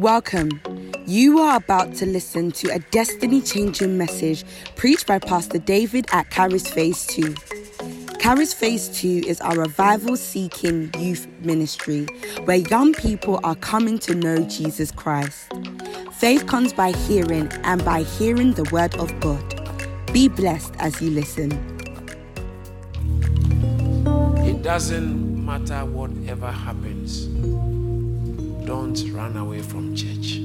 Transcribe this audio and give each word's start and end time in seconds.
Welcome. 0.00 0.62
You 1.04 1.40
are 1.40 1.58
about 1.58 1.94
to 1.96 2.06
listen 2.06 2.52
to 2.52 2.70
a 2.70 2.78
destiny 2.78 3.42
changing 3.42 3.98
message 3.98 4.46
preached 4.74 5.06
by 5.06 5.18
Pastor 5.18 5.58
David 5.58 6.06
at 6.10 6.30
Caris 6.30 6.66
Phase 6.66 7.04
2. 7.08 7.34
Caris 8.18 8.54
Phase 8.54 8.88
2 8.98 9.24
is 9.26 9.42
our 9.42 9.58
revival 9.58 10.16
seeking 10.16 10.90
youth 10.98 11.28
ministry 11.40 12.06
where 12.44 12.56
young 12.56 12.94
people 12.94 13.40
are 13.44 13.56
coming 13.56 13.98
to 13.98 14.14
know 14.14 14.42
Jesus 14.44 14.90
Christ. 14.90 15.52
Faith 16.14 16.46
comes 16.46 16.72
by 16.72 16.92
hearing, 16.92 17.52
and 17.64 17.84
by 17.84 18.02
hearing 18.02 18.54
the 18.54 18.64
word 18.72 18.94
of 18.94 19.20
God. 19.20 19.44
Be 20.14 20.28
blessed 20.28 20.72
as 20.78 21.02
you 21.02 21.10
listen. 21.10 21.52
It 24.46 24.62
doesn't 24.62 25.44
matter 25.44 25.84
whatever 25.84 26.50
happens, 26.50 26.99
don't 28.70 29.12
run 29.12 29.36
away 29.36 29.60
from 29.60 29.96
church. 29.96 30.38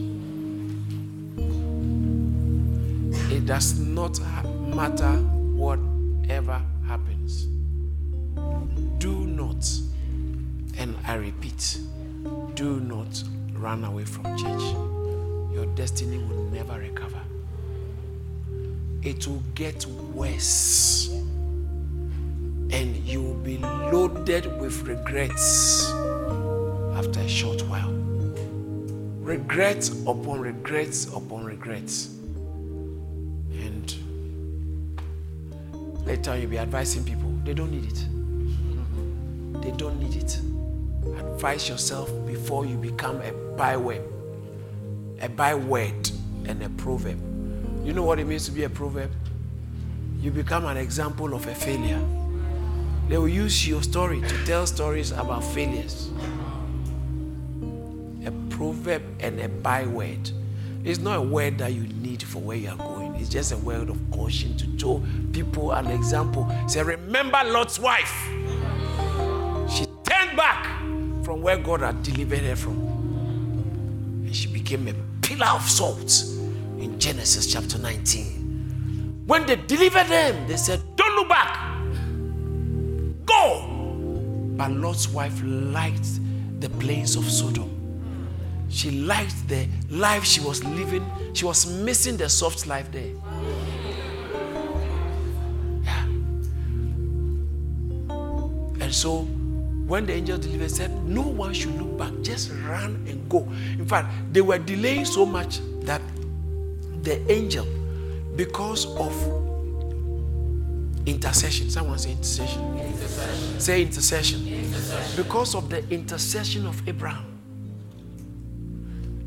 It 3.32 3.46
does 3.46 3.78
not 3.80 4.20
matter 4.76 5.12
whatever 5.54 6.60
happens. 6.88 7.46
Do 8.98 9.14
not, 9.28 9.64
and 10.80 10.96
I 11.06 11.14
repeat, 11.18 11.78
do 12.56 12.80
not 12.80 13.24
run 13.54 13.84
away 13.84 14.06
from 14.06 14.24
church. 14.36 14.74
Your 15.54 15.68
destiny 15.76 16.18
will 16.18 16.46
never 16.46 16.80
recover. 16.80 17.22
It 19.04 19.28
will 19.28 19.44
get 19.54 19.86
worse 20.16 21.10
and 22.72 22.96
you 23.06 23.22
will 23.22 23.42
be 23.44 23.60
loaded 23.60 24.60
with 24.60 24.82
regrets 24.82 25.92
after 26.96 27.20
a 27.20 27.30
short 27.30 27.62
while. 27.68 27.95
Regrets 29.26 29.90
upon 29.90 30.40
regrets 30.40 31.08
upon 31.08 31.46
regrets. 31.46 32.10
And 33.50 33.96
later 36.06 36.38
you'll 36.38 36.52
be 36.52 36.60
advising 36.60 37.04
people, 37.04 37.32
they 37.44 37.56
don't 37.56 37.72
need 37.72 37.92
it. 37.92 38.06
They 39.64 39.72
don't 39.72 40.00
need 40.00 40.16
it. 40.16 40.40
Advise 41.18 41.68
yourself 41.68 42.12
before 42.28 42.68
you 42.68 42.78
become 42.78 43.20
a 43.22 43.32
byword, 43.58 44.04
a 45.20 45.28
byword 45.28 46.12
and 46.48 46.62
a 46.62 46.70
proverb. 46.70 47.18
You 47.84 47.94
know 47.94 48.04
what 48.04 48.20
it 48.20 48.28
means 48.28 48.46
to 48.46 48.52
be 48.52 48.66
a 48.66 48.70
proverb? 48.70 49.10
You 50.20 50.30
become 50.30 50.66
an 50.66 50.78
example 50.78 51.34
of 51.34 51.48
a 51.48 51.56
failure. 51.56 52.00
They 53.10 53.18
will 53.18 53.28
use 53.28 53.68
your 53.68 53.82
story 53.82 54.22
to 54.22 54.46
tell 54.46 54.68
stories 54.68 55.10
about 55.10 55.44
failures. 55.44 56.12
Proverb 58.66 59.04
and 59.20 59.40
a 59.40 59.48
byword. 59.48 60.32
It's 60.84 60.98
not 60.98 61.18
a 61.20 61.22
word 61.22 61.60
that 61.60 61.74
you 61.74 61.82
need 61.82 62.24
for 62.24 62.40
where 62.40 62.58
you 62.58 62.70
are 62.70 62.78
going. 62.78 63.14
It's 63.14 63.30
just 63.30 63.52
a 63.52 63.58
word 63.58 63.90
of 63.90 64.00
caution 64.10 64.58
to 64.58 64.80
show 64.80 65.04
people 65.32 65.72
an 65.72 65.86
example. 65.86 66.52
Say, 66.68 66.82
remember 66.82 67.40
Lot's 67.44 67.78
wife. 67.78 68.28
She 69.70 69.86
turned 70.04 70.36
back 70.36 70.80
from 71.24 71.44
where 71.44 71.58
God 71.58 71.82
had 71.82 72.02
delivered 72.02 72.40
her 72.40 72.56
from. 72.56 72.78
And 74.26 74.36
she 74.36 74.48
became 74.48 74.88
a 74.88 74.96
pillar 75.22 75.46
of 75.46 75.62
salt 75.62 76.24
in 76.80 76.98
Genesis 77.00 77.54
chapter 77.54 77.78
19. 77.78 79.26
When 79.28 79.46
they 79.46 79.58
delivered 79.58 80.08
them, 80.08 80.48
they 80.48 80.58
said, 80.58 80.82
Don't 80.96 81.16
look 81.16 81.30
back. 81.30 81.78
Go. 83.28 84.56
But 84.58 84.72
Lot's 84.72 85.08
wife 85.08 85.40
liked 85.44 86.08
the 86.62 86.70
plains 86.72 87.16
of 87.16 87.26
Sodom. 87.26 87.75
She 88.70 88.92
liked 88.92 89.48
the 89.48 89.68
life 89.90 90.24
she 90.26 90.42
was 90.42 90.64
living. 90.64 91.06
She 91.34 91.46
was 91.46 91.66
missing 91.66 92.18
the 92.18 92.30
soft 92.30 92.68
life 92.68 92.92
there. 92.92 93.14
Yeah. 95.84 96.04
And 98.82 98.94
so 98.94 99.28
when 99.88 100.06
the 100.08 100.14
angel 100.14 100.38
delivered, 100.38 100.72
said, 100.72 100.92
No 101.06 101.22
one 101.22 101.54
should 101.54 101.80
look 101.80 101.98
back, 101.98 102.12
just 102.22 102.52
run 102.68 103.06
and 103.08 103.28
go. 103.30 103.48
In 103.78 103.86
fact, 103.86 104.10
they 104.32 104.42
were 104.42 104.58
delaying 104.58 105.06
so 105.06 105.26
much 105.26 105.60
that 105.82 106.02
the 107.04 107.32
angel, 107.32 107.68
because 108.36 108.86
of 108.98 109.14
intercession, 111.06 111.70
someone 111.70 112.00
say 112.00 112.12
intercession. 112.12 112.78
intercession. 112.80 113.60
Say 113.60 113.82
intercession. 113.84 114.48
intercession. 114.48 115.24
Because 115.24 115.54
of 115.54 115.70
the 115.70 115.88
intercession 115.94 116.66
of 116.66 116.82
Abraham. 116.88 117.35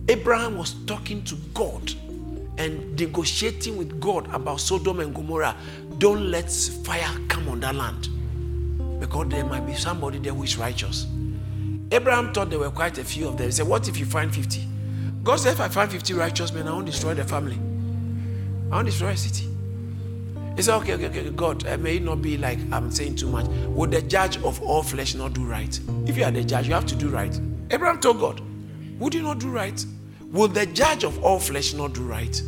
Abraham 0.08 0.56
was 0.56 0.74
talking 0.86 1.22
to 1.24 1.34
God 1.52 1.92
and 2.56 2.98
negotiating 2.98 3.76
with 3.76 4.00
God 4.00 4.26
about 4.34 4.60
Sodom 4.60 5.00
and 5.00 5.14
Gomorrah. 5.14 5.54
Don't 5.98 6.30
let 6.30 6.50
fire 6.50 7.08
come 7.28 7.48
on 7.48 7.60
that 7.60 7.74
land 7.74 8.08
because 9.00 9.28
there 9.28 9.44
might 9.44 9.66
be 9.66 9.74
somebody 9.74 10.18
there 10.18 10.32
who 10.32 10.44
is 10.44 10.56
righteous. 10.56 11.06
Abraham 11.92 12.32
thought 12.32 12.50
there 12.50 12.58
were 12.58 12.70
quite 12.70 12.96
a 12.98 13.04
few 13.04 13.28
of 13.28 13.36
them. 13.36 13.46
He 13.46 13.52
said, 13.52 13.66
What 13.66 13.88
if 13.88 13.98
you 13.98 14.06
find 14.06 14.34
50? 14.34 14.66
God 15.24 15.36
said, 15.36 15.52
If 15.52 15.60
I 15.60 15.68
find 15.68 15.90
50 15.90 16.14
righteous 16.14 16.52
men, 16.52 16.66
I 16.66 16.72
won't 16.72 16.86
destroy 16.86 17.14
the 17.14 17.24
family. 17.24 17.58
I 18.70 18.76
won't 18.76 18.86
destroy 18.86 19.08
a 19.10 19.16
city. 19.16 19.48
He 20.56 20.62
said, 20.62 20.76
Okay, 20.78 20.94
okay, 20.94 21.06
okay, 21.06 21.30
God, 21.30 21.66
uh, 21.66 21.76
may 21.78 21.96
it 21.96 22.02
not 22.02 22.22
be 22.22 22.36
like 22.36 22.58
I'm 22.72 22.90
saying 22.90 23.16
too 23.16 23.28
much. 23.28 23.46
Would 23.46 23.90
the 23.90 24.02
judge 24.02 24.38
of 24.42 24.60
all 24.62 24.82
flesh 24.82 25.14
not 25.14 25.34
do 25.34 25.44
right? 25.44 25.78
If 26.06 26.16
you 26.16 26.24
are 26.24 26.30
the 26.30 26.44
judge, 26.44 26.66
you 26.66 26.74
have 26.74 26.86
to 26.86 26.96
do 26.96 27.10
right. 27.10 27.38
Abraham 27.70 28.00
told 28.00 28.20
God, 28.20 28.40
Would 28.98 29.14
you 29.14 29.22
not 29.22 29.38
do 29.38 29.50
right? 29.50 29.84
Will 30.30 30.48
the 30.48 30.66
judge 30.66 31.04
of 31.04 31.24
all 31.24 31.40
flesh 31.40 31.72
not 31.72 31.94
do 31.94 32.02
right? 32.02 32.42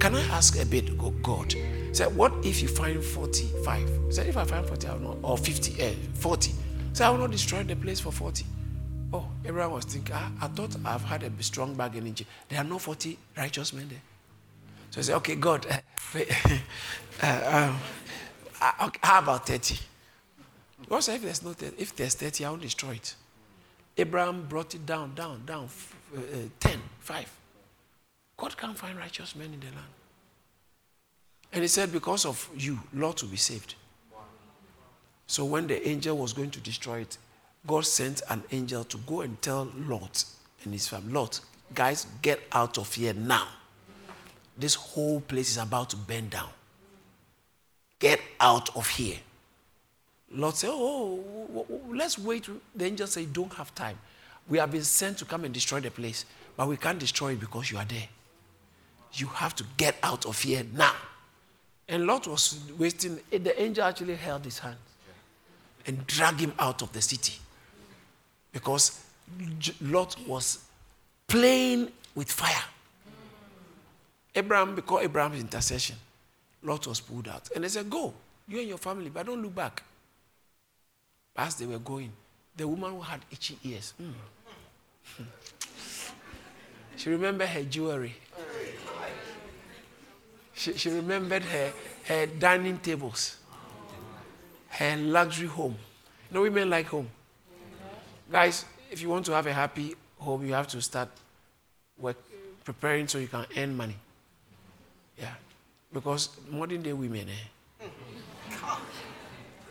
Can 0.00 0.14
I 0.14 0.22
ask 0.28 0.58
a 0.58 0.64
bit, 0.64 0.90
oh 1.00 1.10
God? 1.22 1.54
Say, 1.92 2.06
what 2.06 2.32
if 2.44 2.62
you 2.62 2.68
find 2.68 3.04
45? 3.04 3.90
Say, 4.10 4.28
if 4.28 4.36
I 4.36 4.44
find 4.44 4.66
40, 4.66 4.86
I 4.86 4.92
will 4.94 5.00
not, 5.00 5.16
or 5.22 5.36
50, 5.36 5.82
eh, 5.82 5.94
40. 6.14 6.52
Say, 6.92 7.04
I 7.04 7.10
will 7.10 7.18
not 7.18 7.30
destroy 7.30 7.62
the 7.64 7.76
place 7.76 8.00
for 8.00 8.12
40. 8.12 8.44
Oh, 9.12 9.26
Abraham 9.44 9.72
was 9.72 9.84
thinking, 9.84 10.14
ah, 10.14 10.30
I 10.40 10.46
thought 10.48 10.76
I've 10.84 11.02
had 11.02 11.22
a 11.22 11.30
strong 11.42 11.74
bargaining. 11.74 12.16
There 12.48 12.58
are 12.60 12.64
no 12.64 12.78
40 12.78 13.18
righteous 13.36 13.72
men 13.72 13.88
there. 13.88 14.00
So 14.90 15.00
I 15.00 15.02
said, 15.02 15.16
okay, 15.16 15.36
God, 15.36 15.66
uh, 15.66 16.20
uh, 17.22 17.68
um, 17.70 17.78
okay, 18.88 19.00
how 19.02 19.18
about 19.18 19.46
30? 19.46 19.76
God 20.88 21.00
said, 21.00 21.16
if 21.16 21.22
there's, 21.22 21.42
no 21.42 21.52
30, 21.52 21.76
if 21.78 21.94
there's 21.94 22.14
30, 22.14 22.44
I 22.44 22.50
will 22.50 22.56
destroy 22.58 22.92
it. 22.92 23.14
Abraham 23.98 24.46
brought 24.48 24.74
it 24.74 24.86
down, 24.86 25.14
down, 25.14 25.42
down, 25.44 25.68
uh, 26.16 26.20
10, 26.60 26.80
5. 27.00 27.30
God 28.36 28.56
can't 28.56 28.78
find 28.78 28.96
righteous 28.96 29.34
men 29.34 29.52
in 29.52 29.60
the 29.60 29.66
land. 29.66 29.92
And 31.52 31.62
he 31.62 31.68
said, 31.68 31.92
because 31.92 32.24
of 32.24 32.48
you, 32.56 32.78
Lot 32.94 33.22
will 33.22 33.30
be 33.30 33.36
saved. 33.36 33.74
So 35.26 35.44
when 35.44 35.66
the 35.66 35.86
angel 35.86 36.16
was 36.16 36.32
going 36.32 36.50
to 36.52 36.60
destroy 36.60 37.00
it, 37.00 37.18
God 37.66 37.84
sent 37.84 38.22
an 38.30 38.44
angel 38.52 38.84
to 38.84 38.96
go 38.98 39.22
and 39.22 39.40
tell 39.42 39.68
Lot 39.76 40.24
and 40.64 40.72
his 40.72 40.86
family, 40.86 41.12
Lot, 41.12 41.40
guys, 41.74 42.06
get 42.22 42.40
out 42.52 42.78
of 42.78 42.94
here 42.94 43.12
now. 43.12 43.48
This 44.56 44.74
whole 44.74 45.20
place 45.20 45.50
is 45.50 45.58
about 45.58 45.90
to 45.90 45.96
burn 45.96 46.28
down. 46.28 46.48
Get 47.98 48.20
out 48.40 48.74
of 48.76 48.88
here. 48.88 49.16
Lot 50.34 50.56
said, 50.58 50.70
oh, 50.70 51.24
oh, 51.24 51.48
oh, 51.56 51.66
oh, 51.70 51.80
let's 51.94 52.18
wait. 52.18 52.48
The 52.74 52.84
angel 52.84 53.06
said, 53.06 53.32
Don't 53.32 53.52
have 53.54 53.74
time. 53.74 53.98
We 54.48 54.58
have 54.58 54.70
been 54.70 54.84
sent 54.84 55.18
to 55.18 55.24
come 55.24 55.44
and 55.44 55.54
destroy 55.54 55.80
the 55.80 55.90
place, 55.90 56.24
but 56.56 56.68
we 56.68 56.76
can't 56.76 56.98
destroy 56.98 57.32
it 57.32 57.40
because 57.40 57.70
you 57.70 57.78
are 57.78 57.84
there. 57.84 58.08
You 59.14 59.26
have 59.28 59.54
to 59.56 59.64
get 59.76 59.96
out 60.02 60.26
of 60.26 60.40
here 60.42 60.64
now. 60.74 60.94
And 61.88 62.06
Lot 62.06 62.26
was 62.26 62.60
wasting, 62.78 63.18
the 63.30 63.60
angel 63.60 63.84
actually 63.84 64.16
held 64.16 64.44
his 64.44 64.58
hand 64.58 64.76
and 65.86 66.06
dragged 66.06 66.40
him 66.40 66.52
out 66.58 66.82
of 66.82 66.92
the 66.92 67.00
city 67.00 67.38
because 68.52 69.02
Lot 69.80 70.16
was 70.26 70.58
playing 71.26 71.90
with 72.14 72.30
fire. 72.30 72.64
Abraham, 74.34 74.74
because 74.74 75.04
Abraham's 75.04 75.40
intercession, 75.40 75.96
Lot 76.62 76.86
was 76.86 77.00
pulled 77.00 77.28
out. 77.28 77.48
And 77.54 77.64
they 77.64 77.68
said, 77.68 77.88
Go, 77.88 78.12
you 78.46 78.58
and 78.58 78.68
your 78.68 78.78
family, 78.78 79.08
but 79.08 79.24
don't 79.26 79.42
look 79.42 79.54
back. 79.54 79.82
As 81.38 81.54
they 81.54 81.66
were 81.66 81.78
going, 81.78 82.10
the 82.56 82.66
woman 82.66 82.94
who 82.94 83.00
had 83.00 83.20
itchy 83.30 83.56
ears, 83.62 83.94
mm. 84.02 85.24
she 86.96 87.10
remembered 87.10 87.48
her 87.48 87.62
jewelry. 87.62 88.16
She, 90.52 90.76
she 90.76 90.90
remembered 90.90 91.44
her, 91.44 91.72
her 92.06 92.26
dining 92.26 92.78
tables, 92.78 93.36
her 94.70 94.96
luxury 94.96 95.46
home. 95.46 95.76
You 96.28 96.34
know, 96.34 96.42
women 96.42 96.68
like 96.68 96.86
home. 96.86 97.08
Guys, 98.32 98.64
if 98.90 99.00
you 99.00 99.08
want 99.08 99.24
to 99.26 99.32
have 99.32 99.46
a 99.46 99.52
happy 99.52 99.94
home, 100.18 100.44
you 100.44 100.54
have 100.54 100.66
to 100.68 100.82
start 100.82 101.08
work, 101.96 102.16
preparing 102.64 103.06
so 103.06 103.18
you 103.18 103.28
can 103.28 103.46
earn 103.56 103.76
money. 103.76 103.94
Yeah. 105.16 105.34
Because 105.92 106.30
modern 106.50 106.82
day 106.82 106.92
women, 106.92 107.28
eh? 107.28 107.32
They 107.78 107.86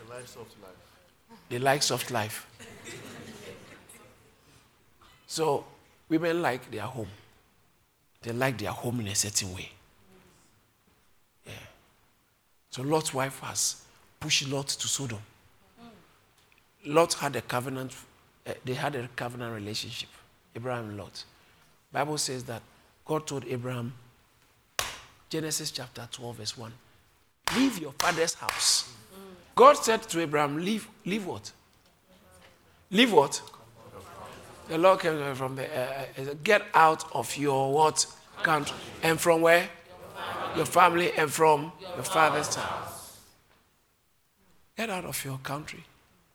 like 0.08 0.26
soft 0.26 0.56
life. 0.62 0.77
They 1.48 1.58
like 1.58 1.82
soft 1.82 2.10
life. 2.10 2.46
So 5.26 5.64
women 6.08 6.42
like 6.42 6.70
their 6.70 6.82
home. 6.82 7.08
They 8.22 8.32
like 8.32 8.58
their 8.58 8.70
home 8.72 9.00
in 9.00 9.08
a 9.08 9.14
certain 9.14 9.54
way. 9.54 9.70
Yeah. 11.46 11.52
So 12.70 12.82
Lot's 12.82 13.14
wife 13.14 13.38
has 13.40 13.82
pushed 14.18 14.48
Lot 14.48 14.68
to 14.68 14.88
Sodom. 14.88 15.20
Lot 16.86 17.14
had 17.14 17.36
a 17.36 17.42
covenant, 17.42 17.94
uh, 18.46 18.54
they 18.64 18.74
had 18.74 18.96
a 18.96 19.08
covenant 19.16 19.54
relationship, 19.54 20.08
Abraham 20.56 20.90
and 20.90 20.98
Lot. 20.98 21.24
Bible 21.92 22.18
says 22.18 22.44
that 22.44 22.62
God 23.04 23.26
told 23.26 23.44
Abraham, 23.46 23.92
Genesis 25.28 25.70
chapter 25.70 26.08
12, 26.10 26.36
verse 26.36 26.56
1, 26.56 26.72
leave 27.56 27.78
your 27.78 27.92
father's 27.98 28.34
house. 28.34 28.92
God 29.58 29.76
said 29.76 30.02
to 30.02 30.20
Abraham, 30.20 30.64
leave, 30.64 30.86
leave 31.04 31.26
what? 31.26 31.50
Leave 32.92 33.12
what? 33.12 33.42
The 34.68 34.78
Lord 34.78 35.00
came 35.00 35.34
from 35.34 35.56
the, 35.56 35.66
uh, 35.66 36.04
uh, 36.16 36.34
get 36.44 36.62
out 36.74 37.12
of 37.12 37.36
your 37.36 37.72
what 37.72 38.06
country. 38.44 38.76
And 39.02 39.20
from 39.20 39.40
where? 39.40 39.68
Your 40.54 40.64
family 40.64 41.10
and 41.10 41.28
from 41.28 41.72
your 41.96 42.04
father's 42.04 42.54
house. 42.54 43.18
Get 44.76 44.90
out 44.90 45.04
of 45.04 45.24
your 45.24 45.38
country, 45.38 45.82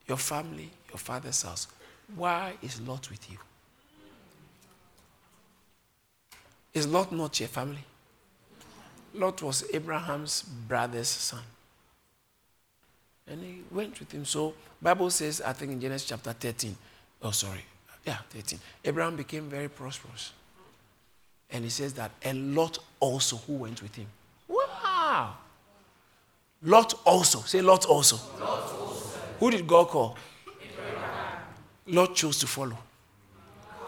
your 0.05 0.17
family, 0.17 0.69
your 0.89 0.97
father's 0.97 1.43
house. 1.43 1.69
Why 2.17 2.55
is 2.61 2.81
Lot 2.81 3.09
with 3.09 3.31
you? 3.31 3.37
Is 6.73 6.87
Lot 6.87 7.13
not 7.13 7.39
your 7.39 7.47
family? 7.47 7.85
Lot 9.13 9.41
was 9.41 9.63
Abraham's 9.73 10.41
brother's 10.41 11.07
son. 11.07 11.43
And 13.27 13.41
he 13.41 13.61
went 13.71 13.99
with 13.99 14.11
him. 14.11 14.25
So 14.25 14.53
Bible 14.81 15.09
says, 15.09 15.41
I 15.41 15.53
think 15.53 15.71
in 15.71 15.81
Genesis 15.81 16.07
chapter 16.09 16.33
13, 16.33 16.75
oh 17.21 17.31
sorry, 17.31 17.63
yeah, 18.05 18.17
13. 18.29 18.59
Abraham 18.85 19.15
became 19.15 19.49
very 19.49 19.69
prosperous. 19.69 20.33
And 21.49 21.63
he 21.63 21.69
says 21.69 21.93
that, 21.93 22.11
and 22.23 22.55
Lot 22.55 22.79
also 22.99 23.37
who 23.37 23.53
went 23.53 23.81
with 23.81 23.95
him. 23.95 24.07
Wow! 24.47 25.35
Lot 26.63 26.93
also. 27.05 27.39
Say 27.41 27.61
Lot 27.61 27.85
also. 27.85 28.17
Lot 28.39 28.71
also. 28.73 29.19
Who 29.39 29.51
did 29.51 29.67
God 29.67 29.87
call? 29.87 30.17
Abraham. 30.47 31.39
Lot 31.87 32.15
chose 32.15 32.39
to 32.39 32.47
follow. 32.47 32.77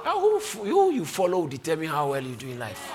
Now, 0.03 0.19
who, 0.19 0.39
who 0.39 0.91
you 0.91 1.05
follow 1.05 1.39
will 1.39 1.47
determine 1.47 1.87
how 1.87 2.11
well 2.11 2.21
you 2.21 2.35
do 2.35 2.47
in 2.47 2.59
life. 2.59 2.91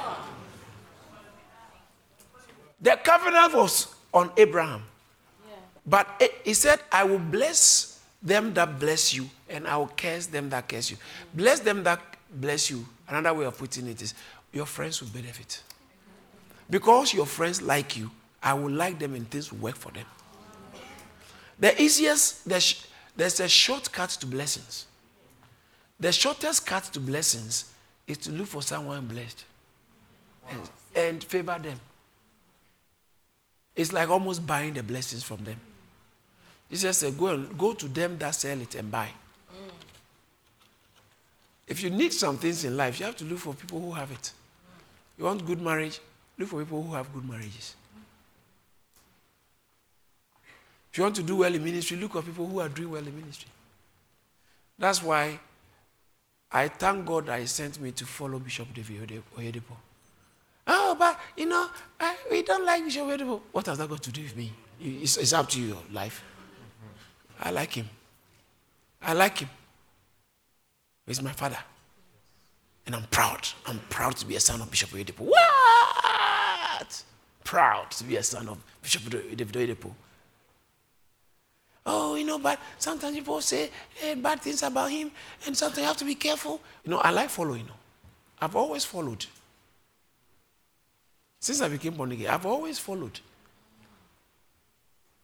The 2.81 2.98
covenant 3.02 3.54
was 3.54 3.88
on 4.14 4.31
Abraham. 4.37 4.84
But 5.90 6.22
he 6.44 6.54
said, 6.54 6.78
I 6.92 7.02
will 7.02 7.19
bless 7.19 8.00
them 8.22 8.54
that 8.54 8.78
bless 8.78 9.12
you, 9.12 9.28
and 9.48 9.66
I 9.66 9.76
will 9.76 9.88
curse 9.96 10.26
them 10.26 10.48
that 10.50 10.69
curse 10.69 10.88
you. 10.88 10.96
Bless 11.34 11.58
them 11.58 11.82
that 11.82 12.00
bless 12.32 12.70
you. 12.70 12.87
Another 13.08 13.34
way 13.34 13.44
of 13.44 13.58
putting 13.58 13.88
it 13.88 14.00
is, 14.00 14.14
your 14.52 14.66
friends 14.66 15.02
will 15.02 15.08
benefit. 15.08 15.60
Because 16.70 17.12
your 17.12 17.26
friends 17.26 17.60
like 17.60 17.96
you, 17.96 18.08
I 18.40 18.54
will 18.54 18.70
like 18.70 19.00
them 19.00 19.16
and 19.16 19.28
things 19.28 19.50
will 19.50 19.58
work 19.58 19.75
for 19.75 19.90
them. 19.90 20.06
The 21.58 21.82
easiest, 21.82 22.48
there's, 22.48 22.87
there's 23.16 23.40
a 23.40 23.48
shortcut 23.48 24.10
to 24.10 24.26
blessings. 24.26 24.87
The 25.98 26.12
shortest 26.12 26.66
cut 26.66 26.84
to 26.84 27.00
blessings 27.00 27.72
is 28.06 28.19
to 28.19 28.31
look 28.31 28.46
for 28.46 28.62
someone 28.62 29.06
blessed 29.06 29.44
and, 30.48 30.70
and 30.94 31.25
favor 31.25 31.58
them. 31.60 31.81
It's 33.75 33.92
like 33.92 34.08
almost 34.08 34.46
buying 34.46 34.75
the 34.75 34.84
blessings 34.84 35.25
from 35.25 35.44
them. 35.44 35.60
Jesus 36.70 36.99
said, 36.99 37.19
go, 37.19 37.26
and, 37.28 37.58
go 37.58 37.72
to 37.72 37.88
them 37.88 38.17
that 38.19 38.34
sell 38.34 38.61
it 38.61 38.75
and 38.76 38.90
buy. 38.90 39.08
Mm. 39.52 39.70
If 41.67 41.82
you 41.82 41.90
need 41.90 42.12
some 42.12 42.38
things 42.38 42.64
in 42.64 42.76
life, 42.76 43.00
you 43.00 43.06
have 43.06 43.17
to 43.17 43.25
look 43.25 43.38
for 43.38 43.55
people 43.55 43.81
who 43.81 43.93
have 43.93 44.11
it. 44.12 44.32
You 45.19 45.25
want 45.25 45.44
good 45.44 45.61
marriage? 45.61 46.00
Look 46.38 46.49
for 46.49 46.61
people 46.61 46.82
who 46.82 46.94
have 46.94 47.12
good 47.12 47.28
marriages. 47.28 47.75
If 50.90 50.99
you 50.99 51.05
want 51.05 51.17
to 51.17 51.22
do 51.22 51.37
well 51.37 51.55
in 51.55 51.62
ministry, 51.62 51.96
look 51.96 52.12
for 52.12 52.22
people 52.22 52.46
who 52.46 52.61
are 52.61 52.69
doing 52.69 52.90
well 52.90 53.06
in 53.06 53.14
ministry. 53.14 53.50
That's 54.78 55.02
why 55.02 55.38
I 56.50 56.69
thank 56.69 57.05
God 57.05 57.26
that 57.26 57.40
He 57.40 57.46
sent 57.46 57.81
me 57.81 57.93
to 57.93 58.06
follow 58.06 58.38
Bishop 58.38 58.73
David 58.75 59.23
Oyedepo. 59.37 59.76
Oh, 60.66 60.96
but 60.99 61.20
you 61.37 61.46
know, 61.46 61.69
I, 61.99 62.16
we 62.31 62.43
don't 62.43 62.64
like 62.64 62.84
Bishop 62.84 63.02
Oyedepo. 63.02 63.40
What 63.52 63.66
has 63.66 63.78
that 63.78 63.88
got 63.88 64.02
to 64.02 64.11
do 64.11 64.23
with 64.23 64.37
me? 64.37 64.52
It's, 64.81 65.16
it's 65.16 65.32
up 65.32 65.49
to 65.50 65.61
you, 65.61 65.76
life. 65.93 66.25
I 67.40 67.50
like 67.50 67.72
him. 67.72 67.88
I 69.02 69.14
like 69.14 69.38
him. 69.38 69.48
He's 71.06 71.22
my 71.22 71.32
father. 71.32 71.58
And 72.87 72.94
I'm 72.94 73.04
proud. 73.04 73.48
I'm 73.66 73.78
proud 73.88 74.16
to 74.19 74.26
be 74.26 74.37
a 74.37 74.40
son 74.40 74.60
of 74.60 74.70
Bishop 74.70 74.90
Oyedepo. 74.90 75.20
What? 75.20 77.02
Proud 77.44 77.90
to 77.92 78.04
be 78.04 78.16
a 78.16 78.22
son 78.22 78.48
of 78.48 78.58
Bishop 78.82 79.02
Oyedepo. 79.02 79.92
Oh, 81.87 82.14
you 82.14 82.25
know, 82.25 82.38
but 82.38 82.58
sometimes 82.78 83.16
people 83.16 83.40
say 83.40 83.70
hey, 83.94 84.14
bad 84.14 84.40
things 84.42 84.62
about 84.62 84.90
him, 84.90 85.10
and 85.46 85.56
sometimes 85.56 85.78
you 85.78 85.84
have 85.84 85.96
to 85.96 86.04
be 86.04 86.14
careful. 86.14 86.60
You 86.84 86.90
know, 86.90 86.98
I 86.98 87.10
like 87.10 87.31
following. 87.31 87.66
I've 88.40 88.54
always 88.54 88.84
followed. 88.84 89.25
Since 91.40 91.62
I 91.62 91.69
became 91.69 91.94
born 91.94 92.12
again, 92.12 92.28
I've 92.28 92.44
always 92.44 92.78
followed. 92.78 93.19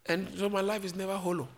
And 0.06 0.28
so 0.36 0.48
my 0.48 0.62
life 0.62 0.84
is 0.84 0.94
never 0.94 1.16
hollow. 1.16 1.48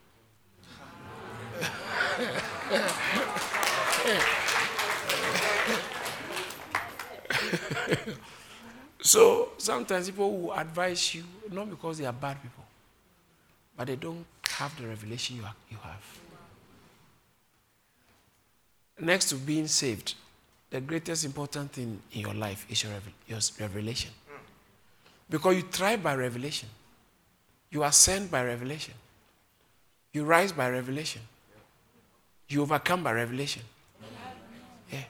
So 9.00 9.50
sometimes 9.58 10.06
people 10.10 10.38
will 10.38 10.52
advise 10.54 11.14
you, 11.14 11.24
not 11.50 11.68
because 11.70 11.98
they 11.98 12.06
are 12.06 12.12
bad 12.12 12.40
people, 12.42 12.64
but 13.76 13.86
they 13.86 13.96
don't 13.96 14.24
have 14.48 14.76
the 14.80 14.86
revelation 14.86 15.36
you, 15.36 15.42
you 15.70 15.78
have. 15.82 16.18
Next 19.00 19.28
to 19.30 19.36
being 19.36 19.68
saved, 19.68 20.14
the 20.70 20.80
greatest 20.80 21.24
important 21.24 21.72
thing 21.72 22.00
in 22.12 22.20
your 22.20 22.34
life 22.34 22.66
is 22.68 22.82
your, 22.82 22.92
your 23.26 23.38
revelation. 23.60 24.10
Because 25.30 25.56
you 25.56 25.62
thrive 25.62 26.02
by 26.02 26.14
revelation. 26.14 26.68
You 27.70 27.84
ascend 27.84 28.30
by 28.30 28.44
revelation. 28.44 28.94
You 30.12 30.24
rise 30.24 30.52
by 30.52 30.70
revelation. 30.70 31.22
You 32.48 32.62
overcome 32.62 33.02
by 33.02 33.12
revelation. 33.12 33.62
Yeah. 34.90 35.04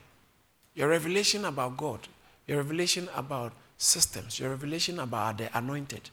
Your 0.74 0.88
revelation 0.88 1.44
about 1.44 1.76
God, 1.76 2.00
your 2.46 2.58
revelation 2.58 3.08
about 3.14 3.52
systems, 3.76 4.40
your 4.40 4.50
revelation 4.50 4.98
about 4.98 5.38
the 5.38 5.56
anointed, 5.56 6.10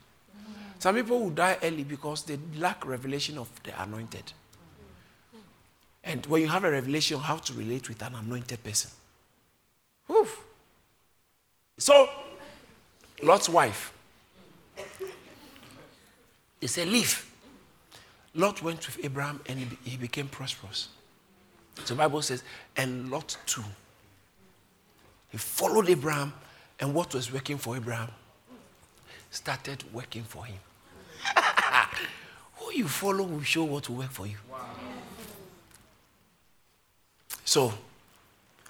some 0.79 0.95
people 0.95 1.19
will 1.19 1.29
die 1.31 1.57
early 1.63 1.83
because 1.83 2.23
they 2.23 2.37
lack 2.57 2.85
revelation 2.85 3.37
of 3.37 3.49
the 3.63 3.81
anointed. 3.81 4.33
And 6.03 6.23
when 6.27 6.41
you 6.41 6.47
have 6.47 6.63
a 6.63 6.69
revelation, 6.69 7.19
how 7.19 7.37
to 7.37 7.53
relate 7.53 7.89
with 7.89 8.01
an 8.03 8.13
anointed 8.13 8.63
person. 8.63 8.91
Oof. 10.11 10.45
So, 11.79 12.07
Lot's 13.23 13.49
wife, 13.49 13.91
they 16.59 16.67
said, 16.67 16.87
Leave. 16.87 17.31
Lot 18.35 18.61
went 18.61 18.85
with 18.85 19.03
Abraham 19.03 19.39
and 19.47 19.77
he 19.83 19.97
became 19.97 20.27
prosperous. 20.27 20.89
So 21.83 21.93
the 21.93 21.95
Bible 21.95 22.21
says, 22.21 22.43
and 22.77 23.09
Lot 23.11 23.37
too. 23.45 23.63
He 25.29 25.37
followed 25.37 25.89
Abraham, 25.89 26.33
and 26.79 26.93
what 26.93 27.13
was 27.13 27.31
working 27.31 27.57
for 27.57 27.75
Abraham 27.75 28.09
started 29.35 29.83
working 29.93 30.23
for 30.23 30.45
him. 30.45 30.57
Who 32.57 32.71
you 32.73 32.87
follow 32.87 33.23
will 33.23 33.41
show 33.41 33.63
what 33.65 33.89
will 33.89 33.97
work 33.97 34.11
for 34.11 34.25
you. 34.25 34.37
Wow. 34.51 34.59
So, 37.43 37.73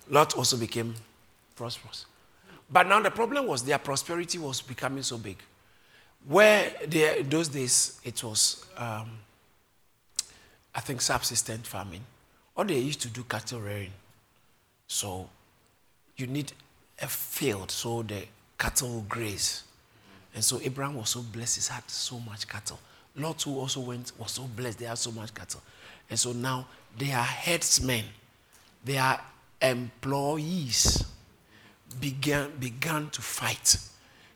Lot 0.09 0.35
also 0.35 0.57
became 0.57 0.95
prosperous. 1.55 2.05
But 2.69 2.87
now 2.87 2.99
the 2.99 3.11
problem 3.11 3.47
was 3.47 3.63
their 3.63 3.77
prosperity 3.77 4.37
was 4.39 4.61
becoming 4.61 5.03
so 5.03 5.17
big. 5.17 5.37
Where 6.27 6.71
they, 6.87 7.21
those 7.21 7.47
days 7.47 7.99
it 8.03 8.23
was, 8.23 8.65
um, 8.77 9.11
I 10.73 10.81
think, 10.81 11.01
subsistent 11.01 11.67
farming. 11.67 12.01
Or 12.55 12.63
they 12.65 12.79
used 12.79 13.01
to 13.01 13.09
do 13.09 13.23
cattle 13.23 13.59
rearing. 13.59 13.91
So 14.87 15.29
you 16.17 16.27
need 16.27 16.53
a 17.01 17.07
field 17.07 17.71
so 17.71 18.01
the 18.03 18.23
cattle 18.57 18.89
will 18.89 19.05
graze. 19.09 19.63
And 20.33 20.43
so 20.43 20.59
Abraham 20.61 20.95
was 20.95 21.09
so 21.09 21.21
blessed, 21.21 21.67
he 21.69 21.73
had 21.73 21.89
so 21.89 22.19
much 22.19 22.47
cattle. 22.47 22.79
Lot 23.15 23.41
who 23.43 23.57
also 23.59 23.79
went 23.81 24.11
was 24.17 24.31
so 24.31 24.43
blessed, 24.43 24.79
they 24.79 24.85
had 24.85 24.97
so 24.97 25.11
much 25.11 25.33
cattle. 25.33 25.61
And 26.09 26.19
so 26.19 26.33
now 26.33 26.67
they 26.97 27.11
are 27.11 27.23
headsmen, 27.23 28.03
they 28.83 28.97
are 28.97 29.19
employees 29.61 31.05
began, 31.99 32.51
began 32.59 33.09
to 33.09 33.21
fight 33.21 33.77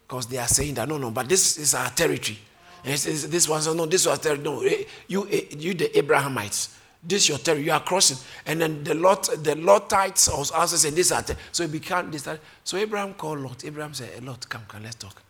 because 0.07 0.27
they 0.27 0.37
are 0.37 0.47
saying 0.47 0.73
that 0.75 0.87
no, 0.87 0.97
no, 0.97 1.11
but 1.11 1.27
this 1.27 1.57
is 1.57 1.73
our 1.73 1.89
territory. 1.89 2.39
And 2.83 2.97
this 2.97 3.47
one, 3.49 3.63
no, 3.75 3.85
this 3.85 4.07
was 4.07 4.19
territory. 4.19 4.43
No, 4.43 4.61
eh, 4.61 4.83
you, 5.07 5.27
eh, 5.29 5.41
you, 5.57 5.73
the 5.73 5.97
Abrahamites, 5.97 6.78
This 7.01 7.29
your 7.29 7.37
territory. 7.37 7.65
You 7.65 7.71
are 7.71 7.79
crossing. 7.79 8.17
And 8.45 8.61
then 8.61 8.83
the 8.83 8.93
Lot, 8.93 9.23
the 9.43 9.55
Lotites 9.55 10.27
or 10.27 10.57
houses 10.57 10.85
and 10.85 10.95
this 10.95 11.11
are 11.11 11.23
so 11.51 11.63
it 11.63 11.71
became 11.71 12.11
this. 12.11 12.27
So 12.63 12.77
Abraham 12.77 13.13
called 13.13 13.39
Lot. 13.39 13.63
Abraham 13.65 13.93
said, 13.93 14.23
Lot, 14.23 14.47
come, 14.49 14.63
come, 14.67 14.83
let's 14.83 14.95
talk. 14.95 15.21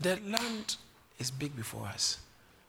The 0.00 0.18
land 0.26 0.76
is 1.18 1.30
big 1.30 1.54
before 1.54 1.86
us. 1.86 2.18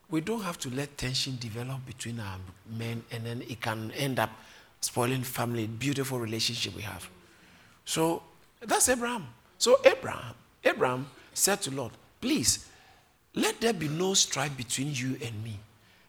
We 0.10 0.22
don't 0.22 0.44
have 0.44 0.60
to 0.60 0.70
let 0.70 0.98
tension 0.98 1.38
develop 1.40 1.86
between 1.86 2.20
our 2.20 2.38
men 2.70 3.04
and 3.12 3.25
then 3.25 3.42
it 3.48 3.62
can 3.62 3.92
end 3.96 4.20
up 4.20 4.30
spoiling 4.82 5.24
family, 5.24 5.66
beautiful 5.66 6.20
relationship 6.20 6.75
we 6.75 6.84
have. 6.84 7.10
So 7.86 8.22
that's 8.62 8.88
Abraham. 8.90 9.28
So 9.58 9.80
Abraham, 9.84 10.36
Abraham 10.64 11.08
said 11.34 11.62
to 11.64 11.72
Lot, 11.72 11.92
please, 12.22 12.68
let 13.34 13.60
there 13.62 13.74
be 13.74 13.88
no 13.88 14.14
strife 14.14 14.56
between 14.56 14.94
you 14.94 15.18
and 15.24 15.44
me, 15.44 15.60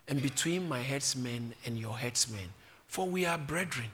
and 0.08 0.22
between 0.22 0.68
my 0.68 0.80
headsmen 0.80 1.54
and 1.64 1.78
your 1.78 1.98
headsmen, 1.98 2.50
for 2.86 3.06
we 3.06 3.26
are 3.26 3.38
brethren. 3.38 3.90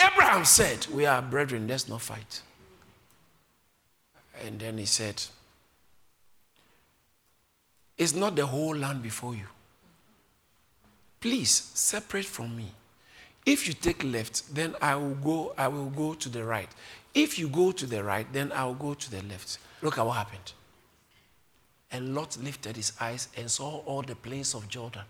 Abraham 0.00 0.44
said, 0.44 0.86
We 0.88 1.06
are 1.06 1.22
brethren, 1.22 1.66
let's 1.68 1.88
not 1.88 2.02
fight. 2.02 2.42
And 4.44 4.58
then 4.58 4.78
he 4.78 4.84
said, 4.84 5.22
It's 7.96 8.14
not 8.14 8.36
the 8.36 8.46
whole 8.46 8.76
land 8.76 9.02
before 9.02 9.34
you. 9.34 9.46
Please 11.20 11.70
separate 11.74 12.26
from 12.26 12.56
me. 12.56 12.66
If 13.46 13.66
you 13.66 13.74
take 13.74 14.02
left, 14.04 14.54
then 14.54 14.74
I 14.80 14.96
will 14.96 15.14
go, 15.14 15.54
I 15.56 15.68
will 15.68 15.90
go 15.90 16.14
to 16.14 16.28
the 16.28 16.44
right. 16.44 16.68
If 17.14 17.38
you 17.38 17.48
go 17.48 17.72
to 17.72 17.86
the 17.86 18.02
right, 18.02 18.26
then 18.32 18.52
I 18.52 18.64
will 18.64 18.74
go 18.74 18.94
to 18.94 19.10
the 19.10 19.22
left. 19.22 19.58
Look 19.82 19.98
at 19.98 20.04
what 20.06 20.16
happened. 20.16 20.52
And 21.92 22.14
Lot 22.14 22.36
lifted 22.42 22.76
his 22.76 22.92
eyes 23.00 23.28
and 23.36 23.50
saw 23.50 23.78
all 23.86 24.02
the 24.02 24.16
plains 24.16 24.54
of 24.54 24.68
Jordan, 24.68 25.04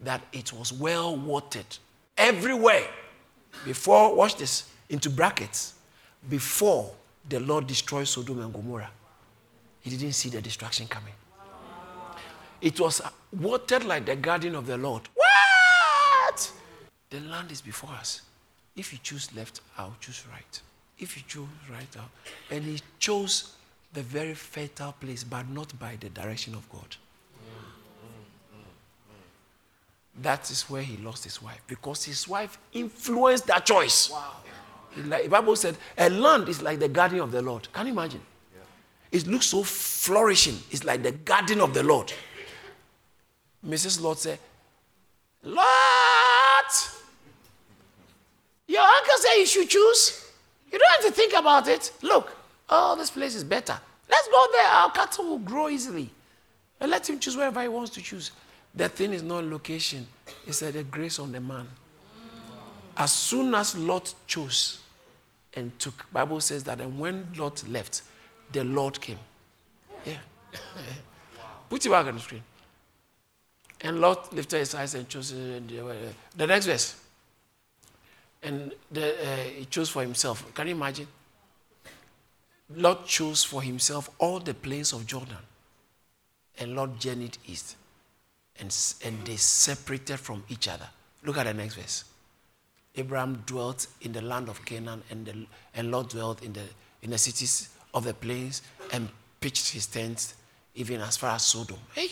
that 0.00 0.22
it 0.32 0.52
was 0.52 0.72
well 0.72 1.16
watered 1.16 1.78
everywhere. 2.16 2.86
Before, 3.64 4.14
watch 4.14 4.36
this, 4.36 4.68
into 4.88 5.10
brackets, 5.10 5.74
before 6.28 6.90
the 7.28 7.40
Lord 7.40 7.66
destroyed 7.66 8.08
Sodom 8.08 8.40
and 8.40 8.52
Gomorrah, 8.52 8.90
he 9.80 9.90
didn't 9.90 10.12
see 10.12 10.28
the 10.28 10.40
destruction 10.40 10.86
coming. 10.86 11.12
It 12.60 12.80
was 12.80 13.02
watered 13.38 13.84
like 13.84 14.06
the 14.06 14.16
garden 14.16 14.54
of 14.54 14.66
the 14.66 14.78
Lord. 14.78 15.02
What? 15.14 16.52
The 17.10 17.20
land 17.20 17.52
is 17.52 17.60
before 17.60 17.90
us. 17.90 18.22
If 18.74 18.92
you 18.92 18.98
choose 19.02 19.34
left, 19.36 19.60
I'll 19.76 19.96
choose 20.00 20.24
right. 20.32 20.60
If 20.98 21.16
you 21.16 21.22
choose 21.26 21.46
right, 21.70 21.96
I'll. 21.96 22.10
And 22.50 22.64
he 22.64 22.80
chose 22.98 23.54
the 23.92 24.02
very 24.02 24.34
fertile 24.34 24.92
place, 24.92 25.22
but 25.22 25.48
not 25.48 25.78
by 25.78 25.96
the 26.00 26.08
direction 26.08 26.54
of 26.54 26.68
God. 26.70 26.96
That 30.22 30.50
is 30.50 30.62
where 30.70 30.82
he 30.82 30.96
lost 30.98 31.24
his 31.24 31.42
wife 31.42 31.60
because 31.66 32.04
his 32.04 32.28
wife 32.28 32.58
influenced 32.72 33.46
that 33.48 33.66
choice. 33.66 34.10
Wow. 34.10 34.32
Like, 35.06 35.24
the 35.24 35.28
Bible 35.28 35.56
said, 35.56 35.76
a 35.98 36.08
land 36.08 36.48
is 36.48 36.62
like 36.62 36.78
the 36.78 36.88
garden 36.88 37.20
of 37.20 37.32
the 37.32 37.42
Lord. 37.42 37.66
Can 37.72 37.86
you 37.86 37.92
imagine? 37.92 38.20
Yeah. 38.54 39.18
It 39.18 39.26
looks 39.26 39.46
so 39.46 39.64
flourishing. 39.64 40.56
It's 40.70 40.84
like 40.84 41.02
the 41.02 41.10
garden 41.12 41.60
of 41.60 41.74
the 41.74 41.82
Lord. 41.82 42.12
Mrs. 43.66 44.00
Lord 44.00 44.18
said, 44.18 44.38
Lord, 45.42 45.64
your 48.68 48.82
uncle 48.82 49.14
said 49.18 49.34
you 49.34 49.46
should 49.46 49.68
choose. 49.68 50.30
You 50.70 50.78
don't 50.78 50.90
have 50.92 51.06
to 51.06 51.12
think 51.12 51.32
about 51.32 51.66
it. 51.66 51.92
Look, 52.02 52.36
Oh, 52.68 52.96
this 52.96 53.10
place 53.10 53.34
is 53.34 53.44
better. 53.44 53.78
Let's 54.08 54.28
go 54.28 54.46
there. 54.52 54.66
Our 54.66 54.90
cattle 54.90 55.24
will 55.26 55.38
grow 55.38 55.68
easily. 55.68 56.10
And 56.80 56.90
let 56.90 57.08
him 57.08 57.18
choose 57.18 57.36
wherever 57.36 57.62
he 57.62 57.68
wants 57.68 57.90
to 57.92 58.02
choose. 58.02 58.30
The 58.74 58.88
thing 58.88 59.12
is 59.12 59.22
not 59.22 59.44
location, 59.44 60.06
it's 60.46 60.60
the 60.60 60.82
grace 60.82 61.18
on 61.18 61.30
the 61.32 61.40
man. 61.40 61.68
As 62.96 63.12
soon 63.12 63.54
as 63.54 63.76
Lot 63.76 64.14
chose 64.26 64.80
and 65.54 65.76
took, 65.78 66.10
Bible 66.12 66.40
says 66.40 66.64
that 66.64 66.80
and 66.80 66.98
when 66.98 67.28
Lot 67.36 67.66
left, 67.68 68.02
the 68.52 68.64
Lord 68.64 69.00
came. 69.00 69.18
Yeah. 70.04 70.18
Put 71.68 71.84
it 71.86 71.88
back 71.88 72.06
on 72.06 72.14
the 72.14 72.20
screen. 72.20 72.42
And 73.80 74.00
Lot 74.00 74.32
lifted 74.32 74.58
his 74.58 74.74
eyes 74.74 74.94
and 74.94 75.08
chose 75.08 75.32
uh, 75.32 75.60
the 76.36 76.46
next 76.46 76.66
verse. 76.66 77.00
And 78.42 78.72
the, 78.90 79.14
uh, 79.14 79.36
he 79.58 79.64
chose 79.66 79.88
for 79.88 80.02
himself. 80.02 80.52
Can 80.54 80.68
you 80.68 80.74
imagine? 80.74 81.06
Lot 82.76 83.06
chose 83.06 83.44
for 83.44 83.62
himself 83.62 84.10
all 84.18 84.40
the 84.40 84.54
plains 84.54 84.92
of 84.92 85.06
Jordan. 85.06 85.36
And 86.58 86.74
Lot 86.74 86.98
journeyed 86.98 87.36
east. 87.46 87.76
And, 88.60 88.76
and 89.04 89.26
they 89.26 89.36
separated 89.36 90.18
from 90.18 90.44
each 90.48 90.68
other. 90.68 90.88
Look 91.24 91.38
at 91.38 91.46
the 91.46 91.54
next 91.54 91.74
verse. 91.74 92.04
Abraham 92.96 93.42
dwelt 93.46 93.86
in 94.02 94.12
the 94.12 94.22
land 94.22 94.48
of 94.48 94.64
Canaan, 94.64 95.02
and, 95.10 95.26
the, 95.26 95.46
and 95.74 95.90
Lot 95.90 96.10
dwelt 96.10 96.42
in 96.42 96.52
the, 96.52 96.62
in 97.02 97.10
the 97.10 97.18
cities 97.18 97.70
of 97.92 98.04
the 98.04 98.14
plains 98.14 98.62
and 98.92 99.08
pitched 99.40 99.70
his 99.70 99.86
tents 99.86 100.34
even 100.74 101.00
as 101.00 101.16
far 101.16 101.34
as 101.34 101.44
Sodom. 101.44 101.78
Hey! 101.94 102.08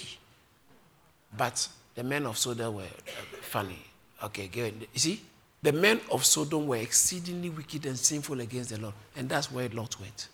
But 1.37 1.68
the 1.94 2.02
men 2.02 2.26
of 2.26 2.37
Sodom 2.37 2.75
were 2.75 2.82
uh, 2.82 3.37
funny. 3.40 3.78
Okay, 4.22 4.49
go 4.49 4.62
ahead. 4.62 4.87
You 4.92 5.00
see? 5.00 5.20
The 5.62 5.72
men 5.72 6.00
of 6.11 6.25
Sodom 6.25 6.66
were 6.66 6.76
exceedingly 6.76 7.50
wicked 7.50 7.87
and 7.87 7.96
sinful 7.96 8.40
against 8.40 8.70
the 8.70 8.80
Lord. 8.80 8.94
And 9.16 9.28
that's 9.28 9.50
where 9.52 9.68
Lot 9.68 9.99
went. 10.00 10.28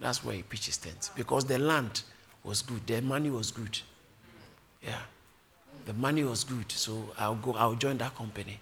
That's 0.00 0.24
where 0.24 0.34
he 0.34 0.42
pitched 0.42 0.66
his 0.66 0.78
tent. 0.78 1.10
Because 1.14 1.44
the 1.44 1.58
land 1.58 2.02
was 2.42 2.62
good, 2.62 2.86
the 2.86 3.00
money 3.02 3.30
was 3.30 3.50
good. 3.50 3.78
Yeah. 4.84 5.00
The 5.86 5.92
money 5.94 6.24
was 6.24 6.44
good, 6.44 6.70
so 6.70 7.10
I'll 7.18 7.34
go, 7.34 7.52
I'll 7.52 7.74
join 7.74 7.98
that 7.98 8.14
company. 8.16 8.58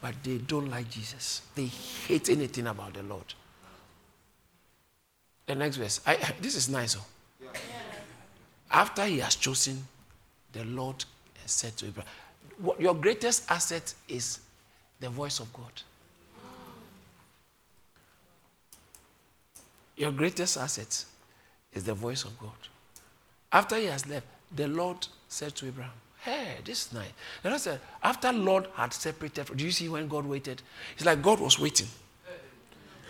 But 0.00 0.14
they 0.22 0.38
don't 0.38 0.70
like 0.70 0.90
Jesus. 0.90 1.42
They 1.54 1.66
hate 1.66 2.28
anything 2.28 2.66
about 2.66 2.94
the 2.94 3.02
Lord. 3.02 3.24
The 5.46 5.54
next 5.54 5.76
verse. 5.76 6.00
I, 6.06 6.16
this 6.40 6.54
is 6.54 6.68
nice. 6.68 6.96
Oh. 6.96 7.06
After 8.70 9.04
he 9.06 9.20
has 9.20 9.36
chosen, 9.36 9.86
the 10.52 10.64
Lord 10.64 11.04
said 11.46 11.76
to 11.78 11.86
Abraham, 11.86 12.10
Your 12.78 12.94
greatest 12.94 13.50
asset 13.50 13.94
is 14.08 14.40
the 15.00 15.08
voice 15.08 15.40
of 15.40 15.52
God. 15.52 15.82
Your 19.96 20.12
greatest 20.12 20.58
asset 20.58 21.04
is 21.72 21.84
the 21.84 21.94
voice 21.94 22.24
of 22.24 22.38
God. 22.38 22.50
After 23.52 23.76
he 23.76 23.86
has 23.86 24.06
left, 24.06 24.26
the 24.54 24.68
Lord 24.68 25.06
said 25.28 25.54
to 25.56 25.66
Abraham, 25.66 25.92
Hey, 26.18 26.56
this 26.64 26.86
is 26.86 26.92
nice. 26.92 27.12
Lord 27.44 27.60
said, 27.60 27.80
after 28.02 28.32
Lord 28.32 28.66
had 28.74 28.92
separated, 28.92 29.56
do 29.56 29.64
you 29.64 29.70
see 29.70 29.88
when 29.88 30.08
God 30.08 30.26
waited? 30.26 30.60
It's 30.96 31.04
like 31.04 31.22
God 31.22 31.38
was 31.38 31.58
waiting. 31.58 31.86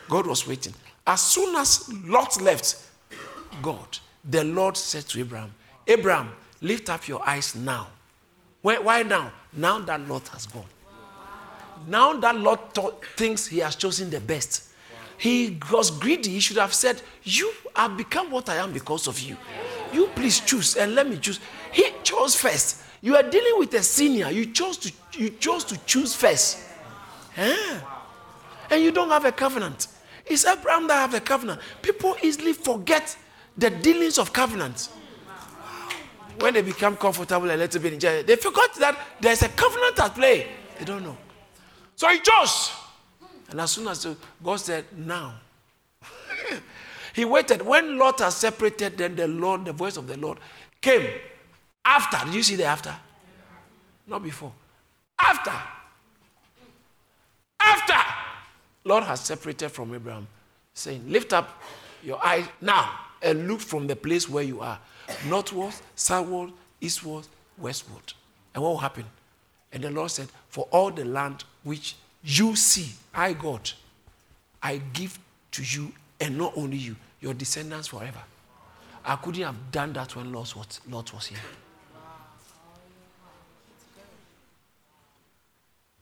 God 0.08 0.26
was 0.26 0.46
waiting. 0.46 0.75
As 1.06 1.23
soon 1.23 1.56
as 1.56 1.90
Lot 2.04 2.40
left, 2.42 2.76
God, 3.62 3.99
the 4.23 4.44
Lord 4.44 4.76
said 4.76 5.04
to 5.08 5.20
Abraham, 5.20 5.54
Abraham, 5.87 6.30
lift 6.61 6.90
up 6.90 7.08
your 7.08 7.26
eyes 7.26 7.54
now. 7.54 7.88
Why, 8.61 8.78
why 8.78 9.02
now? 9.02 9.32
Now 9.52 9.78
that 9.78 10.06
Lot 10.08 10.28
has 10.28 10.46
gone. 10.46 10.64
Now 11.87 12.14
that 12.14 12.37
Lot 12.37 12.76
thinks 13.16 13.46
he 13.46 13.58
has 13.61 13.76
chosen 13.76 14.11
the 14.11 14.20
best. 14.20 14.73
He 15.18 15.58
was 15.70 15.90
greedy. 15.90 16.30
He 16.30 16.40
should 16.40 16.58
have 16.58 16.75
said, 16.75 17.00
You 17.23 17.52
have 17.75 17.96
become 17.96 18.30
what 18.30 18.49
I 18.49 18.56
am 18.56 18.73
because 18.73 19.06
of 19.06 19.18
you. 19.20 19.37
You 19.93 20.09
please 20.14 20.40
choose 20.40 20.76
and 20.76 20.95
let 20.95 21.09
me 21.09 21.19
choose. 21.19 21.40
He 21.73 21.90
chose 22.02 22.35
first. 22.37 22.83
You 23.02 23.16
are 23.16 23.23
dealing 23.23 23.59
with 23.59 23.73
a 23.75 23.83
senior. 23.83 24.31
You 24.31 24.47
chose 24.47 24.78
to, 24.78 24.93
you 25.12 25.31
chose 25.31 25.64
to 25.64 25.78
choose 25.85 26.14
first. 26.14 26.59
Eh? 27.37 27.81
And 28.71 28.83
you 28.83 28.90
don't 28.90 29.11
have 29.11 29.25
a 29.25 29.33
covenant. 29.33 29.88
It's 30.25 30.45
Abraham 30.45 30.88
that 30.88 30.95
have 30.95 31.12
the 31.12 31.21
covenant. 31.21 31.61
People 31.83 32.16
easily 32.23 32.52
forget 32.52 33.16
the 33.57 33.71
dealings 33.71 34.19
of 34.19 34.33
covenants. 34.33 34.90
When 36.38 36.55
they 36.55 36.62
become 36.62 36.97
comfortable 36.97 37.50
a 37.50 37.57
little 37.57 37.81
bit 37.81 37.93
in 38.05 38.26
they 38.26 38.37
forgot 38.37 38.75
that 38.75 38.99
there's 39.21 39.43
a 39.43 39.49
covenant 39.49 39.99
at 39.99 40.14
play. 40.14 40.49
They 40.78 40.85
don't 40.85 41.02
know. 41.02 41.16
So 41.95 42.09
he 42.09 42.19
chose. 42.21 42.73
And 43.49 43.61
as 43.61 43.71
soon 43.71 43.88
as 43.88 44.07
God 44.43 44.57
said, 44.57 44.85
now, 44.97 45.35
he 47.16 47.25
waited. 47.25 47.62
When 47.62 47.96
Lot 47.96 48.20
has 48.20 48.37
separated, 48.37 48.99
then 48.99 49.16
the 49.16 49.26
Lord, 49.26 49.64
the 49.64 49.73
voice 49.73 49.96
of 49.96 50.06
the 50.06 50.18
Lord 50.18 50.37
came. 50.82 51.08
After, 51.82 52.23
did 52.26 52.35
you 52.35 52.42
see 52.42 52.56
the 52.56 52.64
after? 52.64 52.94
Not 54.06 54.23
before. 54.23 54.52
After. 55.18 55.52
After. 57.58 57.94
Lord 58.85 59.04
has 59.04 59.20
separated 59.20 59.70
from 59.70 59.94
Abraham, 59.94 60.28
saying, 60.75 61.04
Lift 61.08 61.32
up 61.32 61.62
your 62.04 62.23
eyes 62.23 62.44
now 62.61 62.90
and 63.23 63.49
look 63.49 63.61
from 63.61 63.87
the 63.87 63.96
place 63.96 64.28
where 64.28 64.44
you 64.44 64.61
are 64.61 64.78
northward, 65.26 65.73
southward, 65.94 66.52
eastward, 66.82 67.26
westward. 67.56 68.12
And 68.54 68.62
what 68.62 68.68
will 68.68 68.76
happen? 68.76 69.06
And 69.73 69.82
the 69.82 69.90
Lord 69.90 70.11
said, 70.11 70.28
For 70.50 70.68
all 70.70 70.90
the 70.90 71.06
land 71.06 71.44
which 71.64 71.96
you 72.23 72.56
see, 72.56 72.92
I, 73.14 73.32
God, 73.32 73.70
I 74.62 74.82
give 74.92 75.18
to 75.52 75.62
you, 75.62 75.92
and 76.20 76.37
not 76.37 76.52
only 76.56 76.76
you, 76.76 76.96
your 77.26 77.35
descendants 77.35 77.88
forever. 77.88 78.23
I 79.04 79.16
couldn't 79.16 79.42
have 79.42 79.73
done 79.73 79.92
that 79.95 80.14
when 80.14 80.33
Lot 80.33 80.54
was, 80.54 80.80
Lot 80.88 81.12
was 81.12 81.26
here. 81.26 81.38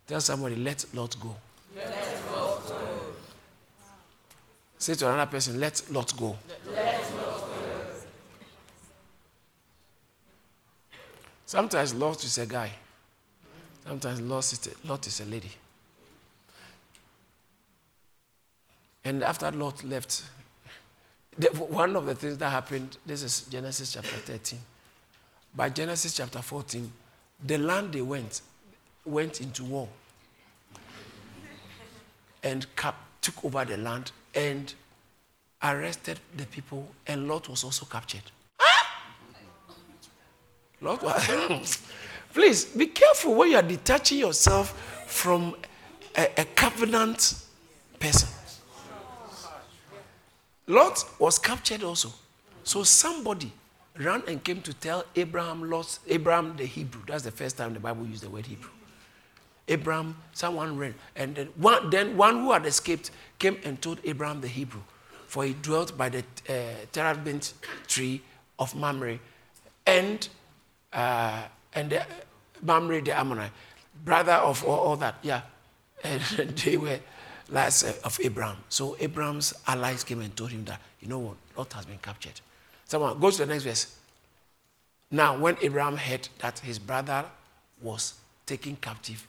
Tell 0.06 0.20
somebody, 0.20 0.56
let 0.56 0.84
Lot 0.92 1.16
go. 1.18 1.34
Say 4.76 4.94
to 4.96 5.08
another 5.08 5.30
person, 5.30 5.58
let 5.58 5.82
Lot 5.90 6.14
go. 6.14 6.36
Sometimes 11.46 11.94
Lot 11.94 12.22
is 12.22 12.36
a 12.36 12.44
guy. 12.44 12.70
Sometimes 13.86 14.20
Lot 14.20 14.52
is 14.52 14.66
a, 14.66 14.86
Lot 14.86 15.06
is 15.06 15.20
a 15.20 15.24
lady. 15.24 15.52
And 19.04 19.22
after 19.22 19.50
Lot 19.52 19.82
left, 19.84 20.24
the, 21.38 21.48
one 21.48 21.96
of 21.96 22.06
the 22.06 22.14
things 22.14 22.38
that 22.38 22.50
happened, 22.50 22.96
this 23.04 23.22
is 23.22 23.42
Genesis 23.42 23.92
chapter 23.92 24.16
13. 24.16 24.58
By 25.54 25.68
Genesis 25.68 26.16
chapter 26.16 26.40
14, 26.40 26.90
the 27.44 27.58
land 27.58 27.92
they 27.92 28.02
went 28.02 28.40
went 29.04 29.40
into 29.40 29.64
war 29.64 29.88
and 32.42 32.66
cap, 32.76 32.96
took 33.20 33.44
over 33.44 33.64
the 33.64 33.76
land 33.76 34.12
and 34.34 34.74
arrested 35.62 36.20
the 36.36 36.46
people, 36.46 36.88
and 37.06 37.28
Lot 37.28 37.48
was 37.48 37.64
also 37.64 37.86
captured. 37.86 38.22
Lot 40.80 41.02
was. 41.02 41.82
Please 42.34 42.64
be 42.64 42.86
careful 42.86 43.34
when 43.34 43.50
you 43.52 43.56
are 43.56 43.62
detaching 43.62 44.18
yourself 44.18 45.04
from 45.06 45.54
a, 46.16 46.28
a 46.36 46.44
covenant 46.44 47.34
person. 47.98 48.28
Lot 50.66 51.04
was 51.18 51.38
captured 51.38 51.82
also. 51.82 52.10
So 52.62 52.82
somebody 52.82 53.52
ran 53.98 54.22
and 54.26 54.42
came 54.42 54.62
to 54.62 54.72
tell 54.72 55.04
Abraham, 55.14 55.68
Lot, 55.70 55.98
Abraham 56.08 56.56
the 56.56 56.64
Hebrew. 56.64 57.02
That's 57.06 57.24
the 57.24 57.30
first 57.30 57.56
time 57.58 57.74
the 57.74 57.80
Bible 57.80 58.06
used 58.06 58.22
the 58.22 58.30
word 58.30 58.46
Hebrew. 58.46 58.70
Abraham, 59.68 60.16
someone 60.32 60.76
ran. 60.76 60.94
And 61.16 61.34
then 61.34 61.46
one, 61.56 61.90
then 61.90 62.16
one 62.16 62.40
who 62.40 62.52
had 62.52 62.66
escaped 62.66 63.10
came 63.38 63.58
and 63.64 63.80
told 63.80 63.98
Abraham 64.04 64.40
the 64.40 64.48
Hebrew. 64.48 64.82
For 65.26 65.44
he 65.44 65.54
dwelt 65.54 65.96
by 65.96 66.10
the 66.10 66.24
uh, 66.48 66.52
terebinth 66.92 67.54
tree 67.86 68.22
of 68.58 68.74
Mamre 68.74 69.18
and, 69.86 70.28
uh, 70.92 71.42
and 71.74 71.90
the, 71.90 72.06
Mamre 72.62 73.00
the 73.00 73.18
Ammonite, 73.18 73.50
brother 74.04 74.32
of 74.32 74.64
all, 74.64 74.78
all 74.78 74.96
that. 74.96 75.16
Yeah. 75.22 75.42
And 76.04 76.20
they 76.58 76.76
were 76.76 77.00
last 77.48 77.84
uh, 77.84 77.92
of 78.04 78.18
Abraham. 78.22 78.56
So 78.68 78.96
Abraham's 79.00 79.54
allies 79.66 80.04
came 80.04 80.20
and 80.20 80.36
told 80.36 80.50
him 80.50 80.64
that, 80.64 80.80
you 81.00 81.08
know 81.08 81.18
what, 81.18 81.36
Lot 81.56 81.72
has 81.74 81.86
been 81.86 81.98
captured. 81.98 82.40
Someone, 82.84 83.18
go 83.18 83.30
to 83.30 83.38
the 83.38 83.46
next 83.46 83.64
verse. 83.64 83.96
Now, 85.10 85.36
when 85.38 85.56
Abraham 85.62 85.96
heard 85.96 86.28
that 86.38 86.58
his 86.60 86.78
brother 86.78 87.24
was 87.80 88.14
taken 88.46 88.76
captive, 88.76 89.26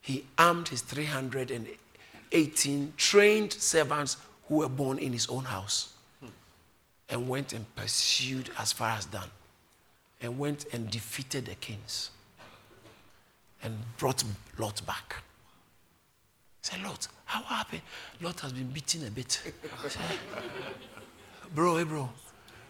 he 0.00 0.24
armed 0.38 0.68
his 0.68 0.82
318 0.82 2.92
trained 2.96 3.52
servants 3.52 4.16
who 4.48 4.56
were 4.56 4.68
born 4.68 4.98
in 4.98 5.12
his 5.12 5.28
own 5.28 5.44
house 5.44 5.92
and 7.08 7.28
went 7.28 7.52
and 7.52 7.64
pursued 7.76 8.50
as 8.58 8.72
far 8.72 8.90
as 8.90 9.06
Dan 9.06 9.30
and 10.20 10.38
went 10.38 10.66
and 10.72 10.90
defeated 10.90 11.46
the 11.46 11.54
kings 11.56 12.10
and 13.62 13.76
brought 13.96 14.24
Lot 14.58 14.84
back. 14.86 15.16
Say, 16.62 16.82
Lot, 16.82 17.08
how 17.26 17.42
happened? 17.42 17.82
Lot 18.20 18.40
has 18.40 18.52
been 18.52 18.68
beaten 18.68 19.06
a 19.06 19.10
bit. 19.10 19.42
Bro, 21.54 21.76
hey, 21.76 21.84
bro. 21.84 22.08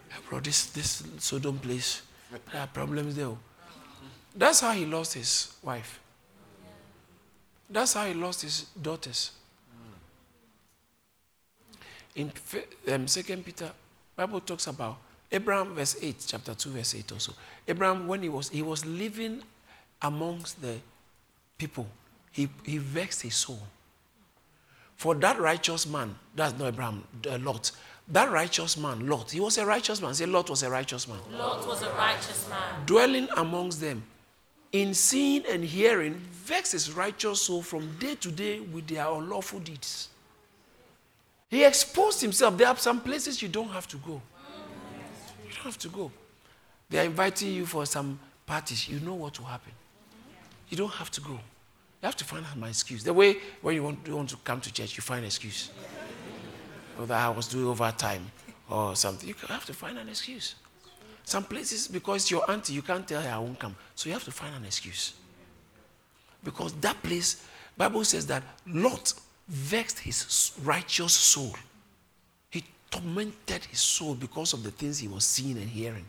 Hey, 0.09 0.19
bro, 0.29 0.39
this, 0.39 0.67
this 0.67 1.03
Sodom 1.17 1.57
place, 1.57 2.03
there 2.51 2.61
are 2.61 2.67
problems 2.67 3.15
there. 3.15 3.31
That's 4.35 4.61
how 4.61 4.71
he 4.71 4.85
lost 4.85 5.15
his 5.15 5.55
wife. 5.63 5.99
That's 7.69 7.93
how 7.93 8.05
he 8.05 8.13
lost 8.13 8.43
his 8.43 8.67
daughters. 8.79 9.31
In 12.15 12.31
um, 12.91 13.07
Second 13.07 13.43
Peter, 13.43 13.71
Bible 14.15 14.41
talks 14.41 14.67
about 14.67 14.97
Abraham, 15.31 15.75
verse 15.75 15.97
8, 16.01 16.23
chapter 16.27 16.53
2, 16.53 16.69
verse 16.69 16.95
8 16.95 17.11
also. 17.11 17.33
Abraham, 17.67 18.07
when 18.07 18.23
he 18.23 18.29
was 18.29 18.49
he 18.49 18.61
was 18.61 18.85
living 18.85 19.43
amongst 20.01 20.61
the 20.61 20.77
people, 21.57 21.87
he, 22.31 22.47
he 22.63 22.77
vexed 22.77 23.23
his 23.23 23.35
soul. 23.35 23.59
For 24.97 25.13
that 25.15 25.39
righteous 25.39 25.87
man, 25.87 26.15
that's 26.35 26.57
not 26.57 26.69
Abraham, 26.69 27.03
uh, 27.29 27.37
Lot, 27.37 27.71
that 28.07 28.31
righteous 28.31 28.77
man, 28.77 29.07
Lot, 29.07 29.31
he 29.31 29.39
was 29.39 29.57
a 29.59 29.65
righteous 29.65 30.01
man. 30.01 30.13
Say, 30.15 30.25
Lot 30.25 30.49
was 30.49 30.63
a 30.63 30.69
righteous 30.69 31.07
man. 31.07 31.19
Lot 31.31 31.65
was 31.67 31.83
a 31.83 31.91
righteous 31.91 32.49
man. 32.49 32.85
Dwelling 32.85 33.27
amongst 33.37 33.79
them, 33.79 34.03
in 34.71 34.93
seeing 34.95 35.45
and 35.45 35.63
hearing, 35.63 36.15
vexed 36.31 36.71
his 36.71 36.91
righteous 36.91 37.41
soul 37.41 37.61
from 37.61 37.95
day 37.99 38.15
to 38.15 38.31
day 38.31 38.59
with 38.59 38.87
their 38.87 39.07
unlawful 39.07 39.59
deeds. 39.59 40.09
He 41.49 41.63
exposed 41.63 42.19
himself. 42.19 42.57
There 42.57 42.67
are 42.67 42.75
some 42.75 42.99
places 42.99 43.41
you 43.41 43.49
don't 43.49 43.69
have 43.69 43.87
to 43.89 43.97
go. 43.97 44.21
You 45.45 45.53
don't 45.53 45.63
have 45.63 45.77
to 45.77 45.89
go. 45.89 46.11
They 46.89 46.99
are 46.99 47.05
inviting 47.05 47.53
you 47.53 47.65
for 47.65 47.85
some 47.85 48.19
parties. 48.45 48.89
You 48.89 48.99
know 48.99 49.13
what 49.13 49.37
will 49.39 49.45
happen. 49.45 49.71
You 50.69 50.77
don't 50.77 50.93
have 50.93 51.11
to 51.11 51.21
go. 51.21 51.39
You 52.01 52.05
have 52.05 52.15
to 52.17 52.25
find 52.25 52.45
out 52.45 52.57
my 52.57 52.69
excuse. 52.69 53.03
The 53.03 53.13
way 53.13 53.37
when 53.61 53.75
you 53.75 53.83
want, 53.83 54.07
you 54.07 54.15
want 54.15 54.29
to 54.29 54.37
come 54.37 54.61
to 54.61 54.71
church, 54.71 54.95
you 54.97 55.01
find 55.01 55.21
an 55.21 55.25
excuse. 55.25 55.71
Whether 56.95 57.15
I 57.15 57.29
was 57.29 57.47
doing 57.47 57.65
overtime 57.65 58.31
or 58.69 58.95
something. 58.95 59.27
You 59.27 59.35
have 59.47 59.65
to 59.65 59.73
find 59.73 59.97
an 59.97 60.09
excuse. 60.09 60.55
Some 61.23 61.43
places, 61.43 61.87
because 61.87 62.31
your 62.31 62.49
auntie, 62.49 62.73
you 62.73 62.81
can't 62.81 63.07
tell 63.07 63.21
her 63.21 63.29
I 63.29 63.37
won't 63.37 63.59
come. 63.59 63.75
So 63.95 64.09
you 64.09 64.13
have 64.13 64.23
to 64.25 64.31
find 64.31 64.55
an 64.55 64.63
excuse. 64.63 65.13
Because 66.43 66.73
that 66.73 67.01
place, 67.03 67.45
Bible 67.75 68.03
says 68.05 68.25
that 68.27 68.43
Lot 68.67 69.13
vexed 69.47 69.99
his 69.99 70.53
righteous 70.63 71.13
soul. 71.13 71.53
He 72.49 72.63
tormented 72.89 73.65
his 73.65 73.79
soul 73.79 74.15
because 74.15 74.53
of 74.53 74.63
the 74.63 74.71
things 74.71 74.99
he 74.99 75.07
was 75.07 75.25
seeing 75.25 75.57
and 75.57 75.69
hearing. 75.69 76.05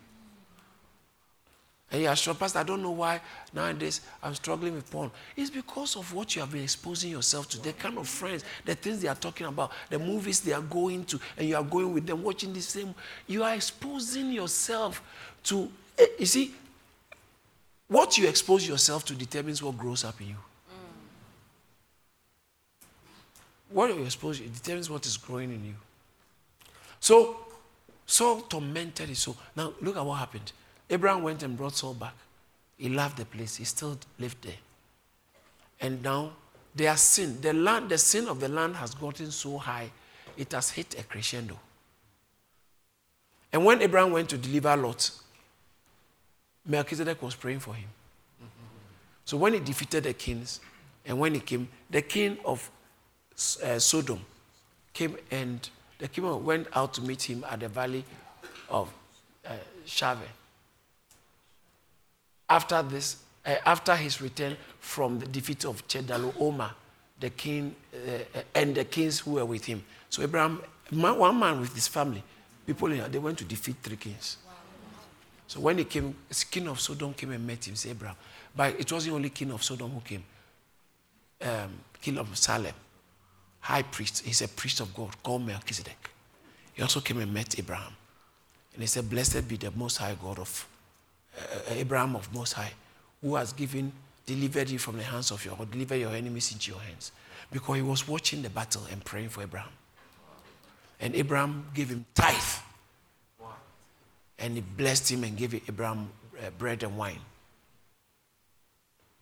And 1.91 2.03
you 2.03 2.09
are 2.09 2.17
sure, 2.17 2.35
Pastor, 2.35 2.59
I 2.59 2.65
don't 2.65 2.83
know 2.83 2.91
why 2.91 3.21
nowadays 3.55 4.03
I'm 4.23 4.35
struggling 4.35 4.75
with 4.75 4.91
porn. 4.91 5.11
It's 5.35 5.49
because 5.49 5.97
of 5.97 6.13
what 6.13 6.37
you 6.37 6.41
have 6.43 6.53
been 6.53 6.63
exposing 6.63 7.11
yourself 7.11 7.49
to, 7.51 7.63
the 7.63 7.73
kind 7.73 7.97
of 7.97 8.07
friends, 8.07 8.45
the 8.67 8.75
things 8.75 9.01
they 9.01 9.09
are 9.09 9.15
talking 9.15 9.47
about, 9.47 9.73
the 9.89 9.99
movies 9.99 10.41
they 10.41 10.53
are 10.53 10.61
going 10.61 11.05
to, 11.07 11.19
and 11.39 11.49
you 11.49 11.57
are 11.57 11.65
going 11.65 11.95
with 11.95 12.07
them, 12.07 12.23
watching 12.23 12.53
the 12.53 12.61
same. 12.61 12.95
You 13.27 13.43
are 13.43 13.55
exposing 13.55 14.33
yourself 14.33 15.03
to, 15.45 15.71
eh, 15.99 16.07
you 16.19 16.27
see, 16.27 16.55
what 17.87 18.19
you 18.19 18.29
expose 18.29 18.69
yourself 18.69 19.07
to 19.07 19.15
determines 19.15 19.63
what 19.63 19.79
grows 19.79 20.05
up 20.05 20.21
in 20.21 20.29
you. 20.29 20.37
What 23.71 23.95
you 23.95 24.03
expose 24.05 24.41
determines 24.41 24.91
what 24.91 25.07
is 25.07 25.17
growing 25.17 25.53
in 25.53 25.65
you. 25.65 25.75
So, 27.01 27.37
Saul 28.07 28.43
tormented 28.43 29.09
his 29.09 29.21
soul. 29.21 29.37
Now, 29.57 29.73
look 29.81 29.97
at 29.97 30.05
what 30.05 30.17
happened. 30.17 30.53
Abraham 30.91 31.23
went 31.23 31.43
and 31.43 31.57
brought 31.57 31.77
Saul 31.77 31.95
back. 31.95 32.15
He 32.77 32.89
loved 32.89 33.19
the 33.19 33.25
place. 33.25 33.57
He 33.57 33.65
still 33.65 33.99
lived 34.19 34.43
there. 34.43 34.55
And 35.81 36.03
now 36.03 36.33
their 36.75 36.97
sin, 36.97 37.41
the 37.41 37.53
land, 37.53 37.91
the 37.91 37.99
sin 37.99 38.29
of 38.29 38.41
the 38.41 38.49
land 38.49 38.77
has 38.77 38.95
gotten 38.95 39.31
so 39.31 39.59
high, 39.59 39.91
it 40.37 40.53
has 40.53 40.71
hit 40.71 40.99
a 40.99 41.03
crescendo. 41.03 41.59
And 43.53 43.65
when 43.65 43.83
Abraham 43.83 44.13
went 44.13 44.29
to 44.31 44.39
deliver 44.39 44.77
Lot, 44.77 45.11
Melchizedek 46.65 47.21
was 47.23 47.35
praying 47.35 47.61
for 47.61 47.75
him. 47.75 47.89
So 49.25 49.37
when 49.37 49.55
he 49.55 49.61
defeated 49.61 50.05
the 50.05 50.13
kings, 50.13 50.61
and 51.05 51.19
when 51.19 51.35
he 51.35 51.41
came, 51.41 51.69
the 51.91 52.03
king 52.03 52.39
of 52.45 52.71
uh, 53.65 53.79
Sodom 53.79 54.21
came 54.93 55.17
and 55.31 55.69
the 55.99 56.09
king 56.09 56.45
went 56.45 56.67
out 56.75 56.95
to 56.95 57.03
meet 57.03 57.23
him 57.23 57.45
at 57.49 57.61
the 57.61 57.69
valley 57.69 58.05
of 58.69 58.93
uh, 59.47 59.53
Shaveh 59.87 60.29
after 62.49 62.83
this, 62.83 63.17
uh, 63.45 63.57
after 63.67 63.95
his 63.95 64.21
return 64.21 64.57
from 64.81 65.19
the 65.19 65.27
defeat 65.27 65.65
of 65.65 65.87
Chedorlaomer, 65.87 66.71
the 67.21 67.31
king 67.31 67.75
uh, 67.95 68.41
and 68.55 68.75
the 68.75 68.85
kings 68.85 69.21
who 69.21 69.33
were 69.33 69.45
with 69.45 69.65
him. 69.65 69.85
So 70.09 70.23
Abraham, 70.23 70.63
man, 70.91 71.19
one 71.19 71.39
man 71.39 71.61
with 71.61 71.75
his 71.75 71.89
family, 71.89 72.23
people 72.67 72.89
they 72.89 73.19
went 73.19 73.39
to 73.39 73.45
defeat 73.45 73.77
three 73.83 73.97
kings. 73.97 74.37
So 75.47 75.61
when 75.61 75.79
he 75.79 75.85
came, 75.85 76.15
the 76.29 76.45
king 76.51 76.69
of 76.69 76.79
Sodom 76.79 77.15
came 77.15 77.33
and 77.33 77.47
met 77.47 77.67
him, 77.67 77.75
said 77.75 77.93
Abraham. 77.93 78.17
But 78.55 78.79
it 78.79 78.93
wasn't 78.93 79.15
only 79.15 79.31
king 79.31 79.51
of 79.51 79.65
Sodom 79.65 79.91
who 79.91 80.01
came. 80.01 80.25
Um, 81.41 81.71
king 82.01 82.19
of 82.19 82.37
Salem, 82.37 82.75
high 83.61 83.83
priest. 83.83 84.25
He's 84.25 84.43
a 84.43 84.49
priest 84.49 84.81
of 84.81 84.95
God 84.95 85.11
called 85.23 85.47
Melchizedek. 85.47 86.11
He 86.75 86.83
also 86.83 87.01
came 87.01 87.21
and 87.21 87.33
met 87.33 87.59
Abraham. 87.59 87.93
And 88.75 88.83
he 88.83 88.87
said, 88.87 89.09
Blessed 89.09 89.49
be 89.49 89.57
the 89.57 89.71
most 89.71 89.97
high 89.97 90.17
God 90.21 90.39
of 90.39 90.68
Abraham 91.71 92.17
of 92.17 92.33
Most 92.35 92.55
High, 92.55 92.73
who 93.23 93.35
has 93.37 93.53
given, 93.53 93.93
delivered 94.27 94.71
you 94.71 94.79
from 94.79 94.97
the 94.97 95.03
hands 95.03 95.31
of 95.31 95.45
your, 95.45 95.55
or 95.59 95.67
delivered 95.67 95.97
your 95.97 96.15
enemies 96.15 96.53
into 96.53 96.71
your 96.71 96.81
hands. 96.81 97.13
Because 97.51 97.77
he 97.77 97.83
was 97.83 98.07
watching 98.07 98.43
the 98.43 98.51
battle 98.51 98.83
and 98.91 99.05
praying 99.05 99.31
for 99.31 99.43
Abraham. 99.43 99.71
And 101.01 101.15
Abraham 101.15 101.67
gave 101.75 101.89
him 101.89 102.05
tithe. 102.15 102.37
And 104.39 104.55
he 104.55 104.61
blessed 104.61 105.11
him 105.11 105.25
and 105.25 105.37
gave 105.37 105.55
Abraham 105.55 106.11
uh, 106.39 106.51
bread 106.51 106.83
and 106.83 106.97
wine. 106.97 107.19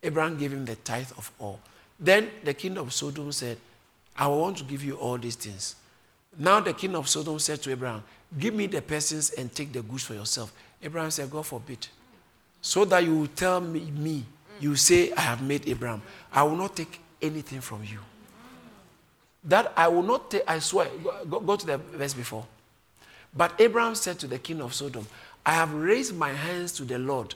Abraham 0.03 0.37
gave 0.37 0.53
him 0.53 0.65
the 0.65 0.75
tithe 0.75 1.11
of 1.17 1.31
all. 1.39 1.59
Then 1.99 2.29
the 2.43 2.53
king 2.53 2.77
of 2.77 2.93
Sodom 2.93 3.31
said, 3.31 3.57
I 4.15 4.27
want 4.27 4.57
to 4.57 4.63
give 4.63 4.83
you 4.83 4.95
all 4.95 5.17
these 5.17 5.35
things. 5.35 5.75
Now 6.37 6.59
the 6.59 6.73
king 6.73 6.95
of 6.95 7.07
Sodom 7.07 7.39
said 7.39 7.61
to 7.63 7.71
Abraham, 7.71 8.03
Give 8.37 8.53
me 8.53 8.67
the 8.67 8.81
persons 8.81 9.31
and 9.31 9.51
take 9.53 9.71
the 9.71 9.81
goods 9.81 10.03
for 10.03 10.13
yourself. 10.13 10.53
Abraham 10.83 11.09
said, 11.11 11.31
God 11.31 11.45
forbid. 11.45 11.87
So 12.67 12.83
that 12.83 13.05
you 13.05 13.19
will 13.19 13.27
tell 13.27 13.61
me, 13.61 13.79
me 13.79 14.25
you 14.59 14.75
say, 14.75 15.13
I 15.13 15.21
have 15.21 15.41
made 15.41 15.69
Abraham. 15.69 16.01
I 16.33 16.43
will 16.43 16.57
not 16.57 16.75
take 16.75 16.99
anything 17.21 17.61
from 17.61 17.81
you. 17.85 17.99
That 19.45 19.71
I 19.77 19.87
will 19.87 20.03
not 20.03 20.29
take, 20.29 20.43
I 20.45 20.59
swear. 20.59 20.89
Go, 21.29 21.39
go 21.39 21.55
to 21.55 21.65
the 21.65 21.77
verse 21.77 22.13
before. 22.13 22.45
But 23.33 23.53
Abraham 23.59 23.95
said 23.95 24.19
to 24.19 24.27
the 24.27 24.37
king 24.37 24.59
of 24.59 24.73
Sodom, 24.73 25.07
I 25.45 25.53
have 25.53 25.73
raised 25.73 26.13
my 26.13 26.33
hands 26.33 26.73
to 26.73 26.83
the 26.83 26.99
Lord, 26.99 27.35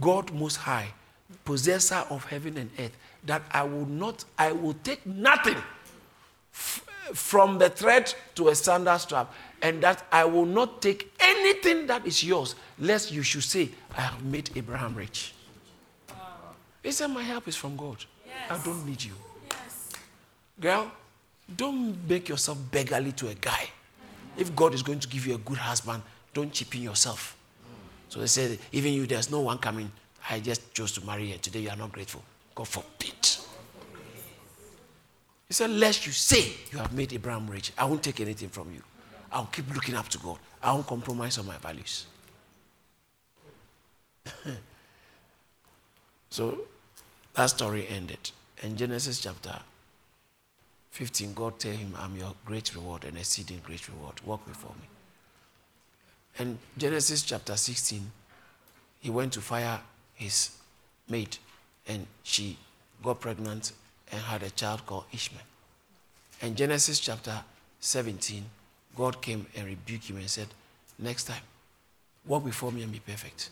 God 0.00 0.32
Most 0.32 0.56
High, 0.56 0.88
possessor 1.44 2.04
of 2.10 2.24
heaven 2.24 2.58
and 2.58 2.68
earth, 2.76 2.96
that 3.26 3.42
I 3.52 3.62
will 3.62 3.86
not, 3.86 4.24
I 4.36 4.50
will 4.50 4.74
take 4.82 5.06
nothing 5.06 5.62
from 7.12 7.58
the 7.58 7.68
thread 7.68 8.14
to 8.34 8.48
a 8.48 8.54
sandal 8.54 8.98
strap, 8.98 9.32
and 9.62 9.82
that 9.82 10.06
I 10.10 10.24
will 10.24 10.46
not 10.46 10.80
take 10.80 11.12
anything 11.20 11.86
that 11.86 12.06
is 12.06 12.24
yours, 12.24 12.54
lest 12.78 13.12
you 13.12 13.22
should 13.22 13.44
say, 13.44 13.70
I 13.96 14.02
have 14.02 14.24
made 14.24 14.50
Abraham 14.56 14.94
rich. 14.94 15.34
He 16.82 16.92
said, 16.92 17.08
My 17.08 17.22
help 17.22 17.48
is 17.48 17.56
from 17.56 17.76
God. 17.76 18.04
Yes. 18.26 18.50
I 18.50 18.64
don't 18.64 18.84
need 18.86 19.02
you. 19.02 19.14
Yes. 19.48 19.90
Girl, 20.60 20.90
don't 21.56 21.96
make 22.08 22.28
yourself 22.28 22.58
beggarly 22.70 23.12
to 23.12 23.28
a 23.28 23.34
guy. 23.34 23.68
If 24.36 24.54
God 24.54 24.74
is 24.74 24.82
going 24.82 25.00
to 25.00 25.08
give 25.08 25.26
you 25.26 25.34
a 25.34 25.38
good 25.38 25.58
husband, 25.58 26.02
don't 26.32 26.52
cheapen 26.52 26.82
yourself. 26.82 27.36
So 28.08 28.20
they 28.20 28.26
said, 28.26 28.58
even 28.72 28.92
you, 28.92 29.06
there's 29.06 29.30
no 29.30 29.40
one 29.40 29.58
coming. 29.58 29.90
I 30.30 30.40
just 30.40 30.72
chose 30.74 30.92
to 30.92 31.04
marry 31.04 31.30
her. 31.30 31.38
Today 31.38 31.60
you 31.60 31.70
are 31.70 31.76
not 31.76 31.92
grateful. 31.92 32.22
God 32.54 32.68
forbid. 32.68 33.14
He 35.48 35.54
said, 35.54 35.70
Lest 35.70 36.06
you 36.06 36.12
say 36.12 36.52
you 36.72 36.78
have 36.78 36.92
made 36.92 37.12
Abraham 37.12 37.48
rich, 37.48 37.72
I 37.76 37.84
won't 37.84 38.02
take 38.02 38.20
anything 38.20 38.48
from 38.48 38.72
you. 38.72 38.82
I'll 39.30 39.46
keep 39.46 39.72
looking 39.74 39.94
up 39.94 40.08
to 40.10 40.18
God. 40.18 40.38
I 40.62 40.72
won't 40.72 40.86
compromise 40.86 41.38
on 41.38 41.46
my 41.46 41.58
values. 41.58 42.06
so 46.30 46.58
that 47.34 47.46
story 47.46 47.86
ended. 47.88 48.30
In 48.62 48.76
Genesis 48.76 49.20
chapter 49.20 49.58
15, 50.92 51.34
God 51.34 51.58
tell 51.58 51.72
him, 51.72 51.94
I'm 51.98 52.16
your 52.16 52.34
great 52.46 52.74
reward 52.74 53.04
and 53.04 53.18
exceeding 53.18 53.60
great 53.64 53.88
reward. 53.88 54.20
Walk 54.24 54.46
before 54.46 54.72
me. 54.80 54.86
And 56.38 56.58
Genesis 56.78 57.22
chapter 57.22 57.56
16, 57.56 58.10
he 59.00 59.10
went 59.10 59.32
to 59.34 59.40
fire 59.40 59.80
his 60.14 60.50
maid 61.08 61.36
and 61.86 62.06
she 62.22 62.56
got 63.02 63.20
pregnant 63.20 63.72
and 64.12 64.20
had 64.20 64.42
a 64.42 64.50
child 64.50 64.84
called 64.86 65.04
Ishmael. 65.12 65.42
And 66.42 66.56
Genesis 66.56 67.00
chapter 67.00 67.42
17, 67.80 68.44
God 68.96 69.20
came 69.20 69.46
and 69.56 69.66
rebuked 69.66 70.04
him 70.04 70.16
and 70.16 70.28
said, 70.28 70.48
Next 70.98 71.24
time, 71.24 71.42
walk 72.26 72.44
before 72.44 72.70
me 72.70 72.82
and 72.82 72.92
be 72.92 73.00
perfect. 73.00 73.50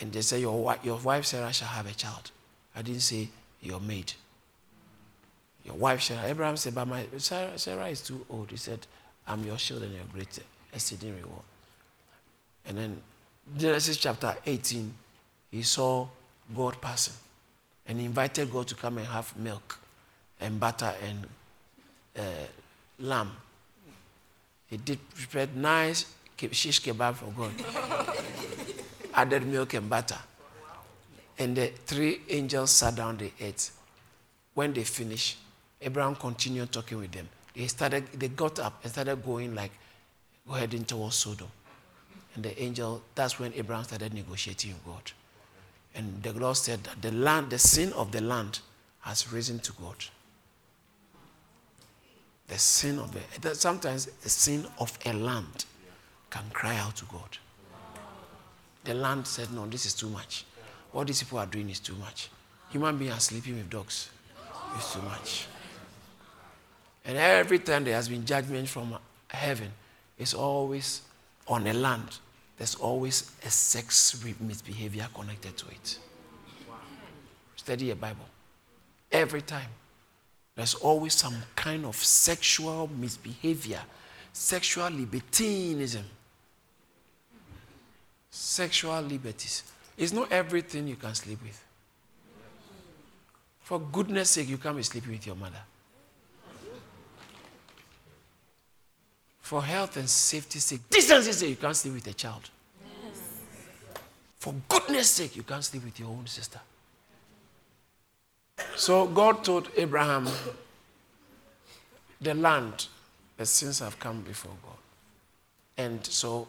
And 0.00 0.12
they 0.12 0.22
said, 0.22 0.40
Your, 0.40 0.52
wi- 0.52 0.78
your 0.82 0.98
wife 0.98 1.26
Sarah 1.26 1.52
shall 1.52 1.68
have 1.68 1.86
a 1.86 1.92
child. 1.94 2.30
I 2.74 2.82
didn't 2.82 3.02
say 3.02 3.28
your 3.60 3.80
maid. 3.80 4.12
Your 5.64 5.76
wife 5.76 6.02
Sarah. 6.02 6.26
Abraham 6.26 6.56
said, 6.56 6.74
But 6.74 6.86
my 6.86 7.06
Sarah, 7.18 7.58
Sarah 7.58 7.88
is 7.88 8.00
too 8.00 8.24
old. 8.28 8.50
He 8.50 8.56
said, 8.56 8.86
I'm 9.26 9.44
your 9.44 9.58
shield 9.58 9.82
and 9.82 9.94
your 9.94 10.04
great 10.12 10.38
exceeding 10.72 11.14
reward. 11.14 11.42
And 12.66 12.78
then 12.78 13.02
Genesis 13.56 13.96
chapter 13.96 14.34
18, 14.46 14.92
he 15.50 15.62
saw 15.62 16.06
God 16.54 16.80
passing. 16.80 17.14
And 17.86 18.00
invited 18.00 18.50
God 18.50 18.66
to 18.68 18.74
come 18.74 18.98
and 18.98 19.06
have 19.06 19.36
milk 19.36 19.78
and 20.40 20.58
butter 20.58 20.92
and 21.02 21.26
uh, 22.18 22.22
lamb. 23.00 23.30
He 24.66 24.76
did 24.76 24.98
prepared 25.14 25.56
nice 25.56 26.06
shish 26.52 26.82
kebab 26.82 27.14
for 27.14 27.32
God. 27.36 27.52
Added 29.14 29.46
milk 29.46 29.74
and 29.74 29.88
butter. 29.88 30.18
And 31.38 31.56
the 31.56 31.66
three 31.86 32.20
angels 32.28 32.70
sat 32.70 32.94
down, 32.96 33.16
they 33.16 33.32
ate. 33.40 33.70
When 34.54 34.72
they 34.72 34.84
finished, 34.84 35.38
Abraham 35.80 36.14
continued 36.14 36.72
talking 36.72 36.98
with 36.98 37.12
them. 37.12 37.28
They 37.54 37.66
started, 37.66 38.06
they 38.12 38.28
got 38.28 38.58
up 38.58 38.80
and 38.82 38.92
started 38.92 39.24
going 39.24 39.54
like 39.54 39.72
go 40.46 40.54
heading 40.54 40.84
towards 40.84 41.16
Sodom. 41.16 41.48
And 42.34 42.44
the 42.44 42.60
angel, 42.60 43.02
that's 43.14 43.38
when 43.38 43.52
Abraham 43.54 43.84
started 43.84 44.12
negotiating 44.14 44.72
with 44.72 44.84
God. 44.84 45.12
And 45.94 46.22
the 46.22 46.32
Lord 46.32 46.56
said 46.56 46.82
that 46.84 47.02
the 47.02 47.12
land, 47.12 47.50
the 47.50 47.58
sin 47.58 47.92
of 47.92 48.10
the 48.10 48.20
land 48.20 48.60
has 49.00 49.32
risen 49.32 49.58
to 49.60 49.72
God. 49.72 49.96
The 52.48 52.58
sin 52.58 52.98
of 52.98 53.16
the, 53.40 53.54
sometimes 53.54 54.06
the 54.06 54.28
sin 54.28 54.66
of 54.78 54.98
a 55.06 55.12
land 55.12 55.64
can 56.30 56.42
cry 56.52 56.76
out 56.76 56.96
to 56.96 57.04
God. 57.06 57.38
The 58.84 58.94
land 58.94 59.26
said, 59.26 59.50
No, 59.52 59.66
this 59.66 59.86
is 59.86 59.94
too 59.94 60.08
much. 60.08 60.44
What 60.92 61.06
these 61.06 61.22
people 61.22 61.38
are 61.38 61.46
doing 61.46 61.70
is 61.70 61.80
too 61.80 61.94
much. 61.94 62.28
Human 62.70 62.98
beings 62.98 63.14
are 63.14 63.20
sleeping 63.20 63.56
with 63.56 63.70
dogs. 63.70 64.10
It's 64.76 64.92
too 64.92 65.02
much. 65.02 65.46
And 67.04 67.16
every 67.16 67.58
time 67.58 67.84
there 67.84 67.94
has 67.94 68.08
been 68.08 68.24
judgment 68.24 68.68
from 68.68 68.96
heaven, 69.28 69.70
it's 70.18 70.34
always 70.34 71.02
on 71.46 71.66
a 71.66 71.72
land. 71.72 72.18
There's 72.56 72.76
always 72.76 73.32
a 73.44 73.50
sex 73.50 74.24
misbehavior 74.40 75.08
connected 75.14 75.56
to 75.56 75.66
it. 75.68 75.98
Study 77.56 77.86
your 77.86 77.96
Bible. 77.96 78.26
Every 79.10 79.42
time. 79.42 79.68
There's 80.54 80.74
always 80.74 81.14
some 81.14 81.34
kind 81.56 81.84
of 81.84 81.96
sexual 81.96 82.88
misbehavior, 82.96 83.80
sexual 84.32 84.88
libertinism, 84.88 86.04
sexual 88.30 89.00
liberties. 89.00 89.64
It's 89.96 90.12
not 90.12 90.30
everything 90.30 90.86
you 90.86 90.96
can 90.96 91.14
sleep 91.14 91.42
with. 91.42 91.60
For 93.60 93.80
goodness 93.80 94.30
sake, 94.30 94.48
you 94.48 94.58
can't 94.58 94.76
be 94.76 94.82
sleeping 94.82 95.12
with 95.12 95.26
your 95.26 95.36
mother. 95.36 95.60
For 99.44 99.62
health 99.62 99.98
and 99.98 100.08
safety's 100.08 100.64
sake, 100.64 100.88
decency 100.88 101.32
sake, 101.32 101.50
you 101.50 101.56
can't 101.56 101.76
sleep 101.76 101.92
with 101.92 102.06
a 102.06 102.14
child. 102.14 102.48
For 104.38 104.54
goodness 104.70 105.10
sake, 105.10 105.36
you 105.36 105.42
can't 105.42 105.62
sleep 105.62 105.84
with 105.84 106.00
your 106.00 106.08
own 106.08 106.26
sister. 106.26 106.60
So 108.74 109.06
God 109.06 109.44
told 109.44 109.68
Abraham, 109.76 110.30
the 112.22 112.32
land, 112.32 112.86
the 113.36 113.44
sins 113.44 113.80
have 113.80 113.98
come 113.98 114.22
before 114.22 114.52
God. 114.62 114.78
And 115.76 116.06
so, 116.06 116.48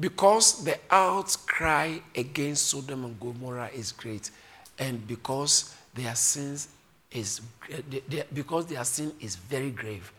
because 0.00 0.64
the 0.64 0.80
outcry 0.90 1.98
against 2.16 2.66
Sodom 2.66 3.04
and 3.04 3.20
Gomorrah 3.20 3.70
is 3.72 3.92
great, 3.92 4.28
and 4.76 5.06
because 5.06 5.72
their 5.94 6.16
sins 6.16 6.66
is 7.12 7.40
they- 7.68 8.00
they- 8.08 8.26
because 8.34 8.66
their 8.66 8.84
sin 8.84 9.14
is 9.20 9.36
very 9.36 9.70
grave, 9.70 10.12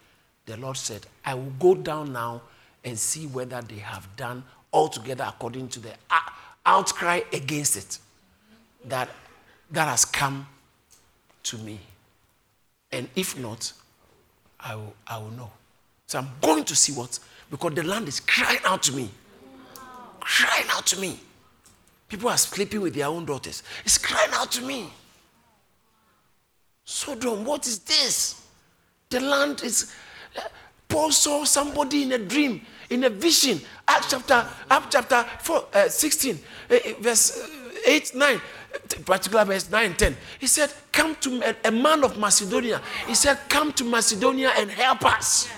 the 0.45 0.57
Lord 0.57 0.77
said, 0.77 1.05
I 1.25 1.33
will 1.35 1.53
go 1.59 1.75
down 1.75 2.13
now 2.13 2.41
and 2.83 2.97
see 2.97 3.27
whether 3.27 3.61
they 3.61 3.77
have 3.77 4.13
done 4.15 4.43
altogether 4.71 5.25
according 5.27 5.69
to 5.69 5.79
the 5.79 5.93
outcry 6.65 7.21
against 7.31 7.77
it 7.77 7.99
that 8.85 9.09
that 9.71 9.87
has 9.87 10.05
come 10.05 10.47
to 11.43 11.57
me. 11.59 11.79
And 12.91 13.09
if 13.15 13.37
not, 13.37 13.73
I 14.59 14.75
will, 14.75 14.93
I 15.07 15.17
will 15.17 15.31
know. 15.31 15.51
So 16.07 16.19
I'm 16.19 16.29
going 16.41 16.63
to 16.65 16.75
see 16.75 16.93
what, 16.93 17.17
because 17.49 17.73
the 17.73 17.83
land 17.83 18.07
is 18.07 18.19
crying 18.19 18.59
out 18.65 18.83
to 18.83 18.93
me. 18.93 19.09
Crying 20.19 20.67
out 20.71 20.85
to 20.87 20.99
me. 20.99 21.19
People 22.07 22.29
are 22.29 22.37
sleeping 22.37 22.81
with 22.81 22.93
their 22.93 23.07
own 23.07 23.25
daughters. 23.25 23.63
It's 23.83 23.97
crying 23.97 24.29
out 24.33 24.51
to 24.51 24.61
me. 24.61 24.91
Sodom, 26.85 27.45
what 27.45 27.65
is 27.65 27.79
this? 27.79 28.45
The 29.09 29.19
land 29.19 29.63
is. 29.63 29.93
Paul 30.87 31.11
saw 31.11 31.43
somebody 31.43 32.03
in 32.03 32.11
a 32.11 32.19
dream, 32.19 32.61
in 32.89 33.03
a 33.03 33.09
vision. 33.09 33.59
Acts 33.87 34.11
chapter, 34.11 34.45
Acts 34.69 34.87
chapter 34.91 35.25
four, 35.39 35.65
uh, 35.73 35.89
16, 35.89 36.39
uh, 36.69 36.77
verse 36.99 37.41
uh, 37.41 37.47
8, 37.85 38.15
9, 38.15 38.41
particular 39.05 39.45
verse 39.45 39.69
9 39.71 39.85
and 39.85 39.97
10. 39.97 40.17
He 40.39 40.47
said, 40.47 40.71
Come 40.91 41.15
to 41.15 41.41
a, 41.41 41.67
a 41.67 41.71
man 41.71 42.03
of 42.03 42.17
Macedonia. 42.17 42.81
He 43.07 43.15
said, 43.15 43.39
Come 43.49 43.73
to 43.73 43.83
Macedonia 43.83 44.51
and 44.55 44.69
help 44.69 45.03
us. 45.05 45.49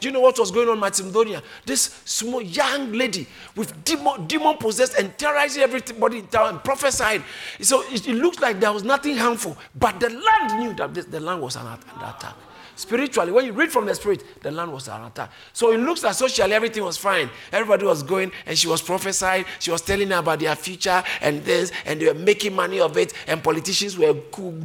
Do 0.00 0.08
you 0.08 0.12
know 0.12 0.20
what 0.20 0.38
was 0.38 0.50
going 0.50 0.68
on 0.68 0.74
in 0.74 0.80
Macedonia? 0.80 1.42
This 1.64 2.02
small 2.04 2.42
young 2.42 2.92
lady 2.92 3.26
with 3.56 3.84
demon, 3.84 4.26
demon 4.26 4.56
possessed 4.58 4.98
and 4.98 5.16
terrorizing 5.16 5.62
everybody 5.62 6.18
in 6.18 6.26
town 6.26 6.48
and 6.50 6.64
prophesied. 6.64 7.22
So 7.60 7.82
it, 7.90 8.06
it 8.06 8.14
looks 8.14 8.38
like 8.40 8.60
there 8.60 8.72
was 8.72 8.84
nothing 8.84 9.16
harmful, 9.16 9.56
but 9.74 10.00
the 10.00 10.10
land 10.10 10.58
knew 10.58 10.74
that 10.74 10.92
this, 10.92 11.06
the 11.06 11.20
land 11.20 11.40
was 11.40 11.56
under 11.56 11.78
attack. 11.96 12.34
Spiritually, 12.76 13.32
when 13.32 13.44
you 13.44 13.52
read 13.52 13.70
from 13.70 13.86
the 13.86 13.94
spirit, 13.94 14.42
the 14.42 14.50
land 14.50 14.72
was 14.72 14.88
an. 14.88 15.10
So 15.52 15.72
it 15.72 15.78
looks 15.78 16.02
like 16.02 16.14
socially 16.14 16.52
everything 16.52 16.82
was 16.84 16.96
fine. 16.96 17.30
Everybody 17.52 17.84
was 17.86 18.02
going, 18.02 18.32
and 18.46 18.56
she 18.56 18.68
was 18.68 18.82
prophesying. 18.82 19.44
She 19.58 19.70
was 19.70 19.82
telling 19.82 20.08
them 20.08 20.18
about 20.18 20.40
their 20.40 20.54
future 20.56 21.02
and 21.20 21.44
this, 21.44 21.72
and 21.84 22.00
they 22.00 22.06
were 22.06 22.14
making 22.14 22.54
money 22.54 22.80
of 22.80 22.96
it. 22.96 23.12
And 23.26 23.42
politicians 23.42 23.98
were 23.98 24.14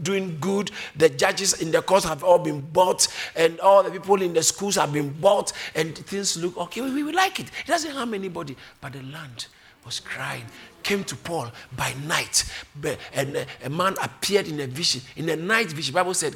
doing 0.01 0.37
good. 0.39 0.71
The 0.95 1.09
judges 1.09 1.61
in 1.61 1.71
the 1.71 1.81
courts 1.81 2.05
have 2.05 2.23
all 2.23 2.39
been 2.39 2.61
bought, 2.61 3.07
and 3.35 3.59
all 3.59 3.83
the 3.83 3.91
people 3.91 4.21
in 4.21 4.33
the 4.33 4.43
schools 4.43 4.75
have 4.75 4.93
been 4.93 5.09
bought, 5.09 5.51
and 5.75 5.95
things 5.95 6.37
look 6.37 6.57
okay. 6.57 6.81
We, 6.81 7.03
we 7.03 7.11
like 7.11 7.39
it. 7.39 7.47
It 7.47 7.67
doesn't 7.67 7.91
harm 7.91 8.13
anybody, 8.13 8.55
but 8.81 8.93
the 8.93 9.01
land 9.03 9.47
was 9.85 9.99
crying 9.99 10.45
came 10.83 11.03
to 11.05 11.15
Paul 11.15 11.51
by 11.75 11.93
night, 12.05 12.43
and 13.13 13.45
a 13.63 13.69
man 13.69 13.95
appeared 14.01 14.47
in 14.47 14.59
a 14.59 14.67
vision, 14.67 15.01
in 15.15 15.29
a 15.29 15.35
night 15.35 15.67
vision. 15.67 15.93
Bible 15.93 16.13
said 16.13 16.35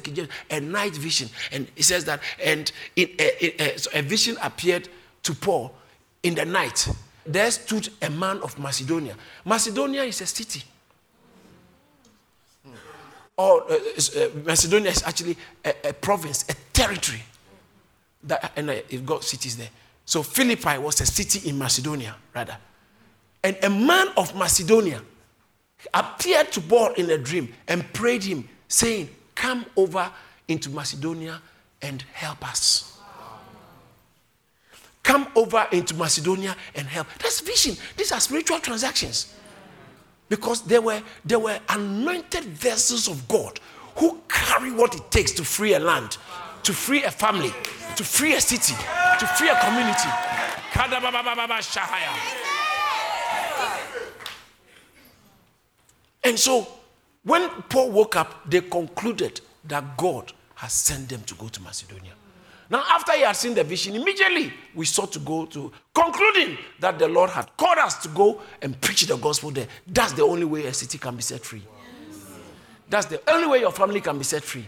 a 0.50 0.60
night 0.60 0.94
vision, 0.94 1.28
and 1.52 1.66
it 1.76 1.84
says 1.84 2.04
that, 2.04 2.20
and 2.42 2.70
a, 2.96 3.02
a, 3.20 3.76
a 3.94 4.02
vision 4.02 4.36
appeared 4.42 4.88
to 5.22 5.34
Paul 5.34 5.74
in 6.22 6.34
the 6.34 6.44
night. 6.44 6.88
There 7.26 7.50
stood 7.50 7.88
a 8.02 8.10
man 8.10 8.38
of 8.42 8.58
Macedonia. 8.58 9.16
Macedonia 9.44 10.02
is 10.04 10.20
a 10.20 10.26
city. 10.26 10.62
Or 13.36 13.62
uh, 13.62 13.74
uh, 13.74 14.28
Macedonia 14.44 14.90
is 14.90 15.02
actually 15.02 15.36
a, 15.64 15.88
a, 15.88 15.92
province, 15.92 16.44
a 16.48 16.54
territory. 16.72 17.22
That, 18.22 18.52
and 18.56 18.70
uh, 18.70 18.74
it 18.88 19.04
got 19.04 19.24
cities 19.24 19.56
there. 19.56 19.70
So 20.04 20.22
Philippi 20.22 20.78
was 20.78 21.00
a 21.00 21.06
city 21.06 21.48
in 21.48 21.58
Macedonia, 21.58 22.14
rather. 22.34 22.56
And 23.44 23.58
a 23.62 23.68
man 23.68 24.08
of 24.16 24.34
Macedonia 24.34 25.02
appeared 25.92 26.50
to 26.52 26.62
Paul 26.62 26.94
in 26.94 27.10
a 27.10 27.18
dream 27.18 27.52
and 27.68 27.84
prayed 27.92 28.24
him, 28.24 28.48
saying, 28.68 29.10
Come 29.34 29.66
over 29.76 30.10
into 30.48 30.70
Macedonia 30.70 31.42
and 31.82 32.02
help 32.14 32.48
us. 32.48 32.98
Come 35.02 35.28
over 35.36 35.66
into 35.72 35.94
Macedonia 35.94 36.56
and 36.74 36.86
help. 36.86 37.06
That's 37.18 37.40
vision. 37.40 37.76
These 37.98 38.12
are 38.12 38.20
spiritual 38.20 38.60
transactions. 38.60 39.34
Because 40.30 40.62
they 40.62 40.78
were, 40.78 41.02
they 41.26 41.36
were 41.36 41.58
anointed 41.68 42.44
vessels 42.44 43.08
of 43.08 43.28
God 43.28 43.60
who 43.96 44.22
carry 44.26 44.72
what 44.72 44.94
it 44.94 45.10
takes 45.10 45.32
to 45.32 45.44
free 45.44 45.74
a 45.74 45.78
land, 45.78 46.16
to 46.62 46.72
free 46.72 47.04
a 47.04 47.10
family, 47.10 47.52
to 47.96 48.04
free 48.04 48.34
a 48.34 48.40
city, 48.40 48.72
to 49.18 49.26
free 49.36 49.50
a 49.50 49.60
community. 49.60 50.08
And 56.24 56.38
so, 56.38 56.66
when 57.22 57.48
Paul 57.68 57.90
woke 57.90 58.16
up, 58.16 58.48
they 58.48 58.60
concluded 58.60 59.40
that 59.64 59.96
God 59.96 60.32
has 60.56 60.72
sent 60.72 61.08
them 61.08 61.22
to 61.22 61.34
go 61.34 61.48
to 61.48 61.62
Macedonia. 61.62 62.12
Now, 62.70 62.82
after 62.88 63.12
he 63.12 63.22
had 63.22 63.32
seen 63.32 63.54
the 63.54 63.62
vision, 63.62 63.94
immediately 63.94 64.52
we 64.74 64.86
sought 64.86 65.12
to 65.12 65.18
go 65.18 65.44
to, 65.46 65.70
concluding 65.94 66.56
that 66.80 66.98
the 66.98 67.08
Lord 67.08 67.30
had 67.30 67.54
called 67.56 67.78
us 67.78 67.98
to 68.02 68.08
go 68.08 68.40
and 68.62 68.78
preach 68.80 69.02
the 69.02 69.16
gospel 69.16 69.50
there. 69.50 69.66
That's 69.86 70.12
the 70.12 70.22
only 70.22 70.44
way 70.44 70.66
a 70.66 70.72
city 70.72 70.98
can 70.98 71.14
be 71.16 71.22
set 71.22 71.42
free. 71.42 71.62
That's 72.88 73.06
the 73.06 73.20
only 73.30 73.48
way 73.48 73.60
your 73.60 73.72
family 73.72 74.00
can 74.00 74.16
be 74.18 74.24
set 74.24 74.42
free. 74.42 74.64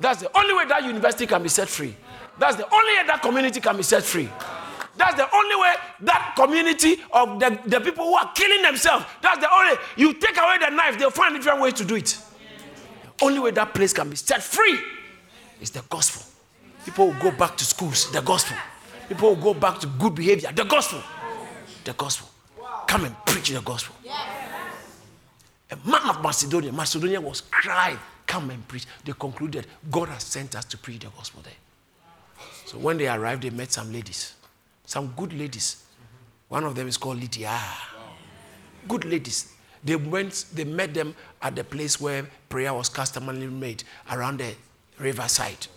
That's 0.00 0.20
the 0.20 0.36
only 0.36 0.54
way 0.54 0.64
that 0.66 0.82
university 0.84 1.26
can 1.26 1.42
be 1.42 1.48
set 1.48 1.68
free. 1.68 1.94
That's 2.38 2.56
the 2.56 2.64
only 2.64 2.94
way 2.96 3.06
that 3.06 3.20
community 3.22 3.60
can 3.60 3.76
be 3.76 3.82
set 3.82 4.02
free. 4.02 4.28
That's 5.00 5.16
the 5.16 5.34
only 5.34 5.56
way 5.56 5.74
that 6.00 6.34
community 6.36 6.98
of 7.10 7.40
the, 7.40 7.58
the 7.64 7.80
people 7.80 8.04
who 8.04 8.14
are 8.16 8.30
killing 8.34 8.60
themselves, 8.60 9.06
that's 9.22 9.40
the 9.40 9.48
only, 9.50 9.76
you 9.96 10.12
take 10.12 10.36
away 10.36 10.58
the 10.60 10.68
knife, 10.68 10.98
they'll 10.98 11.10
find 11.10 11.34
different 11.34 11.62
ways 11.62 11.72
to 11.74 11.86
do 11.86 11.94
it. 11.96 12.18
The 13.16 13.24
only 13.24 13.38
way 13.38 13.50
that 13.52 13.72
place 13.72 13.94
can 13.94 14.10
be 14.10 14.16
set 14.16 14.42
free 14.42 14.78
is 15.58 15.70
the 15.70 15.82
gospel. 15.88 16.22
People 16.84 17.06
will 17.06 17.18
go 17.18 17.30
back 17.30 17.56
to 17.56 17.64
schools, 17.64 18.12
the 18.12 18.20
gospel. 18.20 18.58
People 19.08 19.30
will 19.30 19.42
go 19.42 19.54
back 19.54 19.78
to 19.78 19.86
good 19.86 20.14
behavior, 20.14 20.52
the 20.52 20.64
gospel. 20.64 21.00
The 21.84 21.94
gospel. 21.94 22.28
Come 22.86 23.06
and 23.06 23.16
preach 23.24 23.48
the 23.48 23.62
gospel. 23.62 23.96
A 25.70 25.76
man 25.88 26.10
of 26.10 26.22
Macedonia, 26.22 26.72
Macedonia 26.72 27.22
was 27.22 27.40
crying, 27.40 27.98
come 28.26 28.50
and 28.50 28.68
preach. 28.68 28.84
They 29.02 29.14
concluded, 29.18 29.66
God 29.90 30.10
has 30.10 30.24
sent 30.24 30.56
us 30.56 30.66
to 30.66 30.76
preach 30.76 30.98
the 30.98 31.08
gospel 31.08 31.40
there. 31.42 31.54
So 32.66 32.76
when 32.76 32.98
they 32.98 33.08
arrived, 33.08 33.44
they 33.44 33.50
met 33.50 33.72
some 33.72 33.90
ladies 33.90 34.34
some 34.90 35.14
good 35.16 35.32
ladies. 35.32 35.84
One 36.48 36.64
of 36.64 36.74
them 36.74 36.88
is 36.88 36.96
called 36.96 37.20
Lydia. 37.20 37.56
Good 38.88 39.04
ladies. 39.04 39.54
They 39.84 39.94
went, 39.94 40.46
they 40.52 40.64
met 40.64 40.92
them 40.92 41.14
at 41.40 41.54
the 41.54 41.62
place 41.62 42.00
where 42.00 42.26
prayer 42.48 42.74
was 42.74 42.88
customarily 42.88 43.46
made 43.46 43.84
around 44.10 44.40
the 44.40 44.52
riverside. 44.98 45.68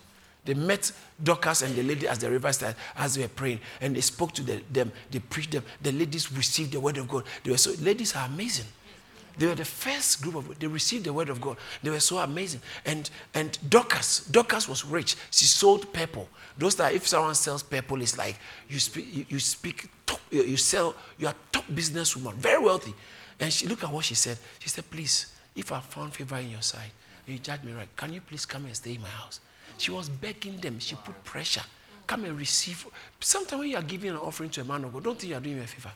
They 0.44 0.54
met 0.54 0.90
Dorcas 1.22 1.62
and 1.62 1.76
the 1.76 1.84
lady 1.84 2.08
as 2.08 2.18
the 2.18 2.28
riverside 2.28 2.74
as 2.96 3.14
they 3.14 3.22
were 3.22 3.28
praying, 3.28 3.60
and 3.80 3.94
they 3.94 4.00
spoke 4.00 4.32
to 4.32 4.42
the, 4.42 4.60
them. 4.72 4.90
They 5.12 5.20
preached 5.20 5.52
them. 5.52 5.62
The 5.80 5.92
ladies 5.92 6.32
received 6.32 6.72
the 6.72 6.80
word 6.80 6.98
of 6.98 7.06
God. 7.06 7.22
They 7.44 7.52
were 7.52 7.56
so 7.56 7.70
ladies 7.80 8.16
are 8.16 8.26
amazing. 8.26 8.66
They 9.36 9.46
were 9.46 9.54
the 9.54 9.64
first 9.64 10.22
group 10.22 10.36
of 10.36 10.58
they 10.58 10.66
received 10.66 11.04
the 11.04 11.12
word 11.12 11.28
of 11.28 11.40
God. 11.40 11.56
They 11.82 11.90
were 11.90 12.00
so 12.00 12.18
amazing. 12.18 12.60
And 12.84 13.08
and 13.34 13.58
Dorcas, 13.68 14.26
Dorcas 14.30 14.68
was 14.68 14.84
rich. 14.84 15.16
She 15.30 15.44
sold 15.44 15.92
purple. 15.92 16.28
Those 16.56 16.76
that 16.76 16.92
if 16.92 17.06
someone 17.06 17.34
sells 17.34 17.62
purple, 17.62 18.00
it's 18.00 18.16
like 18.16 18.38
you 18.68 18.78
speak 18.78 19.30
you, 19.30 19.38
speak 19.40 19.88
top, 20.06 20.20
you 20.30 20.56
sell, 20.56 20.94
you 21.18 21.26
are 21.26 21.34
top 21.50 21.64
businesswoman, 21.66 22.34
very 22.34 22.62
wealthy. 22.62 22.94
And 23.40 23.52
she 23.52 23.66
look 23.66 23.82
at 23.82 23.90
what 23.90 24.04
she 24.04 24.14
said. 24.14 24.38
She 24.60 24.68
said, 24.68 24.88
Please, 24.90 25.34
if 25.56 25.72
I 25.72 25.80
found 25.80 26.14
favor 26.14 26.36
in 26.36 26.50
your 26.50 26.62
sight, 26.62 26.90
you 27.26 27.38
judge 27.38 27.62
me 27.62 27.72
right, 27.72 27.88
can 27.96 28.12
you 28.12 28.20
please 28.20 28.44
come 28.44 28.66
and 28.66 28.76
stay 28.76 28.94
in 28.94 29.02
my 29.02 29.08
house? 29.08 29.40
She 29.78 29.90
was 29.90 30.08
begging 30.08 30.58
them, 30.58 30.78
she 30.78 30.94
put 30.94 31.22
pressure. 31.24 31.62
Come 32.06 32.24
and 32.26 32.38
receive. 32.38 32.86
Sometimes 33.18 33.60
when 33.60 33.70
you 33.70 33.76
are 33.76 33.82
giving 33.82 34.10
an 34.10 34.16
offering 34.16 34.50
to 34.50 34.60
a 34.60 34.64
man 34.64 34.84
of 34.84 34.92
God, 34.92 35.04
don't 35.04 35.18
think 35.18 35.30
you 35.30 35.36
are 35.36 35.40
doing 35.40 35.56
him 35.56 35.64
a 35.64 35.66
favor. 35.66 35.92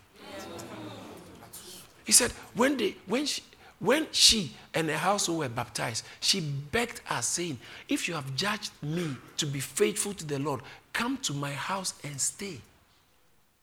He 2.08 2.12
said, 2.12 2.30
when, 2.54 2.78
they, 2.78 2.96
when, 3.04 3.26
she, 3.26 3.42
when 3.80 4.06
she 4.12 4.50
and 4.72 4.88
her 4.88 4.96
household 4.96 5.40
were 5.40 5.48
baptized, 5.50 6.06
she 6.20 6.40
begged 6.40 7.02
us, 7.10 7.28
saying, 7.28 7.58
If 7.86 8.08
you 8.08 8.14
have 8.14 8.34
judged 8.34 8.70
me 8.82 9.14
to 9.36 9.44
be 9.44 9.60
faithful 9.60 10.14
to 10.14 10.24
the 10.24 10.38
Lord, 10.38 10.62
come 10.94 11.18
to 11.18 11.34
my 11.34 11.52
house 11.52 11.92
and 12.02 12.18
stay. 12.18 12.62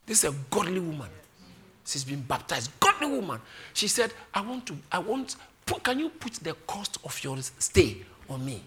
This 0.05 0.23
is 0.23 0.29
a 0.29 0.35
godly 0.51 0.79
woman. 0.79 1.09
She's 1.87 2.03
been 2.03 2.21
baptized. 2.21 2.69
Godly 2.79 3.07
woman. 3.07 3.41
She 3.73 3.87
said, 3.87 4.13
I 4.31 4.41
want 4.41 4.67
to, 4.67 4.77
I 4.91 4.99
want, 4.99 5.37
can 5.81 5.97
you 5.97 6.09
put 6.09 6.33
the 6.33 6.53
cost 6.67 6.99
of 7.03 7.23
your 7.23 7.37
stay 7.41 7.97
on 8.29 8.45
me? 8.45 8.61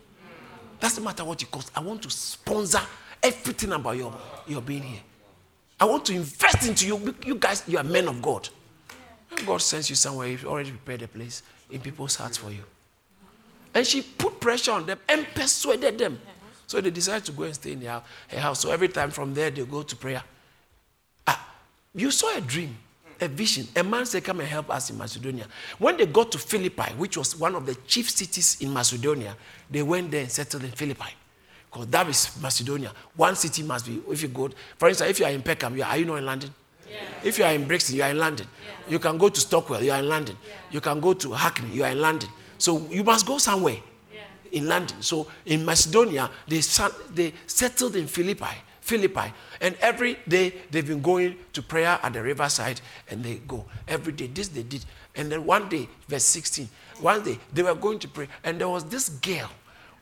Doesn't 0.81 1.05
matter 1.05 1.25
what 1.25 1.41
it 1.41 1.53
costs. 1.53 1.71
I 1.77 1.79
want 1.79 2.03
to 2.03 2.11
sponsor 2.11 2.81
everything 3.23 3.71
about 3.71 3.97
your, 3.97 4.13
your 4.49 4.61
being 4.61 4.83
here. 4.83 5.03
I 5.79 5.85
want 5.85 6.05
to 6.07 6.15
invest 6.15 6.67
into 6.67 6.89
you. 6.89 7.15
You 7.25 7.37
guys, 7.37 7.63
you 7.69 7.79
are 7.79 7.85
men 7.85 8.09
of 8.09 8.21
God. 8.21 8.49
When 9.31 9.45
God 9.45 9.63
sends 9.63 9.91
you 9.91 9.97
somewhere, 9.97 10.29
He's 10.29 10.45
already 10.45 10.71
prepared 10.71 11.03
a 11.03 11.09
place 11.09 11.43
in 11.71 11.81
people's 11.81 12.17
hearts 12.17 12.37
for 12.37 12.51
you. 12.51 12.63
And 13.75 13.87
she 13.87 14.03
put 14.03 14.41
pressure 14.41 14.73
on 14.73 14.87
them 14.87 14.99
and 15.09 15.27
persuaded 15.35 15.99
them. 15.99 16.19
So 16.67 16.81
they 16.81 16.91
decided 16.91 17.25
to 17.27 17.33
go 17.33 17.45
and 17.45 17.55
stay 17.55 17.73
in 17.73 17.81
their, 17.81 18.03
her 18.29 18.41
house. 18.41 18.61
So 18.61 18.71
every 18.71 18.89
time 18.89 19.11
from 19.11 19.35
there, 19.35 19.51
they 19.51 19.65
go 19.65 19.83
to 19.83 19.97
prayer. 19.97 20.23
Ah, 21.27 21.55
you 21.95 22.11
saw 22.11 22.37
a 22.37 22.41
dream, 22.41 22.77
a 23.21 23.29
vision. 23.29 23.67
A 23.75 23.83
man 23.83 24.05
said, 24.05 24.25
Come 24.25 24.41
and 24.41 24.49
help 24.49 24.71
us 24.71 24.91
in 24.91 24.99
Macedonia. 24.99 25.47
When 25.79 25.97
they 25.97 26.07
got 26.07 26.31
to 26.33 26.39
Philippi, 26.39 26.93
which 26.97 27.17
was 27.17 27.37
one 27.37 27.55
of 27.55 27.65
the 27.65 27.75
chief 27.87 28.11
cities 28.11 28.59
in 28.61 28.73
Macedonia, 28.73 29.35
they 29.71 29.83
went 29.83 30.11
there 30.11 30.23
and 30.23 30.31
settled 30.31 30.65
in 30.65 30.71
Philippi. 30.73 31.11
Because 31.71 31.87
that 31.89 32.09
is 32.09 32.39
Macedonia. 32.41 32.93
One 33.15 33.37
city 33.37 33.63
must 33.63 33.87
be, 33.87 34.03
if 34.11 34.23
you 34.23 34.29
go, 34.29 34.51
for 34.77 34.89
instance, 34.89 35.11
if 35.11 35.21
you 35.21 35.27
are 35.27 35.33
in 35.33 35.43
Peckham, 35.43 35.81
are 35.83 35.97
you 35.97 36.05
not 36.05 36.17
in 36.17 36.27
London? 36.27 36.55
If 37.23 37.39
you 37.39 37.45
are 37.45 37.53
in 37.53 37.67
Brixton, 37.67 37.97
you 37.97 38.03
are 38.03 38.11
in 38.11 38.19
London. 38.19 38.47
You 38.89 38.99
can 38.99 39.19
go 39.19 39.29
to 39.29 39.41
Stockwell, 39.41 39.83
you 39.83 39.93
are 39.93 39.99
in 39.99 40.09
London. 40.09 40.37
You 40.71 40.81
can 40.81 41.01
go 41.01 41.13
to 41.15 41.33
Hackney, 41.33 41.71
you 41.71 41.85
are 41.85 41.91
in 41.91 42.01
London. 42.01 42.29
So 42.59 42.87
you 42.91 43.05
must 43.05 43.27
go 43.27 43.39
somewhere 43.39 43.77
yeah. 44.13 44.21
in 44.53 44.67
London. 44.67 45.03
So 45.03 45.29
in 45.47 45.65
Macedonia, 45.65 46.31
they, 46.47 46.61
they 47.15 47.33
settled 47.47 47.97
in 47.97 48.07
Philippi. 48.07 48.57
Philippi. 48.81 49.33
And 49.61 49.77
every 49.81 50.19
day 50.27 50.55
they've 50.71 50.87
been 50.87 51.03
going 51.03 51.37
to 51.53 51.63
prayer 51.63 51.99
at 52.03 52.13
the 52.13 52.23
riverside 52.23 52.81
and 53.11 53.23
they 53.23 53.37
go. 53.47 53.67
Every 53.87 54.13
day. 54.13 54.29
This 54.29 54.49
they 54.49 54.63
did. 54.63 54.85
And 55.15 55.31
then 55.31 55.45
one 55.45 55.69
day, 55.69 55.89
verse 56.09 56.25
16, 56.25 56.69
one 57.01 57.23
day 57.23 57.39
they 57.53 57.63
were 57.63 57.75
going 57.75 57.99
to 57.99 58.09
pray. 58.09 58.29
And 58.43 58.59
there 58.59 58.69
was 58.69 58.85
this 58.85 59.11
girl 59.11 59.51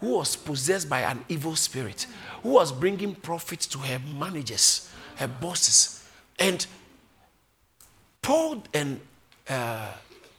who 0.00 0.16
was 0.18 0.36
possessed 0.36 0.88
by 0.88 1.00
an 1.00 1.24
evil 1.28 1.56
spirit, 1.56 2.06
who 2.42 2.50
was 2.50 2.70
bringing 2.70 3.14
profit 3.14 3.60
to 3.60 3.78
her 3.78 3.98
managers, 4.18 4.90
her 5.16 5.26
bosses. 5.26 6.04
And 6.38 6.64
Paul 8.26 8.60
and 8.74 9.00
uh, 9.48 9.92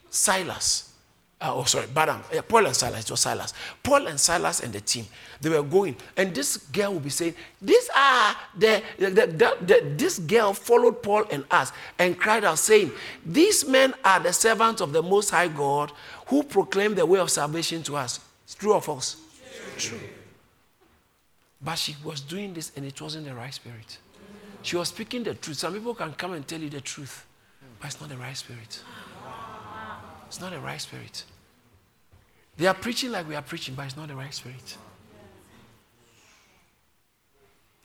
Silas, 0.10 0.94
uh, 1.40 1.56
oh 1.56 1.64
sorry, 1.64 1.88
Badam, 1.88 2.20
uh, 2.38 2.42
Paul 2.42 2.66
and 2.66 2.76
Silas, 2.76 3.06
it 3.06 3.12
was 3.12 3.22
Silas. 3.22 3.54
Paul 3.82 4.08
and 4.08 4.20
Silas 4.20 4.60
and 4.60 4.74
the 4.74 4.82
team, 4.82 5.06
they 5.40 5.48
were 5.48 5.64
going, 5.64 5.96
and 6.18 6.36
this 6.36 6.58
girl 6.58 6.92
will 6.92 7.00
be 7.00 7.10
saying, 7.10 7.34
"These 7.62 7.90
are 7.96 8.36
the, 8.58 8.84
the, 8.98 9.10
the, 9.10 9.58
the, 9.62 9.94
this 9.96 10.20
girl 10.20 10.52
followed 10.52 11.02
Paul 11.02 11.28
and 11.32 11.46
us 11.50 11.72
and 11.98 12.20
cried 12.20 12.44
out, 12.44 12.60
saying, 12.60 12.92
These 13.26 13.66
men 13.66 13.94
are 14.04 14.20
the 14.20 14.34
servants 14.34 14.82
of 14.82 14.92
the 14.92 15.02
Most 15.02 15.30
High 15.30 15.48
God 15.48 15.94
who 16.26 16.44
proclaim 16.44 16.94
the 16.94 17.06
way 17.06 17.22
of 17.22 17.32
salvation 17.32 17.84
to 17.84 17.96
us. 17.96 18.20
It's 18.44 18.56
true 18.56 18.74
or 18.74 18.82
false? 18.82 19.16
True. 19.78 19.98
true. 19.98 20.08
But 21.62 21.76
she 21.76 21.96
was 22.04 22.20
doing 22.20 22.54
this 22.54 22.74
and 22.76 22.84
it 22.84 23.02
wasn't 23.02 23.28
the 23.28 23.34
right 23.34 23.54
spirit. 23.54 23.98
She 24.62 24.76
was 24.76 24.90
speaking 24.90 25.24
the 25.24 25.36
truth. 25.36 25.60
Some 25.60 25.74
people 25.74 25.96
can 25.96 26.12
come 26.12 26.34
and 26.34 26.46
tell 26.46 26.60
you 26.60 26.70
the 26.70 26.82
truth, 26.82 27.26
but 27.80 27.88
it's 27.88 28.00
not 28.00 28.10
the 28.10 28.18
right 28.18 28.36
spirit. 28.36 28.82
It's 30.28 30.42
not 30.42 30.52
the 30.52 30.60
right 30.60 30.80
spirit. 30.82 31.24
They 32.58 32.66
are 32.68 32.74
preaching 32.74 33.12
like 33.12 33.28
we 33.28 33.36
are 33.36 33.42
preaching, 33.42 33.76
but 33.76 33.86
it's 33.86 33.96
not 33.96 34.08
the 34.08 34.16
right 34.16 34.34
spirit. 34.34 34.78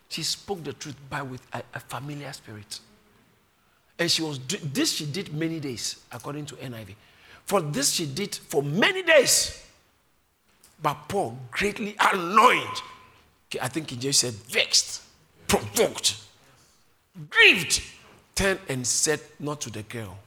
She 0.09 0.23
spoke 0.23 0.63
the 0.65 0.73
truth 0.73 0.97
by 1.09 1.23
with 1.23 1.41
a, 1.53 1.63
a 1.75 1.81
familiar 1.81 2.33
spirit. 2.33 2.81
And 3.99 4.11
she 4.11 4.23
was 4.23 4.39
this 4.39 4.93
she 4.93 5.07
did 5.07 5.33
many 5.33 5.61
days, 5.61 6.03
according 6.11 6.47
to 6.47 6.57
NIV. 6.57 6.95
For 7.45 7.61
this 7.61 7.93
she 7.93 8.07
did 8.07 8.35
for 8.35 8.63
many 8.63 9.03
days. 9.03 9.65
But 10.83 10.95
Paul, 11.09 11.39
greatly 11.51 11.97
annoyed, 12.01 12.81
I 13.61 13.69
think 13.69 13.91
he 13.91 13.97
just 13.97 14.21
said 14.21 14.33
vexed, 14.33 15.03
provoked, 15.47 16.17
grieved, 17.31 17.83
turned 18.43 18.59
and 18.69 18.85
said 18.85 19.21
not 19.39 19.61
to 19.61 19.71
the 19.71 19.85
girl, 19.85 20.19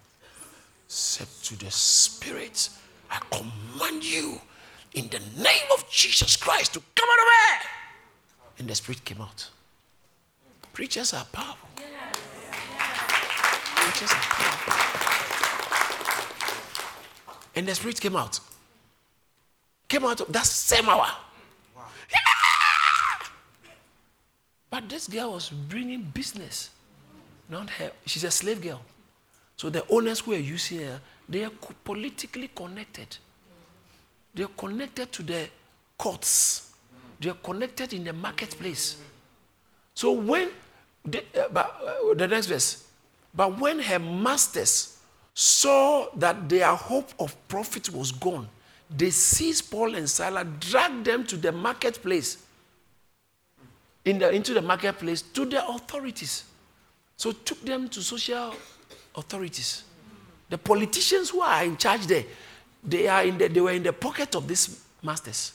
said 0.88 1.28
to 1.43 1.58
the 1.58 1.69
spirit, 1.69 2.69
I 3.12 3.19
command 3.30 4.06
you 4.06 4.39
in 4.93 5.10
the 5.10 5.19
name 5.38 5.67
of 5.73 5.89
Jesus 5.89 6.38
Christ 6.38 6.73
to 6.75 6.82
come 6.95 7.10
out 7.12 7.19
of 7.19 7.28
her. 7.34 7.67
And 8.60 8.69
the 8.69 8.75
spirit 8.75 9.04
came 9.04 9.19
out. 9.19 9.49
Preachers 10.71 11.13
are 11.13 11.25
powerful. 11.25 11.67
Preachers 13.75 14.12
are 14.12 14.28
powerful. 14.39 14.73
And 17.58 17.67
the 17.67 17.75
spirit 17.75 17.99
came 17.99 18.15
out. 18.15 18.39
Came 19.89 20.06
out 20.06 20.21
of 20.21 20.32
that 20.32 20.45
same 20.45 20.88
hour. 20.88 21.08
Yeah! 22.10 23.28
But 24.69 24.88
this 24.88 25.10
girl 25.10 25.34
was 25.34 25.49
bringing 25.49 26.04
business. 26.13 26.69
Not 27.49 27.69
her. 27.69 27.91
She's 28.05 28.23
a 28.23 28.31
slave 28.31 28.62
girl. 28.62 28.81
So 29.55 29.69
the 29.69 29.86
owners 29.89 30.19
who 30.19 30.34
are 30.34 30.38
using 30.38 30.79
her, 30.79 30.99
they 31.29 31.43
are 31.43 31.51
politically 31.84 32.49
connected. 32.53 33.17
They 34.34 34.43
are 34.43 34.51
connected 34.58 35.12
to 35.13 35.23
the 35.23 35.47
courts. 35.97 36.73
They 37.19 37.29
are 37.29 37.38
connected 37.41 37.93
in 37.93 38.03
the 38.03 38.13
marketplace. 38.13 38.97
So 39.93 40.12
when 40.12 40.49
the, 41.05 41.19
uh, 41.19 41.47
but, 41.51 41.81
uh, 41.86 42.13
the 42.15 42.27
next 42.27 42.47
verse, 42.47 42.84
but 43.34 43.58
when 43.60 43.79
her 43.79 43.99
masters 43.99 44.97
saw 45.34 46.08
that 46.15 46.49
their 46.49 46.73
hope 46.75 47.12
of 47.19 47.36
profit 47.47 47.89
was 47.91 48.12
gone, 48.12 48.47
they 48.89 49.10
seized 49.10 49.71
Paul 49.71 49.95
and 49.95 50.10
Silas, 50.10 50.45
dragged 50.60 51.05
them 51.05 51.25
to 51.25 51.38
the 51.38 51.51
marketplace, 51.51 52.38
in 54.03 54.19
the, 54.19 54.31
into 54.31 54.53
the 54.53 54.62
marketplace 54.62 55.21
to 55.21 55.45
the 55.45 55.65
authorities. 55.67 56.43
So 57.17 57.32
took 57.32 57.62
them 57.62 57.89
to 57.89 58.01
social 58.01 58.54
authorities. 59.15 59.84
The 60.49 60.58
politicians 60.58 61.30
who 61.30 61.41
are 61.41 61.63
in 61.63 61.78
charge 61.78 62.06
there, 62.08 62.23
they, 62.84 63.08
are 63.08 63.23
in 63.23 63.38
the, 63.38 63.47
they 63.47 63.62
were 63.62 63.71
in 63.71 63.84
the 63.84 63.93
pocket 63.93 64.36
of 64.36 64.47
these 64.47 64.84
masters. 65.01 65.54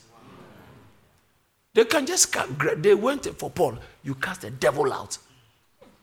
They 1.73 1.85
can 1.85 2.07
just, 2.07 2.35
they 2.83 2.95
went 2.95 3.27
for 3.39 3.51
Paul, 3.51 3.79
you 4.03 4.15
cast 4.15 4.41
the 4.41 4.51
devil 4.51 4.93
out. 4.93 5.19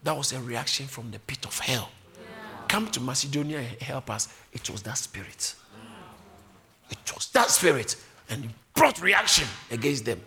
That 0.04 0.16
was 0.16 0.32
a 0.32 0.40
reaction 0.40 0.88
from 0.88 1.12
the 1.12 1.20
pit 1.20 1.46
of 1.46 1.60
hell. 1.60 1.90
Yeah. 2.14 2.22
Come 2.70 2.88
to 2.92 3.02
Macedonia 3.02 3.60
and 3.60 3.82
help 3.82 4.10
us. 4.10 4.34
It 4.54 4.70
was 4.70 4.82
that 4.84 4.98
spirit. 4.98 5.56
It 6.90 7.14
was 7.14 7.28
that 7.32 7.50
spirit. 7.50 7.98
And 8.30 8.46
it 8.46 8.52
brought 8.74 9.02
reaction 9.02 9.48
against 9.70 10.06
them. 10.06 10.22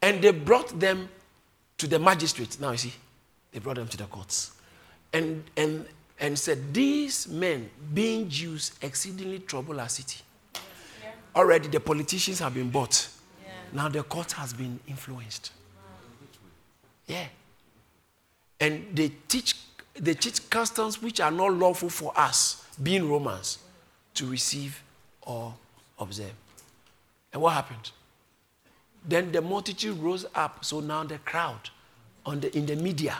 And 0.00 0.22
they 0.22 0.30
brought 0.32 0.78
them 0.78 1.08
to 1.78 1.86
the 1.86 1.98
magistrate. 1.98 2.60
Now 2.60 2.72
you 2.72 2.78
see, 2.78 2.92
they 3.52 3.58
brought 3.58 3.76
them 3.76 3.88
to 3.88 3.96
the 3.96 4.04
courts. 4.04 4.52
And, 5.12 5.44
and, 5.56 5.86
and 6.18 6.38
said, 6.38 6.74
These 6.74 7.28
men, 7.28 7.70
being 7.92 8.28
Jews, 8.28 8.72
exceedingly 8.82 9.40
trouble 9.40 9.80
our 9.80 9.88
city. 9.88 10.20
Yeah. 10.54 11.10
Already 11.36 11.68
the 11.68 11.80
politicians 11.80 12.40
have 12.40 12.54
been 12.54 12.70
bought. 12.70 13.08
Yeah. 13.44 13.50
Now 13.72 13.88
the 13.88 14.02
court 14.02 14.32
has 14.32 14.52
been 14.52 14.78
influenced. 14.88 15.52
Yeah. 17.06 17.26
And 18.60 18.86
they 18.94 19.12
teach, 19.28 19.56
they 19.94 20.14
teach 20.14 20.48
customs 20.48 21.02
which 21.02 21.20
are 21.20 21.30
not 21.30 21.52
lawful 21.52 21.90
for 21.90 22.12
us, 22.16 22.64
being 22.82 23.08
Romans, 23.08 23.58
to 24.14 24.26
receive 24.26 24.82
or 25.22 25.54
observe. 25.98 26.32
And 27.32 27.42
what 27.42 27.52
happened? 27.52 27.90
Then 29.06 29.32
the 29.32 29.40
multitude 29.40 29.98
rose 29.98 30.26
up. 30.34 30.64
So 30.64 30.80
now 30.80 31.04
the 31.04 31.18
crowd 31.18 31.70
on 32.24 32.40
the, 32.40 32.56
in 32.56 32.66
the 32.66 32.76
media, 32.76 33.18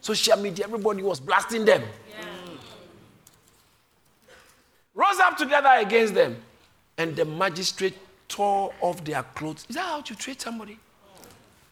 social 0.00 0.36
media, 0.36 0.64
everybody 0.64 1.02
was 1.02 1.20
blasting 1.20 1.64
them. 1.64 1.82
Yeah. 2.10 2.24
Rose 4.94 5.18
up 5.20 5.36
together 5.36 5.70
against 5.78 6.14
them. 6.14 6.36
And 6.96 7.16
the 7.16 7.24
magistrate 7.24 7.98
tore 8.28 8.72
off 8.80 9.04
their 9.04 9.22
clothes. 9.22 9.66
Is 9.68 9.76
that 9.76 9.82
how 9.82 9.98
you 9.98 10.14
treat 10.14 10.40
somebody? 10.40 10.78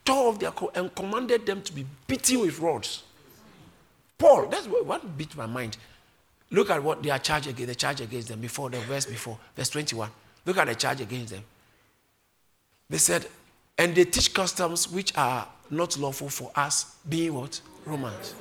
Tore 0.05 0.31
off 0.31 0.39
their 0.39 0.51
clothes 0.51 0.73
and 0.75 0.95
commanded 0.95 1.47
them 1.47 1.63
to 1.63 1.73
be 1.73 1.87
beaten 2.07 2.41
with 2.41 2.59
rods. 2.59 3.05
Paul, 4.19 4.47
that's 4.47 4.67
what 4.67 5.17
beat 5.17 5.37
my 5.37 5.47
mind. 5.47 5.77
Look 6.51 6.71
at 6.71 6.83
what 6.83 7.03
they 7.03 7.11
are 7.11 7.19
charged 7.19 7.49
against, 7.49 7.69
the 7.69 7.75
charge 7.75 8.01
against 8.03 8.29
them 8.29 8.41
before 8.41 8.69
the 8.69 8.79
verse 8.81 9.07
before, 9.07 9.39
verse 9.57 9.71
21. 9.71 10.11
Look 10.45 10.59
at 10.59 10.67
the 10.67 10.75
charge 10.75 11.01
against 11.01 11.33
them. 11.33 11.43
They 12.93 12.99
said, 12.99 13.27
and 13.79 13.95
they 13.95 14.05
teach 14.05 14.35
customs 14.35 14.87
which 14.87 15.17
are 15.17 15.49
not 15.71 15.99
lawful 15.99 16.29
for 16.29 16.53
us, 16.55 16.95
being 17.09 17.33
what? 17.33 17.59
Romans. 17.87 18.35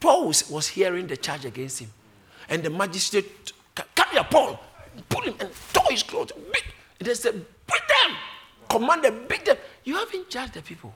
Paul 0.00 0.28
was, 0.28 0.66
hearing 0.68 1.06
the 1.06 1.18
charge 1.18 1.44
against 1.44 1.80
him. 1.80 1.90
And 2.48 2.62
the 2.62 2.70
magistrate, 2.70 3.52
come 3.74 4.08
here, 4.12 4.24
Paul, 4.30 4.58
pull 5.10 5.20
him 5.24 5.34
and 5.40 5.50
tore 5.74 5.90
his 5.90 6.02
clothes. 6.02 6.32
Beat. 6.32 6.64
They 7.00 7.12
said, 7.12 7.34
beat 7.34 7.82
them. 8.06 8.16
Command 8.70 9.04
them, 9.04 9.26
beat 9.28 9.44
them. 9.44 9.58
You 9.84 9.96
haven't 9.96 10.30
judged 10.30 10.54
the 10.54 10.62
people. 10.62 10.94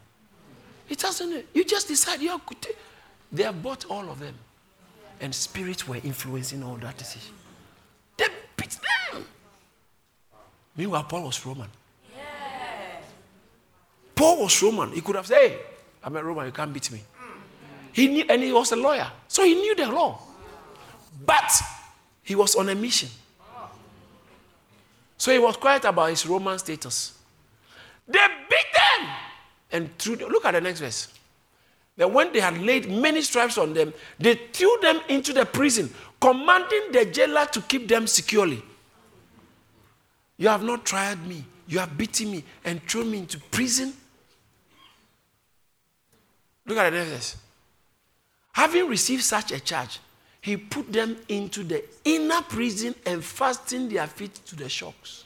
It 0.88 0.98
doesn't, 0.98 1.48
you 1.52 1.64
just 1.66 1.86
decide 1.86 2.22
you 2.22 2.30
are 2.30 2.40
good. 2.46 2.66
They 3.30 3.42
have 3.42 3.62
bought 3.62 3.84
all 3.90 4.10
of 4.10 4.20
them. 4.20 4.34
And 5.20 5.34
spirits 5.34 5.86
were 5.86 5.96
influencing 5.96 6.62
all 6.62 6.76
that 6.76 6.96
decision. 6.96 7.34
They 8.16 8.28
beat 8.56 8.78
them. 9.12 9.26
Meanwhile, 10.78 11.04
Paul 11.04 11.24
was 11.24 11.44
Roman. 11.44 11.68
Paul 14.14 14.42
was 14.42 14.62
Roman. 14.62 14.92
He 14.92 15.00
could 15.00 15.16
have 15.16 15.26
said, 15.26 15.38
Hey, 15.38 15.58
I'm 16.04 16.14
a 16.16 16.22
Roman, 16.22 16.46
you 16.46 16.52
can't 16.52 16.72
beat 16.72 16.90
me. 16.92 17.02
He 17.92 18.06
knew, 18.06 18.24
and 18.28 18.40
he 18.40 18.52
was 18.52 18.70
a 18.70 18.76
lawyer. 18.76 19.10
So 19.26 19.42
he 19.42 19.54
knew 19.54 19.74
the 19.74 19.90
law. 19.90 20.20
But 21.26 21.50
he 22.22 22.36
was 22.36 22.54
on 22.54 22.68
a 22.68 22.76
mission. 22.76 23.08
So 25.16 25.32
he 25.32 25.40
was 25.40 25.56
quiet 25.56 25.84
about 25.84 26.10
his 26.10 26.24
Roman 26.24 26.56
status. 26.60 27.18
They 28.06 28.24
beat 28.48 28.66
them 28.72 29.08
and 29.72 29.98
threw 29.98 30.14
them. 30.14 30.30
Look 30.30 30.44
at 30.44 30.52
the 30.52 30.60
next 30.60 30.78
verse. 30.78 31.08
That 31.96 32.08
when 32.12 32.32
they 32.32 32.38
had 32.38 32.56
laid 32.58 32.88
many 32.88 33.22
stripes 33.22 33.58
on 33.58 33.74
them, 33.74 33.92
they 34.16 34.36
threw 34.52 34.78
them 34.80 35.00
into 35.08 35.32
the 35.32 35.44
prison, 35.44 35.92
commanding 36.20 36.92
the 36.92 37.04
jailer 37.06 37.46
to 37.46 37.60
keep 37.62 37.88
them 37.88 38.06
securely. 38.06 38.62
You 40.38 40.48
have 40.48 40.62
not 40.62 40.86
tried 40.86 41.26
me. 41.26 41.44
You 41.66 41.80
have 41.80 41.98
beaten 41.98 42.30
me 42.30 42.44
and 42.64 42.82
thrown 42.84 43.10
me 43.10 43.18
into 43.18 43.38
prison. 43.38 43.92
Look 46.64 46.78
at 46.78 46.90
the 46.90 47.04
next. 47.04 47.36
Having 48.52 48.88
received 48.88 49.22
such 49.22 49.52
a 49.52 49.60
charge, 49.60 50.00
he 50.40 50.56
put 50.56 50.92
them 50.92 51.16
into 51.28 51.62
the 51.64 51.84
inner 52.04 52.40
prison 52.42 52.94
and 53.04 53.22
fastened 53.22 53.90
their 53.90 54.06
feet 54.06 54.34
to 54.46 54.56
the 54.56 54.68
shocks, 54.68 55.24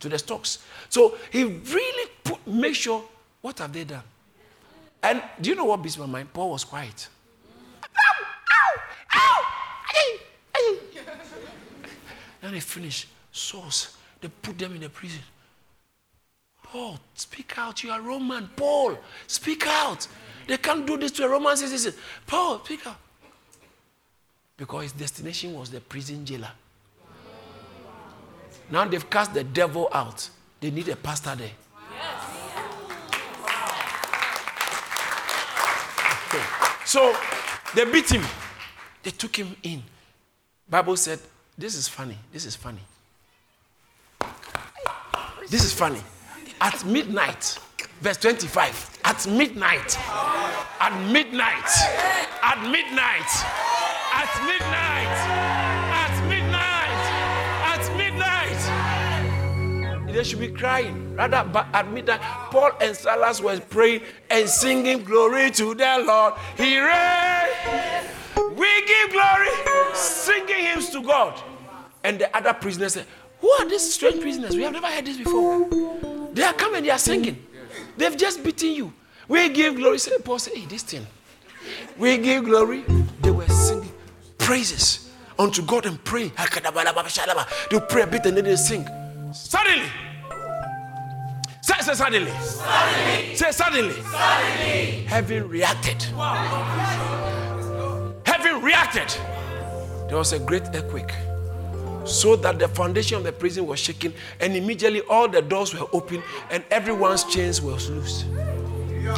to 0.00 0.08
the 0.08 0.18
stocks. 0.18 0.58
So 0.88 1.16
he 1.30 1.44
really 1.44 2.10
put, 2.24 2.46
make 2.46 2.74
sure 2.74 3.04
what 3.40 3.58
have 3.60 3.72
they 3.72 3.84
done? 3.84 4.02
And 5.02 5.22
do 5.40 5.50
you 5.50 5.56
know 5.56 5.64
what 5.64 5.82
beats 5.82 5.96
my 5.96 6.06
mind? 6.06 6.32
Paul 6.32 6.50
was 6.50 6.64
quiet. 6.64 7.08
Ow, 7.84 8.24
ow, 8.52 8.80
ow. 9.14 9.46
Then 12.42 12.52
they 12.52 12.60
finished. 12.60 13.06
Souls, 13.32 13.96
they 14.20 14.28
put 14.28 14.58
them 14.58 14.74
in 14.74 14.80
the 14.80 14.88
prison. 14.88 15.20
Paul, 16.62 16.98
speak 17.14 17.58
out. 17.58 17.82
You 17.82 17.90
are 17.90 18.00
Roman. 18.00 18.48
Paul, 18.54 18.98
speak 19.26 19.66
out. 19.66 20.06
They 20.46 20.56
can't 20.56 20.86
do 20.86 20.96
this 20.96 21.10
to 21.12 21.24
a 21.24 21.28
Roman 21.28 21.56
citizen. 21.56 21.94
Paul, 22.26 22.62
speak 22.64 22.86
out. 22.86 22.96
Because 24.56 24.82
his 24.84 24.92
destination 24.92 25.54
was 25.54 25.70
the 25.70 25.80
prison 25.80 26.24
jailer. 26.24 26.50
Now 28.70 28.84
they've 28.84 29.08
cast 29.08 29.34
the 29.34 29.42
devil 29.42 29.88
out. 29.92 30.28
They 30.60 30.70
need 30.70 30.88
a 30.88 30.96
pastor 30.96 31.34
there. 31.34 31.50
Okay. 36.28 36.44
So 36.84 37.16
they 37.74 37.84
beat 37.90 38.10
him. 38.10 38.22
They 39.02 39.10
took 39.10 39.34
him 39.34 39.56
in. 39.62 39.82
Bible 40.68 40.96
said, 40.96 41.18
this 41.58 41.74
is 41.74 41.88
funny. 41.88 42.16
This 42.32 42.44
is 42.44 42.54
funny. 42.54 42.80
This 45.50 45.64
is 45.64 45.72
funny. 45.72 46.00
At 46.60 46.84
midnight, 46.84 47.58
verse 48.00 48.18
25, 48.18 49.00
at 49.02 49.26
midnight, 49.26 49.98
at 50.78 50.92
midnight, 51.10 51.70
at 52.40 52.62
midnight, 52.70 53.26
at 54.14 54.30
midnight, 54.46 55.10
at 55.90 56.28
midnight, 56.28 57.02
at 57.66 57.82
midnight, 57.96 58.60
they 60.14 60.22
should 60.22 60.38
be 60.38 60.52
crying. 60.52 61.16
Rather, 61.16 61.42
but 61.52 61.66
at 61.72 61.90
midnight, 61.90 62.20
Paul 62.52 62.70
and 62.80 62.96
Silas 62.96 63.40
were 63.40 63.58
praying 63.58 64.02
and 64.30 64.48
singing 64.48 65.02
glory 65.02 65.50
to 65.50 65.74
the 65.74 66.04
Lord. 66.06 66.34
He 66.56 66.78
reigned. 66.78 68.06
We 68.56 68.86
give 68.86 69.10
glory, 69.10 69.48
singing 69.94 70.64
hymns 70.66 70.90
to 70.90 71.02
God. 71.02 71.42
And 72.04 72.20
the 72.20 72.34
other 72.36 72.54
prisoners 72.54 72.94
said, 72.94 73.06
Who 73.40 73.50
are 73.50 73.68
these 73.68 73.94
strange 73.94 74.20
prisoners? 74.20 74.54
We 74.54 74.62
have 74.62 74.72
never 74.72 74.86
heard 74.86 75.06
this 75.06 75.16
before. 75.16 75.68
They 76.32 76.42
are 76.42 76.52
coming, 76.52 76.84
they 76.84 76.90
are 76.90 76.98
singing. 76.98 77.46
They've 77.96 78.16
just 78.16 78.42
beaten 78.42 78.72
you. 78.72 78.92
We 79.28 79.48
give 79.48 79.76
glory. 79.76 79.98
Say, 79.98 80.18
Paul 80.18 80.38
said, 80.38 80.54
Hey, 80.54 80.66
this 80.66 80.82
thing. 80.82 81.06
We 81.96 82.18
give 82.18 82.44
glory. 82.44 82.84
They 83.20 83.30
were 83.30 83.46
singing 83.48 83.92
praises 84.50 85.08
unto 85.38 85.62
God 85.62 85.86
and 85.86 86.02
praying. 86.02 86.32
They 86.36 87.80
pray 87.88 88.02
a 88.02 88.06
bit 88.08 88.26
and 88.26 88.36
then 88.36 88.44
they 88.44 88.56
sing. 88.56 88.84
Suddenly. 89.32 89.86
Say, 91.62 91.74
say 91.82 91.94
suddenly. 91.94 92.32
suddenly. 92.32 93.36
Say 93.36 93.52
suddenly. 93.52 93.92
suddenly. 94.02 95.04
Heaven 95.04 95.48
reacted. 95.48 96.04
Wow. 96.16 98.12
Heaven 98.26 98.60
reacted. 98.60 99.14
There 100.08 100.18
was 100.18 100.32
a 100.32 100.40
great 100.40 100.64
earthquake 100.74 101.12
so 102.04 102.36
that 102.36 102.58
the 102.58 102.68
foundation 102.68 103.18
of 103.18 103.24
the 103.24 103.32
prison 103.32 103.66
was 103.66 103.78
shaken, 103.78 104.12
and 104.40 104.56
immediately 104.56 105.00
all 105.02 105.28
the 105.28 105.42
doors 105.42 105.74
were 105.74 105.86
open 105.92 106.22
and 106.50 106.64
everyone's 106.70 107.24
chains 107.24 107.60
was 107.60 107.90
loose. 107.90 108.24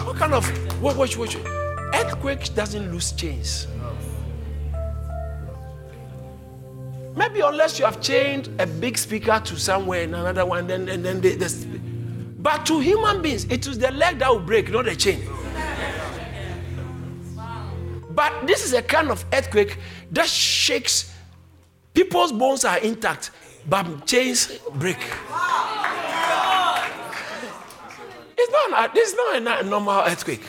What 0.05 0.17
kind 0.17 0.35
of 0.35 0.47
what 0.83 0.97
watch 0.97 1.17
earthquake 1.95 2.55
doesn't 2.55 2.91
lose 2.91 3.13
chains? 3.13 3.67
Maybe 7.15 7.41
unless 7.41 7.79
you 7.79 7.85
have 7.85 8.01
chained 8.01 8.49
a 8.59 8.67
big 8.67 8.97
speaker 8.97 9.41
to 9.45 9.59
somewhere 9.59 10.05
and 10.05 10.15
another 10.15 10.47
one, 10.47 10.67
then 10.67 10.89
and 10.89 11.05
then 11.05 11.21
they, 11.21 11.35
they, 11.35 11.47
but 12.39 12.65
to 12.67 12.81
human 12.81 13.21
beings, 13.21 13.45
it 13.45 13.67
is 13.67 13.79
the 13.79 13.91
leg 13.91 14.19
that 14.19 14.31
will 14.31 14.41
break, 14.41 14.71
not 14.71 14.87
the 14.87 14.97
chain. 14.97 15.23
But 18.11 18.47
this 18.47 18.65
is 18.65 18.73
a 18.73 18.83
kind 18.83 19.11
of 19.11 19.25
earthquake 19.33 19.79
that 20.11 20.27
shakes 20.27 21.12
People's 21.95 22.33
bones 22.33 22.65
are 22.65 22.79
intact, 22.79 23.31
but 23.69 24.07
chains 24.07 24.59
break. 24.75 24.99
It's 28.37 28.53
not, 28.53 28.91
it's 28.97 29.15
not 29.15 29.65
a 29.65 29.69
normal 29.69 30.01
earthquake. 30.01 30.43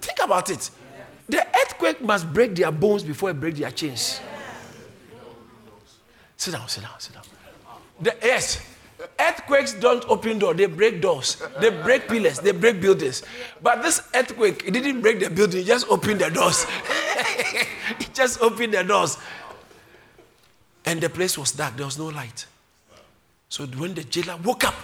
Think 0.00 0.18
about 0.24 0.50
it. 0.50 0.70
The 1.28 1.46
earthquake 1.62 2.00
must 2.00 2.32
break 2.32 2.54
their 2.54 2.72
bones 2.72 3.02
before 3.02 3.30
it 3.30 3.34
breaks 3.40 3.58
their 3.58 3.70
chains. 3.70 4.20
Sit 6.36 6.52
down, 6.52 6.68
sit 6.68 6.82
down, 6.82 6.92
sit 6.98 7.14
down. 7.14 7.24
The, 8.00 8.16
yes, 8.22 8.64
earthquakes 9.18 9.74
don't 9.74 10.04
open 10.08 10.38
doors, 10.38 10.56
they 10.56 10.66
break 10.66 11.02
doors. 11.02 11.42
They 11.60 11.70
break 11.70 12.08
pillars, 12.08 12.38
they 12.38 12.52
break 12.52 12.80
buildings. 12.80 13.22
But 13.60 13.82
this 13.82 14.00
earthquake, 14.14 14.62
it 14.66 14.70
didn't 14.70 15.02
break 15.02 15.20
the 15.20 15.28
building, 15.28 15.62
it 15.62 15.66
just 15.66 15.88
opened 15.90 16.20
the 16.20 16.30
doors. 16.30 16.64
it 18.00 18.10
just 18.14 18.40
opened 18.40 18.72
the 18.72 18.84
doors. 18.84 19.18
And 20.88 21.02
the 21.02 21.10
place 21.10 21.36
was 21.36 21.52
dark, 21.52 21.76
there 21.76 21.84
was 21.84 21.98
no 21.98 22.06
light. 22.06 22.46
So 23.50 23.66
when 23.66 23.92
the 23.92 24.04
jailer 24.04 24.36
woke 24.38 24.64
up 24.64 24.74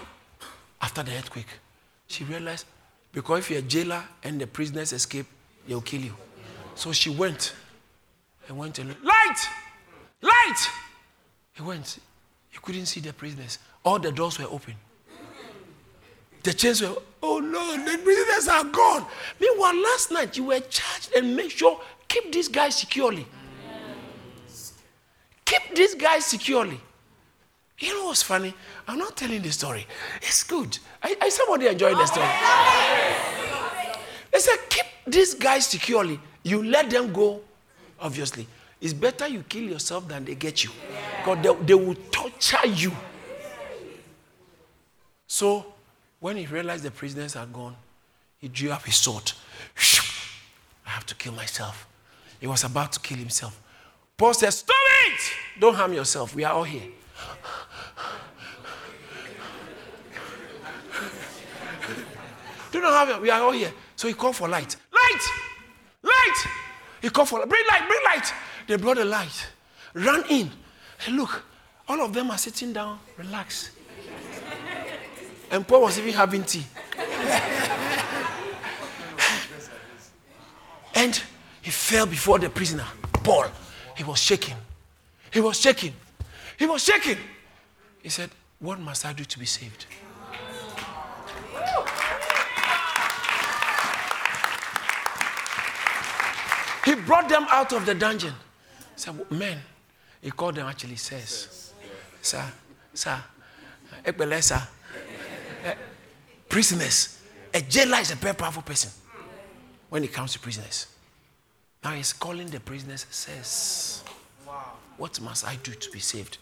after 0.83 1.03
the 1.03 1.13
earthquake, 1.13 1.47
she 2.09 2.25
realized 2.25 2.67
because 3.11 3.39
if 3.39 3.51
you're 3.51 3.61
a 3.61 3.63
jailer 3.63 4.03
and 4.23 4.39
the 4.39 4.47
prisoners 4.47 4.93
escape, 4.93 5.25
they'll 5.67 5.81
kill 5.81 6.03
you. 6.03 6.15
So 6.75 6.93
she 6.93 7.09
went 7.09 7.55
and 8.47 8.59
went 8.59 8.79
and 8.81 8.91
light, 9.03 9.49
light. 10.21 10.69
He 11.55 11.63
went. 11.63 11.99
He 12.51 12.59
couldn't 12.61 12.85
see 12.85 13.01
the 13.01 13.15
prisoners. 13.15 13.59
All 13.83 13.99
the 13.99 14.13
doors 14.13 14.39
were 14.39 14.45
open. 14.51 14.75
The 16.43 16.53
chains 16.53 16.83
were, 16.83 16.97
oh 17.23 17.39
no, 17.39 17.83
the 17.83 17.97
prisoners 17.97 18.49
are 18.49 18.65
gone. 18.65 19.07
Meanwhile, 19.41 19.83
last 19.83 20.13
night 20.13 20.37
you 20.37 20.45
were 20.45 20.61
charged 20.61 21.15
and 21.17 21.35
make 21.35 21.51
sure 21.51 21.81
keep 22.09 22.31
these 22.31 22.49
guys 22.49 22.77
securely. 22.77 23.27
Keep 25.67 25.77
these 25.77 25.95
guys 25.95 26.27
securely. 26.27 26.81
You 27.79 27.95
know 27.95 28.07
what's 28.07 28.23
funny? 28.23 28.55
I'm 28.87 28.99
not 28.99 29.17
telling 29.17 29.43
the 29.43 29.51
story. 29.51 29.87
It's 30.23 30.45
good. 30.45 30.79
I, 31.03 31.17
I 31.21 31.29
somebody 31.29 31.67
enjoying 31.67 31.97
the 31.97 32.07
story. 32.07 32.29
They 34.33 34.39
said, 34.39 34.57
keep 34.69 34.87
these 35.07 35.35
guys 35.35 35.67
securely. 35.67 36.21
You 36.43 36.63
let 36.63 36.91
them 36.91 37.13
go, 37.13 37.41
obviously. 38.01 38.47
It's 38.81 38.93
better 38.93 39.27
you 39.27 39.43
kill 39.43 39.63
yourself 39.65 40.09
than 40.09 40.25
they 40.25 40.35
get 40.35 40.63
you. 40.63 40.71
Because 41.19 41.43
they, 41.43 41.65
they 41.67 41.75
will 41.75 41.97
torture 42.11 42.67
you. 42.67 42.93
So, 45.27 45.67
when 46.21 46.37
he 46.37 46.47
realized 46.47 46.85
the 46.85 46.91
prisoners 46.91 47.35
are 47.35 47.47
gone, 47.47 47.77
he 48.39 48.49
drew 48.49 48.71
up 48.71 48.85
his 48.85 48.97
sword. 48.97 49.33
I 50.87 50.91
have 50.91 51.07
to 51.07 51.15
kill 51.15 51.33
myself. 51.33 51.89
He 52.41 52.47
was 52.47 52.63
about 52.63 52.93
to 52.93 53.01
kill 53.01 53.19
himself. 53.19 53.61
Paul 54.17 54.35
says, 54.35 54.59
Stop 54.59 54.77
it! 55.07 55.21
Don't 55.59 55.75
harm 55.75 55.93
yourself. 55.93 56.35
We 56.35 56.45
are 56.45 56.53
all 56.53 56.65
here. 56.65 56.89
Do 62.71 62.81
not 62.81 63.07
harm 63.07 63.23
We 63.23 63.31
are 63.31 63.41
all 63.43 63.53
here. 63.53 63.73
So 63.97 64.09
he 64.09 64.15
called 64.15 64.37
for 64.37 64.49
light. 64.49 64.77
Light! 64.93 65.23
Light! 66.03 66.47
He 67.03 67.09
called 67.11 67.29
for 67.29 67.39
light. 67.41 67.49
Bring 67.49 67.65
light, 67.69 67.87
bring 67.87 68.01
light. 68.05 68.33
They 68.67 68.77
brought 68.77 68.97
the 68.97 69.05
light. 69.05 69.47
Run 69.95 70.25
in. 70.29 70.51
Hey, 70.99 71.13
look, 71.13 71.45
all 71.89 72.01
of 72.01 72.13
them 72.13 72.31
are 72.31 72.39
sitting 72.39 72.73
down, 72.73 72.99
relax. 73.17 73.71
And 75.51 75.67
Paul 75.69 75.83
was 75.83 75.99
even 75.99 76.15
having 76.15 76.43
tea. 76.45 76.65
and 80.95 81.23
he 81.63 81.71
fell 81.71 82.07
before 82.07 82.39
the 82.39 82.49
prisoner, 82.51 82.87
Paul. 83.23 83.47
He 83.97 84.05
was 84.05 84.19
shaking. 84.19 84.57
He 85.31 85.41
was 85.41 85.61
shaking. 85.61 85.95
He 86.59 86.67
was 86.67 86.83
shaking. 86.85 87.19
He 88.03 88.09
said, 88.09 88.31
What 88.59 88.79
must 88.81 89.05
I 89.05 89.13
do 89.13 89.25
to 89.25 89.39
be 89.39 89.47
saved? 89.47 89.87
He 96.85 96.95
brought 96.95 97.29
them 97.29 97.47
out 97.49 97.73
of 97.73 97.87
the 97.87 97.95
dungeon. 97.95 98.35
He 98.95 99.01
said, 99.01 99.31
Men, 99.31 99.59
he 100.21 100.31
called 100.31 100.57
them 100.57 100.67
actually, 100.67 100.97
says, 100.97 101.73
Sir, 102.21 102.45
sir, 102.93 103.23
sir, 104.41 104.63
eh, 105.65 105.75
prisoners. 106.49 107.21
A 107.53 107.61
jailer 107.61 107.99
is 107.99 108.11
a 108.11 108.17
very 108.17 108.35
powerful 108.35 108.63
person 108.63 108.91
when 109.89 110.05
it 110.05 110.13
comes 110.13 110.33
to 110.33 110.39
prisoners. 110.39 110.89
Now 111.85 111.91
he's 111.91 112.15
calling 112.15 112.47
the 112.47 112.61
prisoners, 112.61 113.05
says, 113.11 114.03
wow. 114.47 114.73
What 114.97 115.21
must 115.21 115.47
I 115.47 115.57
do 115.57 115.73
to 115.73 115.91
be 115.91 115.99
saved? 115.99 116.39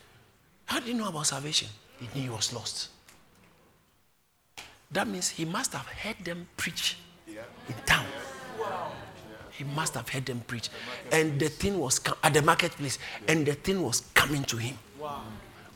How 0.66 0.78
did 0.78 0.88
he 0.88 0.94
know 0.94 1.08
about 1.08 1.26
salvation? 1.26 1.68
He 1.98 2.06
knew 2.14 2.28
he 2.28 2.34
was 2.34 2.52
lost. 2.52 2.90
That 4.92 5.08
means 5.08 5.30
he 5.30 5.44
must 5.44 5.72
have 5.72 5.86
heard 5.86 6.24
them 6.24 6.46
preach 6.56 6.96
in 7.26 7.74
town. 7.86 8.06
wow 8.60 8.92
He 9.50 9.64
must 9.64 9.94
have 9.94 10.08
heard 10.08 10.26
them 10.26 10.42
preach. 10.46 10.68
And 11.10 11.40
the 11.40 11.48
thing 11.48 11.78
was 11.78 11.98
com- 11.98 12.16
at 12.22 12.34
the 12.34 12.42
marketplace, 12.42 12.98
and 13.26 13.44
the 13.44 13.54
thing 13.54 13.82
was 13.82 14.02
coming 14.14 14.44
to 14.44 14.56
him. 14.56 14.78
Wow. 15.00 15.22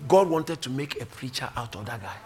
God 0.07 0.29
wanted 0.29 0.61
to 0.63 0.71
make 0.71 1.01
a 1.03 1.07
preacher 1.07 1.49
out 1.57 1.75
of 1.75 1.87
that 1.87 2.01
guy. 2.03 2.17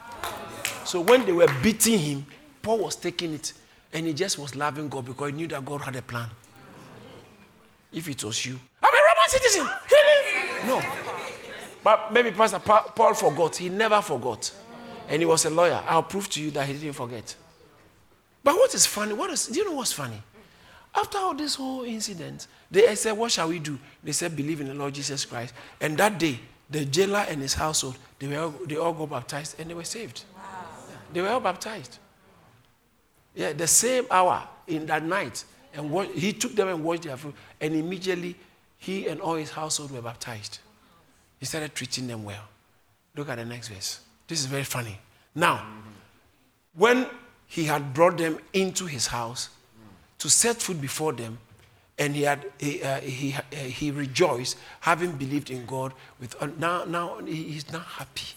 So 0.85 1.01
when 1.01 1.25
they 1.25 1.33
were 1.33 1.49
beating 1.63 1.99
him, 1.99 2.27
Paul 2.61 2.79
was 2.81 2.97
taking 2.97 3.33
it, 3.33 3.55
and 3.95 4.07
he 4.07 4.13
just 4.13 4.39
was 4.39 4.55
loving 4.57 4.89
God 4.89 5.07
because 5.07 5.31
he 5.31 5.37
knew 5.37 5.47
that 5.49 5.65
God 5.65 5.81
had 5.83 5.97
a 5.97 6.03
plan 6.03 6.29
if 7.93 8.09
it 8.09 8.25
was 8.25 8.45
you. 8.47 8.59
I'm 8.83 8.93
a 8.93 8.97
Roman 8.97 9.29
citizen. 9.29 9.69
No. 10.67 10.83
But 11.83 12.13
maybe 12.13 12.31
Pastor 12.31 12.59
Paul 12.59 13.15
forgot. 13.15 13.57
He 13.57 13.69
never 13.69 14.01
forgot. 14.03 14.53
And 15.09 15.21
he 15.21 15.27
was 15.27 15.45
a 15.45 15.51
lawyer. 15.51 15.83
I'll 15.87 16.03
prove 16.03 16.29
to 16.31 16.43
you 16.43 16.51
that 16.53 16.67
he 16.67 16.75
didn't 16.75 16.93
forget. 16.93 17.35
But 18.45 18.55
what 18.55 18.75
is 18.75 18.87
funny? 18.87 19.13
What 19.13 19.31
is, 19.31 19.47
do 19.47 19.59
you 19.59 19.65
know 19.65 19.75
what's 19.77 19.93
funny? 19.93 20.23
After 20.95 21.19
all 21.19 21.35
this 21.35 21.55
whole 21.55 21.85
incident, 21.85 22.47
they 22.71 22.95
said, 22.95 23.13
What 23.13 23.31
shall 23.31 23.49
we 23.49 23.59
do? 23.59 23.79
They 24.03 24.13
said, 24.13 24.35
Believe 24.35 24.61
in 24.61 24.69
the 24.69 24.75
Lord 24.75 24.95
Jesus 24.95 25.25
Christ. 25.25 25.55
And 25.81 25.97
that 25.99 26.19
day, 26.19 26.39
the 26.69 26.85
jailer 26.85 27.25
and 27.29 27.41
his 27.41 27.55
household, 27.55 27.97
they, 28.19 28.29
were 28.29 28.39
all, 28.39 28.55
they 28.67 28.77
all 28.77 28.93
got 28.93 29.11
baptized 29.11 29.61
and 29.61 29.71
they 29.71 29.75
were 29.75 29.85
saved. 29.85 30.25
Wow. 30.35 30.43
They 31.13 31.21
were 31.21 31.29
all 31.29 31.41
baptized. 31.41 31.99
Yeah, 33.35 33.53
the 33.53 33.67
same 33.67 34.07
hour 34.11 34.47
in 34.67 34.87
that 34.87 35.05
night, 35.05 35.45
and 35.75 35.93
he 36.11 36.33
took 36.33 36.55
them 36.55 36.69
and 36.69 36.83
washed 36.83 37.03
their 37.03 37.17
food, 37.17 37.35
and 37.61 37.75
immediately 37.75 38.37
he 38.79 39.09
and 39.09 39.21
all 39.21 39.35
his 39.35 39.51
household 39.51 39.91
were 39.91 40.03
baptized. 40.03 40.59
He 41.39 41.47
started 41.47 41.75
treating 41.75 42.07
them 42.07 42.25
well. 42.25 42.43
Look 43.17 43.29
at 43.29 43.37
the 43.37 43.45
next 43.45 43.69
verse. 43.69 44.01
This 44.29 44.41
is 44.41 44.47
very 44.47 44.65
funny. 44.65 44.99
Now, 45.35 45.65
when 46.75 47.07
he 47.47 47.65
had 47.65 47.93
brought 47.95 48.17
them 48.19 48.39
into 48.53 48.87
his 48.87 49.09
house 49.09 49.49
to 50.19 50.31
set 50.31 50.57
food 50.57 50.81
before 50.81 51.13
them, 51.13 51.39
and 51.99 52.15
he 52.17 52.23
had 52.23 52.47
he, 52.59 52.83
uh, 52.83 53.01
he, 53.01 53.35
uh, 53.35 53.57
he 53.57 53.91
rejoiced, 53.91 54.57
having 54.81 55.13
believed 55.13 55.51
in 55.51 55.67
God. 55.67 55.93
With 56.19 56.35
uh, 56.43 56.49
now 56.59 56.85
now 56.85 57.19
he- 57.27 57.45
he's 57.53 57.71
now 57.71 57.81
happy. 57.81 58.29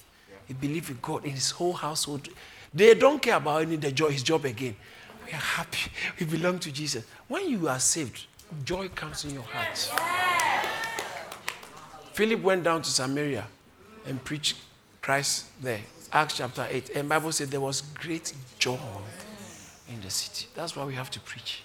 He 0.47 0.53
believed 0.53 0.89
in 0.89 0.99
God 1.01 1.23
in 1.23 1.31
his 1.31 1.51
whole 1.51 1.73
household. 1.73 2.27
They 2.73 2.93
don't 2.95 3.21
care 3.21 3.38
about 3.38 3.61
any 3.61 3.77
the 3.77 3.91
joy, 3.91 4.09
his 4.09 4.23
job 4.23 4.43
again. 4.45 4.75
We 5.26 5.32
are 5.32 5.36
happy. 5.36 5.91
We 6.19 6.26
belong 6.26 6.59
to 6.59 6.71
Jesus. 6.71 7.05
When 7.28 7.49
you 7.49 7.67
are 7.67 7.80
saved, 7.80 8.26
joy 8.65 8.89
comes 8.89 9.26
in 9.26 9.34
your 9.34 9.43
heart. 9.43 9.91
Philip 12.13 12.41
went 12.41 12.63
down 12.63 12.82
to 12.82 12.89
Samaria 12.89 13.45
and 14.05 14.24
preached 14.24 14.57
Christ 15.01 15.45
there. 15.61 15.82
Acts 16.11 16.38
chapter 16.38 16.67
8. 16.69 16.91
And 16.91 17.09
Bible 17.09 17.32
said 17.32 17.49
there 17.49 17.59
was 17.61 17.82
great 17.82 18.34
joy 18.59 18.78
in 19.89 19.99
the 20.01 20.09
city. 20.09 20.47
That's 20.55 20.76
why 20.76 20.86
we 20.86 20.93
have 20.93 21.09
to 21.11 21.19
preach. 21.19 21.63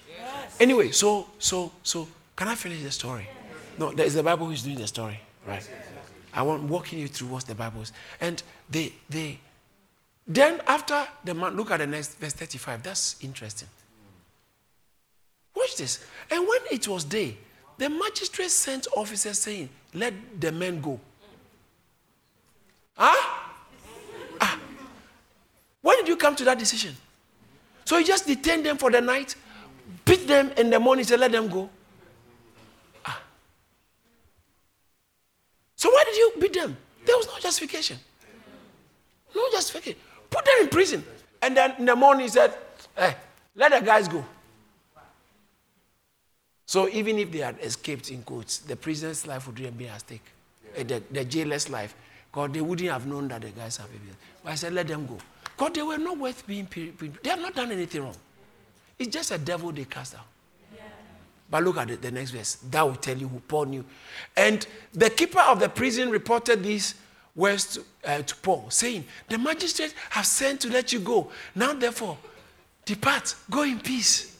Anyway, 0.59 0.91
so 0.91 1.29
so 1.39 1.73
so 1.83 2.09
can 2.35 2.49
I 2.49 2.55
finish 2.55 2.83
the 2.83 2.91
story? 2.91 3.29
No, 3.79 3.93
there 3.93 4.07
is 4.07 4.15
the 4.15 4.23
Bible 4.23 4.47
who's 4.47 4.63
doing 4.63 4.79
the 4.79 4.87
story, 4.87 5.21
right? 5.47 5.69
I 6.33 6.43
want 6.43 6.65
walking 6.65 6.99
you 6.99 7.09
through 7.09 7.29
what 7.29 7.47
the 7.47 7.55
Bible 7.55 7.83
is. 7.83 7.93
And 8.21 8.43
they 8.71 8.93
they 9.09 9.39
then 10.29 10.61
after 10.67 11.09
the 11.25 11.33
man 11.33 11.57
look 11.57 11.71
at 11.71 11.79
the 11.79 11.87
next 11.87 12.19
verse 12.19 12.35
35. 12.35 12.83
That's 12.83 13.17
interesting. 13.23 13.69
Watch 15.57 15.77
this. 15.77 16.05
And 16.31 16.47
when 16.47 16.61
it 16.71 16.87
was 16.87 17.03
day, 17.05 17.37
the 17.79 17.89
magistrate 17.89 18.51
sent 18.51 18.87
officers 18.95 19.39
saying, 19.39 19.71
Let 19.95 20.13
the 20.39 20.53
men 20.53 20.83
go. 20.83 21.01
Huh? 22.95 23.15
Ah. 24.41 24.61
When 25.81 25.97
did 25.97 26.09
you 26.09 26.17
come 26.17 26.37
to 26.37 26.45
that 26.45 26.59
decision? 26.59 26.95
So 27.87 27.97
you 27.97 28.05
just 28.05 28.27
detain 28.27 28.63
them 28.63 28.77
for 28.77 28.91
the 28.91 29.01
night, 29.01 29.35
beat 30.05 30.29
them 30.29 30.51
in 30.59 30.69
the 30.69 30.79
morning, 30.79 31.07
say, 31.07 31.17
Let 31.17 31.33
them 31.33 31.49
go. 31.49 31.71
Ah. 33.07 33.23
So 35.75 35.89
why 35.91 36.05
did 36.05 36.17
you 36.17 36.33
beat 36.39 36.53
them? 36.53 36.77
There 37.07 37.17
was 37.17 37.27
no 37.27 37.39
justification. 37.39 37.97
No 39.35 39.49
justification. 39.53 39.99
Put 40.31 40.45
them 40.45 40.55
in 40.63 40.69
prison. 40.69 41.05
And 41.43 41.57
then 41.57 41.75
in 41.79 41.85
the 41.85 41.97
morning 41.97 42.23
he 42.25 42.29
said, 42.29 42.53
Hey, 42.97 43.15
let 43.55 43.73
the 43.73 43.85
guys 43.85 44.09
go. 44.09 44.25
So 46.67 46.89
even 46.89 47.19
if 47.19 47.33
they 47.33 47.39
had 47.39 47.57
escaped 47.63 48.11
in 48.11 48.23
quotes, 48.23 48.59
the 48.59 48.77
prisoner's 48.77 49.27
life 49.27 49.47
would 49.47 49.79
be 49.79 49.89
at 49.89 50.01
stake. 50.01 50.23
Uh, 50.79 50.83
The, 50.83 51.03
the 51.11 51.25
jailer's 51.25 51.71
life. 51.71 51.95
Because 52.31 52.53
they 52.53 52.61
wouldn't 52.61 52.91
have 52.91 53.07
known 53.07 53.29
that 53.29 53.41
the 53.41 53.49
guys 53.51 53.79
have 53.79 53.91
been. 53.91 54.01
But 54.45 54.53
I 54.53 54.55
said, 54.55 54.75
let 54.75 54.87
them 54.87 55.07
go. 55.07 55.17
Because 55.57 55.73
they 55.73 55.83
were 55.83 55.97
not 55.97 56.19
worth 56.19 56.47
being. 56.47 56.69
They 57.23 57.31
have 57.31 57.41
not 57.41 57.55
done 57.55 57.73
anything 57.73 58.03
wrong. 58.03 58.17
It's 58.99 59.09
just 59.09 59.31
a 59.31 59.39
devil 59.39 59.73
they 59.73 59.85
cast 59.85 60.15
out. 60.15 60.27
But 61.51 61.65
look 61.65 61.79
at 61.79 61.89
it, 61.91 62.03
the 62.03 62.11
next 62.11 62.33
verse. 62.33 62.57
That 62.71 62.83
will 62.83 62.97
tell 62.97 63.17
you 63.17 63.29
who 63.29 63.41
Paul 63.41 63.65
knew. 63.65 63.85
And 64.37 64.67
the 64.93 65.09
keeper 65.09 65.41
of 65.41 65.61
the 65.61 65.71
prison 65.71 66.11
reported 66.11 66.63
these 66.63 66.95
words 67.39 67.75
to, 67.75 67.85
uh, 68.05 68.21
to 68.23 68.37
Paul, 68.37 68.67
saying, 68.69 69.05
The 69.29 69.39
magistrates 69.39 69.95
have 70.11 70.27
sent 70.27 70.61
to 70.63 70.69
let 70.71 70.93
you 70.93 70.99
go. 71.01 71.31
Now, 71.55 71.73
therefore, 71.73 72.19
depart, 72.85 73.35
go 73.49 73.63
in 73.63 73.79
peace. 73.79 74.37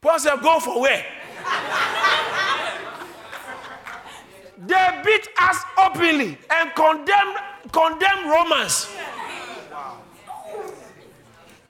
Paul 0.00 0.18
said, 0.20 0.40
Go 0.42 0.60
for 0.60 0.80
where? 0.80 1.04
they 4.66 5.02
beat 5.04 5.28
us 5.40 5.58
openly 5.82 6.38
and 6.50 6.74
condemned, 6.74 7.36
condemned 7.72 8.28
Romans. 8.30 8.88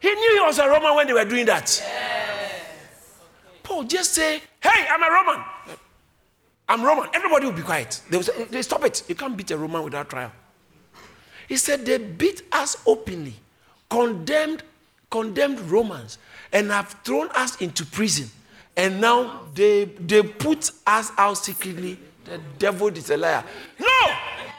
He 0.01 0.15
knew 0.15 0.35
he 0.35 0.41
was 0.41 0.59
a 0.59 0.69
Roman 0.69 0.95
when 0.95 1.07
they 1.07 1.13
were 1.13 1.25
doing 1.25 1.47
that. 1.47 1.83
Paul 3.63 3.85
just 3.85 4.15
say, 4.15 4.41
Hey, 4.61 4.87
I'm 4.91 5.03
a 5.03 5.11
Roman. 5.11 5.45
I'm 6.69 6.85
Roman. 6.85 7.09
Everybody 7.15 7.47
will 7.47 7.53
be 7.55 7.63
quiet. 7.63 8.01
They 8.11 8.17
will 8.19 8.25
say, 8.25 8.45
"They- 8.45 8.63
Stop 8.63 8.85
it. 8.85 9.03
You 9.09 9.15
can't 9.15 9.37
beat 9.37 9.51
a 9.53 9.57
Roman 9.57 9.83
without 9.83 10.11
trial. 10.11 10.31
He 11.49 11.57
said, 11.57 11.87
They 11.87 11.99
beat 11.99 12.43
us 12.53 12.77
openly, 12.87 13.35
condemned, 13.89 14.63
condemned 15.11 15.61
Romans, 15.61 16.19
and 16.53 16.71
have 16.71 16.95
thrown 17.03 17.29
us 17.35 17.61
into 17.61 17.85
prison. 17.87 18.31
And 18.77 19.01
now 19.01 19.41
they, 19.55 19.87
they 19.87 20.23
put 20.23 20.71
us 20.87 21.11
out 21.17 21.39
secretly. 21.39 21.99
The 22.25 22.39
devil 22.59 22.89
is 22.89 23.11
a 23.11 23.17
liar. 23.17 23.43
No! 23.81 23.87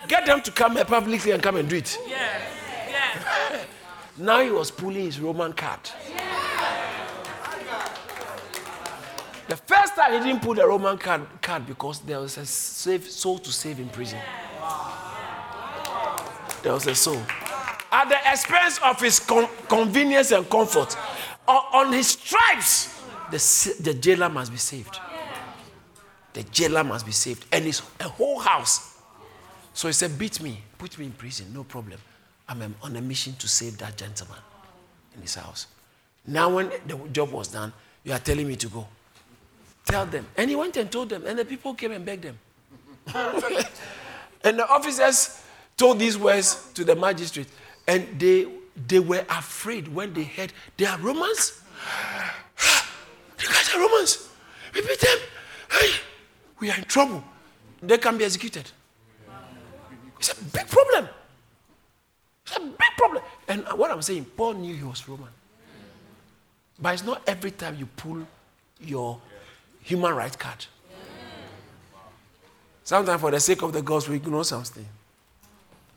Get 0.07 0.25
them 0.25 0.41
to 0.41 0.51
come 0.51 0.75
here 0.75 0.85
publicly 0.85 1.31
and 1.31 1.41
come 1.41 1.57
and 1.57 1.69
do 1.69 1.75
it. 1.77 1.97
Yes. 2.07 2.41
Yes. 2.89 3.65
Now 4.17 4.41
he 4.41 4.49
was 4.49 4.71
pulling 4.71 5.05
his 5.05 5.19
Roman 5.19 5.53
card. 5.53 5.79
The 9.47 9.55
first 9.55 9.95
time 9.95 10.13
he 10.13 10.19
didn't 10.19 10.41
pull 10.41 10.55
the 10.55 10.67
Roman 10.67 10.97
card, 10.97 11.21
card 11.41 11.65
because 11.65 11.99
there 12.01 12.19
was 12.19 12.37
a 12.37 12.45
save, 12.45 13.09
soul 13.09 13.37
to 13.39 13.51
save 13.51 13.79
in 13.79 13.89
prison. 13.89 14.19
There 16.63 16.73
was 16.73 16.87
a 16.87 16.95
soul. 16.95 17.21
At 17.91 18.09
the 18.09 18.17
expense 18.31 18.79
of 18.83 18.99
his 19.01 19.19
con- 19.19 19.49
convenience 19.67 20.31
and 20.31 20.47
comfort, 20.49 20.95
on, 21.47 21.63
on 21.87 21.93
his 21.93 22.07
stripes, 22.09 23.01
the, 23.31 23.75
the 23.81 23.93
jailer 23.95 24.29
must 24.29 24.51
be 24.51 24.57
saved. 24.57 24.99
The 26.33 26.43
jailer 26.43 26.83
must 26.83 27.05
be 27.05 27.11
saved. 27.11 27.45
And 27.51 27.65
his 27.65 27.81
a 27.99 28.03
whole 28.07 28.39
house. 28.39 28.97
So 29.73 29.87
he 29.87 29.93
said, 29.93 30.17
Beat 30.17 30.41
me, 30.41 30.61
put 30.77 30.97
me 30.97 31.05
in 31.05 31.11
prison, 31.11 31.47
no 31.53 31.63
problem. 31.63 31.99
I'm 32.47 32.75
on 32.81 32.95
a 32.95 33.01
mission 33.01 33.33
to 33.33 33.47
save 33.47 33.77
that 33.77 33.97
gentleman 33.97 34.39
in 35.15 35.21
his 35.21 35.35
house. 35.35 35.67
Now, 36.25 36.55
when 36.55 36.71
the 36.85 36.97
job 37.11 37.31
was 37.31 37.47
done, 37.49 37.71
you 38.03 38.11
are 38.11 38.19
telling 38.19 38.47
me 38.47 38.55
to 38.57 38.67
go. 38.67 38.87
Tell 39.85 40.05
them. 40.05 40.27
And 40.37 40.49
he 40.49 40.55
went 40.55 40.77
and 40.77 40.91
told 40.91 41.09
them, 41.09 41.25
and 41.25 41.37
the 41.39 41.45
people 41.45 41.73
came 41.73 41.91
and 41.91 42.05
begged 42.05 42.23
them. 42.23 42.37
and 44.43 44.59
the 44.59 44.67
officers 44.69 45.38
told 45.79 45.97
these 45.97 46.17
words 46.17 46.69
to 46.73 46.83
the 46.83 46.93
magistrate, 46.93 47.47
and 47.87 48.19
they, 48.19 48.45
they 48.87 48.99
were 48.99 49.25
afraid 49.29 49.87
when 49.87 50.13
they 50.13 50.25
heard 50.25 50.53
they 50.77 50.85
are 50.85 50.99
Romans. 50.99 51.61
You 53.41 53.47
guys 53.47 53.73
are 53.73 53.79
Romans. 53.79 54.27
We 54.75 54.81
beat 54.81 54.99
them. 54.99 55.17
Hey, 55.71 55.91
we 56.59 56.69
are 56.69 56.77
in 56.77 56.83
trouble. 56.83 57.23
They 57.81 57.97
can 57.97 58.17
be 58.17 58.25
executed. 58.25 58.69
It's 60.19 60.33
a 60.33 60.43
big 60.43 60.67
problem. 60.67 61.07
It's 62.45 62.57
a 62.57 62.59
big 62.59 62.93
problem. 62.97 63.23
And 63.47 63.63
what 63.77 63.91
I'm 63.91 64.01
saying, 64.01 64.25
Paul 64.35 64.55
knew 64.55 64.75
he 64.75 64.83
was 64.83 65.07
Roman. 65.07 65.29
But 66.81 66.95
it's 66.95 67.05
not 67.05 67.21
every 67.27 67.51
time 67.51 67.77
you 67.79 67.85
pull 67.85 68.27
your 68.81 69.21
human 69.83 70.13
right 70.13 70.37
card. 70.37 70.65
Sometimes, 72.83 73.21
for 73.21 73.31
the 73.31 73.39
sake 73.39 73.61
of 73.61 73.71
the 73.71 73.81
gospel, 73.81 74.11
we 74.11 74.17
ignore 74.17 74.43
something. 74.43 74.85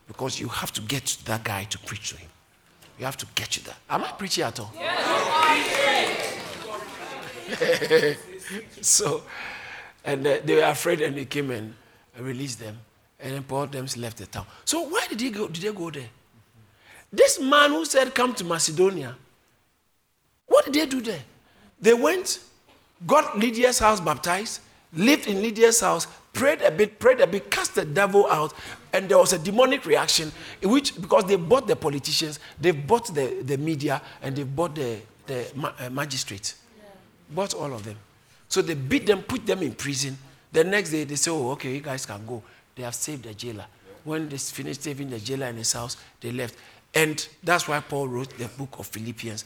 Because 0.07 0.40
you 0.40 0.48
have 0.48 0.72
to 0.72 0.80
get 0.80 1.16
that 1.24 1.44
guy 1.44 1.64
to 1.64 1.78
preach 1.78 2.11
to 2.11 2.16
him. 2.16 2.28
You 2.98 3.05
have 3.05 3.16
to 3.18 3.26
get 3.34 3.50
to 3.53 3.64
that. 3.64 3.76
Am 3.88 4.05
I 4.05 4.12
preaching 4.12 4.44
at 4.44 4.61
all? 4.61 4.72
so, 8.80 9.22
and 10.05 10.26
uh, 10.26 10.38
they 10.44 10.57
were 10.57 10.62
afraid 10.62 11.00
and 11.00 11.16
they 11.16 11.24
came 11.24 11.50
and 11.50 11.74
released 12.18 12.61
them. 12.61 12.78
And 13.20 13.34
then 13.34 13.42
Paul 13.44 13.66
them 13.66 13.86
left 13.96 14.18
the 14.18 14.26
town. 14.26 14.46
So 14.64 14.82
why 14.82 15.07
did 15.09 15.20
he 15.20 15.30
go? 15.30 15.48
Did 15.48 15.62
they 15.62 15.72
go 15.72 15.90
there? 15.90 16.09
This 17.12 17.38
man 17.40 17.70
who 17.70 17.84
said, 17.84 18.14
"Come 18.14 18.34
to 18.34 18.44
Macedonia," 18.44 19.14
what 20.46 20.64
did 20.64 20.74
they 20.74 20.86
do 20.86 21.00
there? 21.00 21.22
They 21.80 21.94
went, 21.94 22.40
got 23.07 23.38
Lydia's 23.38 23.78
house 23.78 24.00
baptized, 24.00 24.61
lived 24.92 25.26
in 25.26 25.42
Lydia's 25.42 25.80
house, 25.80 26.07
prayed 26.32 26.62
a 26.62 26.70
bit, 26.70 26.98
prayed 26.98 27.20
a 27.20 27.26
bit, 27.26 27.50
cast 27.50 27.74
the 27.74 27.84
devil 27.84 28.26
out, 28.30 28.53
and 28.93 29.09
there 29.09 29.18
was 29.18 29.32
a 29.32 29.38
demonic 29.38 29.86
reaction, 29.86 30.30
in 30.61 30.70
which 30.70 31.01
because 31.01 31.24
they 31.24 31.36
bought 31.36 31.66
the 31.66 31.76
politicians, 31.76 32.38
they 32.61 32.72
bought 32.72 33.07
the, 33.14 33.43
the 33.45 33.57
media, 33.57 34.01
and 34.20 34.36
they 34.36 34.43
bought 34.43 34.74
the, 34.74 34.99
the 35.26 35.51
ma- 35.55 35.72
uh, 35.80 35.90
magistrates, 35.90 36.57
bought 37.30 37.55
all 37.55 37.72
of 37.72 37.84
them. 37.84 37.97
So 38.49 38.61
they 38.61 38.74
beat 38.74 39.07
them, 39.07 39.22
put 39.22 39.47
them 39.47 39.62
in 39.62 39.72
prison. 39.74 40.18
The 40.53 40.64
next 40.64 40.90
day 40.90 41.05
they 41.05 41.16
say, 41.16 41.30
"Oh, 41.30 41.51
okay, 41.53 41.74
you 41.74 41.80
guys 41.80 42.05
can 42.05 42.26
go." 42.26 42.43
They 42.74 42.82
have 42.82 42.95
saved 42.95 43.24
the 43.24 43.34
jailer. 43.34 43.66
When 44.05 44.28
they 44.28 44.38
finished 44.38 44.82
saving 44.82 45.11
the 45.11 45.18
jailer 45.18 45.47
in 45.47 45.57
his 45.57 45.72
house, 45.72 45.97
they 46.20 46.32
left, 46.32 46.57
and 46.95 47.26
that's 47.43 47.68
why 47.68 47.80
Paul 47.80 48.09
wrote 48.09 48.36
the 48.36 48.49
book 48.49 48.78
of 48.78 48.86
Philippians. 48.86 49.45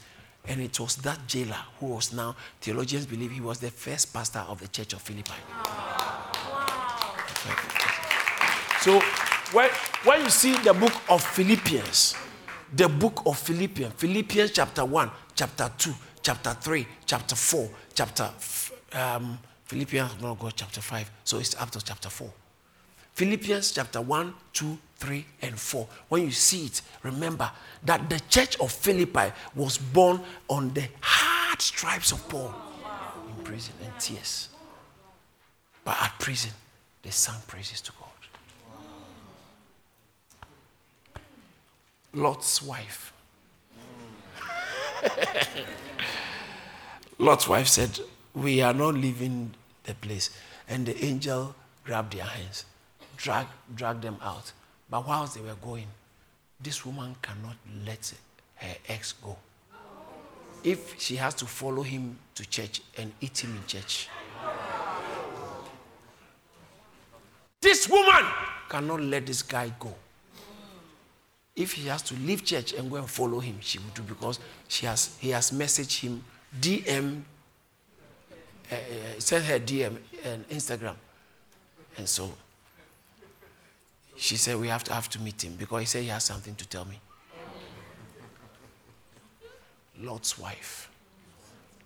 And 0.49 0.61
it 0.61 0.79
was 0.79 0.97
that 0.97 1.27
jailer 1.27 1.59
who 1.81 1.87
was 1.87 2.13
now, 2.13 2.37
theologians 2.61 3.05
believe 3.05 3.33
he 3.33 3.41
was 3.41 3.59
the 3.59 3.71
first 3.71 4.13
pastor 4.15 4.39
of 4.41 4.61
the 4.61 4.69
church 4.69 4.93
of 4.93 5.03
Philippi. 5.03 5.33
So 8.81 9.03
when, 9.53 9.71
when 10.05 10.23
you 10.23 10.31
see 10.31 10.57
the 10.59 10.73
book 10.73 10.93
of 11.09 11.23
Philippians, 11.25 12.15
the 12.73 12.89
book 12.89 13.23
of 13.27 13.39
Philippians, 13.39 13.95
Philippians 13.95 14.51
chapter 14.51 14.85
1, 14.85 15.11
chapter 15.35 15.71
2, 15.79 15.95
chapter 16.23 16.55
3, 16.55 16.87
chapter 17.05 17.37
4, 17.37 17.69
chapter, 17.95 18.31
um, 18.93 19.39
Philippians, 19.65 20.15
go 20.15 20.51
chapter 20.55 20.81
5, 20.81 21.11
so 21.25 21.39
it's 21.39 21.55
up 21.61 21.71
to 21.71 21.85
chapter 21.85 22.09
4. 22.09 22.31
Philippians 23.15 23.73
chapter 23.73 24.01
1, 24.01 24.35
2, 24.53 24.79
3, 24.97 25.27
and 25.43 25.59
4. 25.59 25.89
When 26.09 26.23
you 26.23 26.31
see 26.33 26.67
it, 26.67 26.83
remember 27.03 27.51
that 27.85 28.11
the 28.11 28.21
church 28.29 28.59
of 28.61 28.73
Philippi 28.73 29.33
was 29.55 29.79
born 29.79 30.21
on 30.49 30.75
the 30.75 30.87
hard 31.01 31.63
stripes 31.63 32.13
of 32.13 32.29
Paul 32.29 32.55
in 33.29 33.45
prison 33.45 33.75
and 33.83 33.99
tears. 33.99 34.51
But 35.85 35.97
at 36.03 36.19
prison, 36.19 36.51
they 37.03 37.11
sang 37.11 37.41
praises 37.47 37.81
to 37.83 37.93
God. 37.93 38.16
Lot's 42.17 42.63
wife. 42.63 43.13
Lot's 47.19 47.47
wife 47.47 47.69
said, 47.69 48.01
We 48.35 48.63
are 48.63 48.73
not 48.73 48.95
leaving 48.95 49.53
the 49.85 49.93
place. 49.93 50.31
And 50.67 50.87
the 50.87 51.05
angel 51.05 51.55
grabbed 51.85 52.15
their 52.15 52.25
hands, 52.25 52.65
dragged, 53.19 53.51
dragged 53.75 54.01
them 54.01 54.17
out. 54.23 54.51
But 54.89 55.07
whilst 55.07 55.35
they 55.35 55.43
were 55.43 55.57
going, 55.63 55.89
this 56.59 56.87
woman 56.87 57.17
cannot 57.21 57.57
let 57.85 58.15
her 58.55 58.75
ex 58.89 59.13
go. 59.13 59.37
If 60.65 60.99
she 60.99 61.17
has 61.17 61.35
to 61.35 61.45
follow 61.45 61.83
him 61.83 62.19
to 62.35 62.49
church 62.49 62.81
and 62.97 63.13
eat 63.21 63.45
him 63.45 63.55
in 63.55 63.67
church, 63.67 64.09
this 67.61 67.91
woman 67.91 68.25
cannot 68.71 69.03
let 69.03 69.27
this 69.27 69.43
guy 69.43 69.71
go. 69.79 69.95
If 71.57 71.73
he 71.73 71.89
has 71.89 72.03
to 72.03 72.15
leave 72.15 72.45
church 72.45 72.75
and 72.75 72.91
go 72.91 72.97
and 72.97 73.09
follow 73.09 73.41
him, 73.41 73.57
she 73.61 73.79
will 73.79 73.91
do 73.95 74.03
because 74.03 74.39
she 74.69 74.85
has, 74.85 75.17
he 75.19 75.31
has 75.31 75.51
messaged 75.51 76.01
him, 76.01 76.23
DM, 76.61 77.23
uh, 78.71 78.75
uh, 78.75 78.79
sent 79.19 79.45
her 79.47 79.59
DM 79.59 79.97
and 80.23 80.47
Instagram. 80.51 80.95
And 81.97 82.07
so 82.07 82.31
she 84.17 84.37
said, 84.37 84.57
We 84.61 84.69
have 84.69 84.85
to 84.85 84.93
have 84.93 85.09
to 85.11 85.21
meet 85.21 85.43
him 85.43 85.55
because 85.57 85.81
he 85.81 85.87
said 85.87 86.03
he 86.03 86.09
has 86.09 86.25
something 86.25 86.55
to 86.57 86.69
tell 86.69 86.85
me. 86.85 87.01
Lot's 90.01 90.39
wife. 90.39 90.91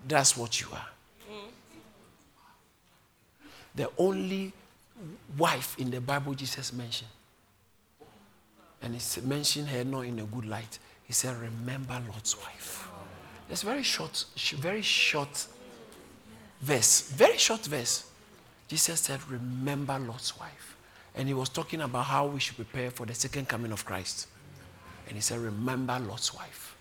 That's 0.06 0.36
what 0.36 0.60
you 0.60 0.66
are. 0.72 0.88
The 3.74 3.88
only 3.98 4.52
wife 5.38 5.78
in 5.78 5.90
the 5.90 6.00
Bible 6.00 6.34
Jesus 6.34 6.72
mentioned. 6.72 7.10
And 8.82 8.94
he 8.94 9.20
mentioned 9.22 9.68
her 9.68 9.84
not 9.84 10.02
in 10.02 10.18
a 10.18 10.24
good 10.24 10.46
light. 10.46 10.78
He 11.04 11.12
said, 11.12 11.36
Remember 11.36 12.00
Lot's 12.08 12.36
wife. 12.40 12.88
It's 13.48 13.62
very 13.62 13.82
short, 13.82 14.24
very 14.56 14.82
short 14.82 15.46
verse. 16.60 17.10
Very 17.10 17.36
short 17.36 17.64
verse. 17.66 18.08
Jesus 18.68 19.00
said, 19.00 19.20
Remember 19.28 19.98
Lot's 19.98 20.38
wife. 20.38 20.76
And 21.14 21.26
he 21.26 21.34
was 21.34 21.48
talking 21.48 21.80
about 21.80 22.04
how 22.04 22.26
we 22.26 22.38
should 22.40 22.56
prepare 22.56 22.90
for 22.90 23.04
the 23.04 23.14
second 23.14 23.48
coming 23.48 23.72
of 23.72 23.84
Christ. 23.84 24.28
And 25.08 25.16
he 25.16 25.20
said, 25.20 25.40
Remember 25.40 25.98
Lot's 25.98 26.32
wife. 26.34 26.76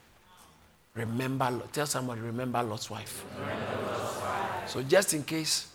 Remember, 0.95 1.62
tell 1.72 1.86
somebody, 1.86 2.22
remember 2.22 2.64
wife. 2.64 3.26
Remember 3.39 3.88
Lot's 3.88 4.22
wife. 4.22 4.70
So, 4.70 4.84
just 4.84 5.14
in 5.14 5.24
case 5.24 5.68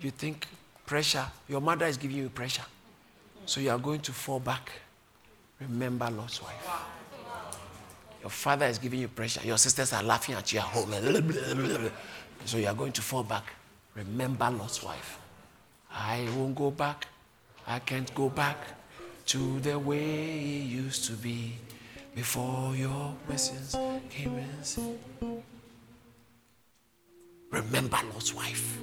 you 0.00 0.10
think 0.10 0.46
pressure, 0.86 1.26
your 1.48 1.60
mother 1.60 1.86
is 1.86 1.96
giving 1.96 2.18
you 2.18 2.28
pressure, 2.28 2.64
so 3.46 3.60
you 3.60 3.70
are 3.70 3.78
going 3.78 4.00
to 4.00 4.12
fall 4.12 4.40
back, 4.40 4.70
remember 5.60 6.10
Lot's 6.10 6.42
wife. 6.42 6.68
Your 8.20 8.30
father 8.30 8.66
is 8.66 8.78
giving 8.78 9.00
you 9.00 9.08
pressure, 9.08 9.40
your 9.46 9.58
sisters 9.58 9.92
are 9.92 10.02
laughing 10.02 10.34
at 10.34 10.50
you 10.52 10.58
at 10.58 10.64
home, 10.64 10.92
so 12.44 12.56
you 12.56 12.66
are 12.66 12.74
going 12.74 12.92
to 12.92 13.02
fall 13.02 13.22
back. 13.22 13.52
Remember 13.94 14.50
Lot's 14.50 14.82
wife. 14.82 15.18
I 15.92 16.26
won't 16.36 16.54
go 16.56 16.70
back. 16.70 17.06
I 17.66 17.78
can't 17.78 18.12
go 18.14 18.28
back 18.28 18.56
to 19.26 19.60
the 19.60 19.78
way 19.78 20.02
it 20.02 20.66
used 20.66 21.04
to 21.06 21.12
be 21.12 21.54
before 22.14 22.74
your 22.74 23.14
message 23.28 23.78
came 24.10 24.38
in. 24.38 25.42
Remember 27.50 27.98
Lot's 28.12 28.34
wife. 28.34 28.78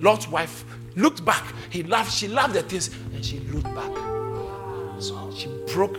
Lot's 0.00 0.28
wife 0.28 0.64
looked 0.96 1.24
back. 1.24 1.44
He 1.70 1.82
laughed. 1.82 2.12
She 2.12 2.28
laughed 2.28 2.56
at 2.56 2.68
this 2.68 2.90
and 3.14 3.24
she 3.24 3.40
looked 3.40 3.74
back. 3.74 4.21
She 5.34 5.48
broke 5.72 5.94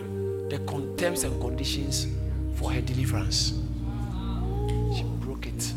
the 0.49 0.59
terms 0.97 1.23
and 1.23 1.41
conditions 1.41 2.07
for 2.55 2.71
her 2.71 2.79
deliverance. 2.79 3.53
She 4.95 5.03
broke 5.19 5.47
it. 5.47 5.73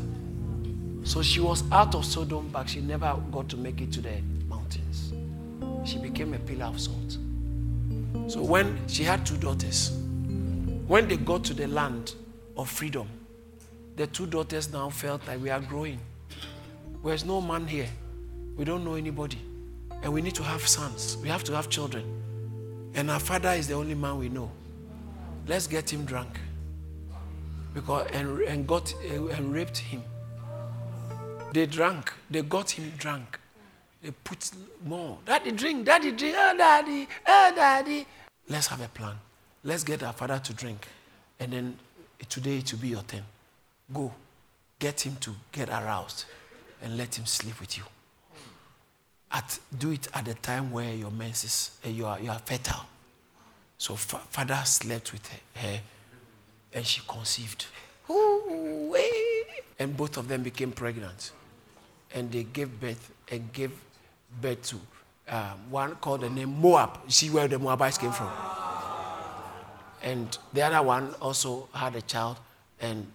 So 1.03 1.23
she 1.23 1.41
was 1.41 1.65
out 1.73 1.95
of 1.95 2.05
Sodom, 2.05 2.49
but 2.53 2.69
she 2.69 2.81
never 2.81 3.21
got 3.33 3.49
to 3.49 3.57
make 3.57 3.81
it 3.81 3.91
to 3.93 4.01
the 4.01 4.21
mountains. 4.49 5.13
She 5.85 5.99
became 5.99 6.35
a 6.35 6.39
pillar 6.39 6.67
of 6.67 6.81
salt. 6.81 7.19
So 8.29 8.43
when 8.43 8.79
she 8.89 9.03
had 9.03 9.25
two 9.25 9.37
daughters, 9.37 9.93
when 10.87 11.09
they 11.09 11.17
got 11.17 11.45
to 11.45 11.55
the 11.55 11.67
land 11.67 12.15
of 12.57 12.69
freedom, 12.69 13.09
the 13.97 14.07
two 14.07 14.27
daughters 14.27 14.73
now 14.73 14.91
felt 14.91 15.27
like 15.27 15.41
we 15.41 15.51
are 15.51 15.61
growing. 15.61 15.99
There's 17.05 17.25
no 17.25 17.41
man 17.41 17.67
here. 17.67 17.89
We 18.57 18.65
don't 18.65 18.85
know 18.85 18.95
anybody. 18.95 19.39
And 20.03 20.13
we 20.13 20.23
need 20.23 20.35
to 20.35 20.43
have 20.43 20.67
sons. 20.67 21.17
We 21.23 21.29
have 21.29 21.45
to 21.45 21.55
have 21.55 21.69
children. 21.69 22.05
And 22.97 23.11
our 23.11 23.21
father 23.21 23.51
is 23.51 23.69
the 23.69 23.75
only 23.75 23.95
man 23.95 24.19
we 24.19 24.31
know. 24.31 24.51
Let's 25.47 25.67
get 25.67 25.93
him 25.93 26.07
drunk. 26.07 26.41
Because 27.75 28.09
and, 28.13 28.41
and 28.41 28.67
got 28.67 28.95
and 29.05 29.53
raped 29.53 29.77
him. 29.77 30.03
They 31.53 31.67
drank. 31.67 32.11
They 32.31 32.41
got 32.41 32.71
him 32.71 32.93
drunk. 32.97 33.39
They 34.03 34.11
put 34.11 34.51
more. 34.85 35.19
Daddy, 35.27 35.53
drink. 35.53 35.85
Daddy, 35.85 36.13
drink. 36.13 36.37
Oh, 36.39 36.55
daddy. 36.57 37.07
Oh, 37.27 37.53
daddy. 37.55 38.07
Let's 38.49 38.69
have 38.69 38.81
a 38.81 38.89
plan. 38.89 39.17
Let's 39.63 39.85
get 39.85 40.03
our 40.03 40.15
father 40.15 40.39
to 40.39 40.55
drink. 40.55 40.89
And 41.39 41.53
then 41.53 41.79
today 42.31 42.59
it 42.59 42.73
will 42.73 42.81
be 42.81 42.89
your 42.89 43.03
turn. 43.03 43.25
Go. 43.93 44.11
Get 44.79 45.03
him 45.03 45.17
to 45.21 45.35
get 45.53 45.69
aroused 45.69 46.25
and 46.83 46.97
let 46.97 47.19
him 47.19 47.27
sleep 47.27 47.61
with 47.61 47.77
you. 47.77 47.85
At, 49.37 49.59
do 49.79 49.91
it 49.91 50.09
at 50.15 50.25
the 50.25 50.33
time 50.33 50.73
where 50.73 50.95
your 50.95 51.11
menses, 51.11 51.79
uh, 51.85 51.91
you, 51.91 52.07
are, 52.07 52.19
you 52.19 52.31
are 52.31 52.39
fertile. 52.39 52.87
So 53.77 53.95
fa- 53.95 54.23
father 54.31 54.63
slept 54.65 55.13
with 55.13 55.29
her, 55.29 55.61
her 55.61 55.81
and 56.73 56.87
she 56.87 57.03
conceived. 57.07 57.67
Ooh, 58.09 58.97
and 59.79 59.95
both 59.95 60.17
of 60.17 60.29
them 60.29 60.43
became 60.43 60.73
pregnant. 60.73 61.33
And 62.15 62.33
they 62.33 62.45
gave 62.45 62.81
birth 62.81 63.13
and 63.31 63.53
gave 63.53 63.73
birth 64.41 64.63
to 64.71 64.77
um, 65.29 65.71
one 65.71 65.97
called 65.97 66.23
the 66.23 66.31
name 66.31 66.59
Moab. 66.59 66.99
See 67.09 67.29
where 67.29 67.47
the 67.47 67.59
Moabites 67.59 67.99
came 67.99 68.13
from. 68.13 68.31
And 70.03 70.39
the 70.55 70.63
other 70.63 70.81
one 70.81 71.15
also 71.21 71.69
had 71.75 71.95
a 71.95 72.01
child 72.01 72.39
and 72.81 73.07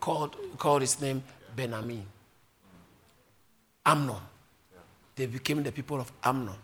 called, 0.00 0.36
called 0.58 0.82
his 0.82 1.00
name 1.00 1.22
Benjamin. 1.56 2.04
Amnon. 3.86 4.20
They 5.16 5.26
became 5.26 5.62
the 5.62 5.72
people 5.72 6.00
of 6.00 6.10
Amnon. 6.22 6.56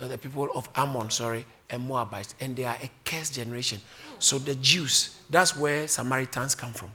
Uh, 0.00 0.08
the 0.08 0.18
people 0.18 0.48
of 0.54 0.68
Ammon, 0.74 1.10
sorry, 1.10 1.44
and 1.70 1.86
Moabites. 1.86 2.34
And 2.40 2.56
they 2.56 2.64
are 2.64 2.76
a 2.82 2.90
cursed 3.04 3.34
generation. 3.34 3.80
So 4.18 4.38
the 4.38 4.54
Jews, 4.56 5.18
that's 5.30 5.56
where 5.56 5.88
Samaritans 5.88 6.54
come 6.54 6.72
from. 6.72 6.90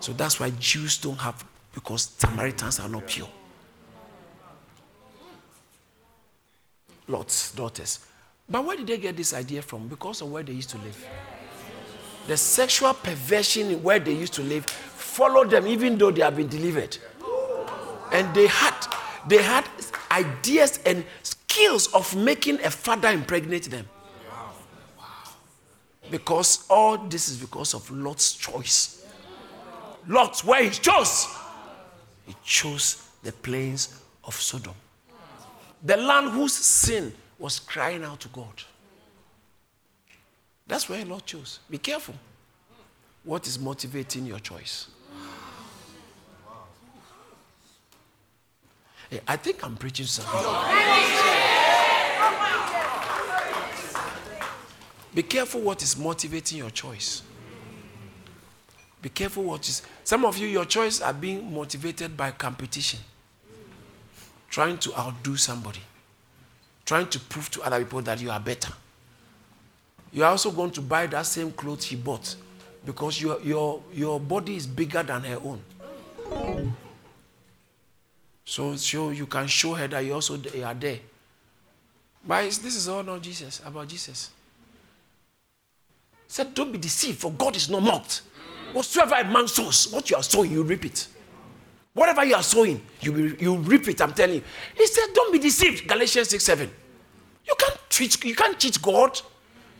So 0.00 0.12
that's 0.12 0.40
why 0.40 0.50
Jews 0.58 0.98
don't 0.98 1.18
have, 1.18 1.44
because 1.74 2.10
Samaritans 2.18 2.80
are 2.80 2.88
not 2.88 3.06
pure. 3.06 3.28
Lot's 7.08 7.52
daughters. 7.52 8.06
But 8.48 8.64
where 8.64 8.76
did 8.76 8.86
they 8.86 8.98
get 8.98 9.16
this 9.16 9.32
idea 9.34 9.62
from? 9.62 9.88
Because 9.88 10.20
of 10.20 10.30
where 10.30 10.42
they 10.42 10.52
used 10.52 10.70
to 10.70 10.78
live. 10.78 11.06
The 12.26 12.36
sexual 12.36 12.94
perversion 12.94 13.82
where 13.82 13.98
they 13.98 14.12
used 14.12 14.34
to 14.34 14.42
live 14.42 14.66
followed 14.66 15.50
them 15.50 15.66
even 15.66 15.98
though 15.98 16.10
they 16.10 16.22
have 16.22 16.36
been 16.36 16.48
delivered. 16.48 16.96
And 18.12 18.32
they 18.34 18.46
had 18.46 18.74
they 19.28 19.42
had 19.42 19.64
ideas 20.10 20.80
and 20.84 21.04
skills 21.22 21.92
of 21.94 22.14
making 22.16 22.60
a 22.64 22.70
father 22.70 23.08
impregnate 23.08 23.70
them. 23.70 23.88
Because 26.10 26.66
all 26.68 26.98
this 26.98 27.28
is 27.28 27.38
because 27.38 27.74
of 27.74 27.90
Lot's 27.90 28.34
choice. 28.34 29.06
Lot, 30.08 30.40
where 30.40 30.64
he 30.64 30.70
chose, 30.70 31.28
he 32.26 32.34
chose 32.44 33.08
the 33.22 33.32
plains 33.32 34.00
of 34.24 34.34
Sodom. 34.34 34.74
The 35.82 35.96
land 35.96 36.30
whose 36.30 36.52
sin 36.52 37.14
was 37.38 37.60
crying 37.60 38.04
out 38.04 38.20
to 38.20 38.28
God. 38.28 38.62
That's 40.66 40.88
where 40.88 41.04
Lot 41.04 41.26
chose. 41.26 41.60
Be 41.70 41.78
careful. 41.78 42.14
What 43.24 43.46
is 43.46 43.58
motivating 43.58 44.26
your 44.26 44.38
choice? 44.38 44.88
I 49.28 49.36
think 49.36 49.64
I'm 49.64 49.76
preaching 49.76 50.06
something. 50.06 50.40
Be 55.14 55.22
careful 55.22 55.60
what 55.60 55.82
is 55.82 55.98
motivating 55.98 56.58
your 56.58 56.70
choice. 56.70 57.22
Be 59.02 59.08
careful 59.10 59.42
what 59.44 59.68
is. 59.68 59.82
Some 60.04 60.24
of 60.24 60.38
you, 60.38 60.46
your 60.48 60.64
choices 60.64 61.02
are 61.02 61.12
being 61.12 61.52
motivated 61.52 62.16
by 62.16 62.30
competition, 62.30 63.00
trying 64.48 64.78
to 64.78 64.98
outdo 64.98 65.36
somebody. 65.36 65.80
trying 66.84 67.06
to 67.08 67.18
prove 67.20 67.50
to 67.50 67.62
other 67.62 67.78
people 67.78 68.02
that 68.02 68.20
you 68.20 68.30
are 68.30 68.40
better. 68.40 68.72
You 70.12 70.24
are 70.24 70.30
also 70.30 70.50
going 70.50 70.72
to 70.72 70.80
buy 70.82 71.06
that 71.06 71.26
same 71.26 71.52
clothes 71.52 71.84
he 71.84 71.96
bought 71.96 72.34
because 72.84 73.20
your, 73.20 73.40
your, 73.40 73.82
your 73.92 74.20
body 74.20 74.56
is 74.56 74.66
bigger 74.66 75.02
than 75.02 75.22
her 75.22 75.38
own. 75.42 75.62
So, 78.52 78.76
so 78.76 79.08
you 79.08 79.24
can 79.24 79.46
show 79.46 79.72
her 79.72 79.88
that 79.88 80.04
you 80.04 80.12
also 80.12 80.34
are 80.62 80.74
there. 80.74 80.98
But 82.22 82.44
this 82.44 82.76
is 82.76 82.86
all 82.86 83.02
not 83.02 83.22
Jesus, 83.22 83.62
about 83.64 83.88
Jesus. 83.88 84.28
He 86.26 86.32
said, 86.34 86.52
Don't 86.52 86.70
be 86.70 86.76
deceived, 86.76 87.18
for 87.18 87.32
God 87.32 87.56
is 87.56 87.70
not 87.70 87.82
mocked. 87.82 88.20
Whatsoever 88.74 89.14
a 89.14 89.24
man 89.24 89.48
sows, 89.48 89.90
what 89.90 90.10
you 90.10 90.18
are 90.18 90.22
sowing, 90.22 90.52
you 90.52 90.64
reap 90.64 90.84
it. 90.84 91.08
Whatever 91.94 92.26
you 92.26 92.34
are 92.34 92.42
sowing, 92.42 92.82
you 93.00 93.34
you 93.40 93.56
reap 93.56 93.88
it. 93.88 94.02
I'm 94.02 94.12
telling 94.12 94.34
you. 94.34 94.42
He 94.76 94.86
said, 94.86 95.14
"Don't 95.14 95.32
be 95.32 95.38
deceived." 95.38 95.88
Galatians 95.88 96.28
six 96.28 96.44
seven. 96.44 96.70
You 97.46 97.54
can't 97.58 97.78
cheat. 97.88 98.22
You 98.22 98.34
can't 98.34 98.58
cheat 98.58 98.82
God. 98.82 99.18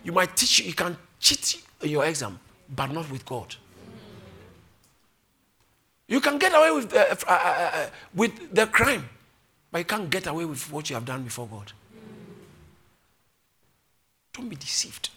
You 0.02 0.12
might 0.12 0.34
teach. 0.34 0.60
You 0.60 0.72
can 0.72 0.96
cheat 1.20 1.62
your 1.82 2.06
exam, 2.06 2.38
but 2.74 2.86
not 2.90 3.10
with 3.10 3.26
God. 3.26 3.54
You 6.12 6.20
can 6.20 6.36
get 6.36 6.52
away 6.54 6.70
with, 6.72 6.92
uh, 6.92 7.06
uh, 7.26 7.32
uh, 7.32 7.70
uh, 7.72 7.86
with 8.14 8.54
the 8.54 8.66
crime, 8.66 9.08
but 9.70 9.78
you 9.78 9.86
can't 9.86 10.10
get 10.10 10.26
away 10.26 10.44
with 10.44 10.70
what 10.70 10.90
you 10.90 10.94
have 10.94 11.06
done 11.06 11.22
before 11.22 11.46
God. 11.46 11.72
Don't 14.34 14.50
be 14.50 14.56
deceived. 14.56 15.08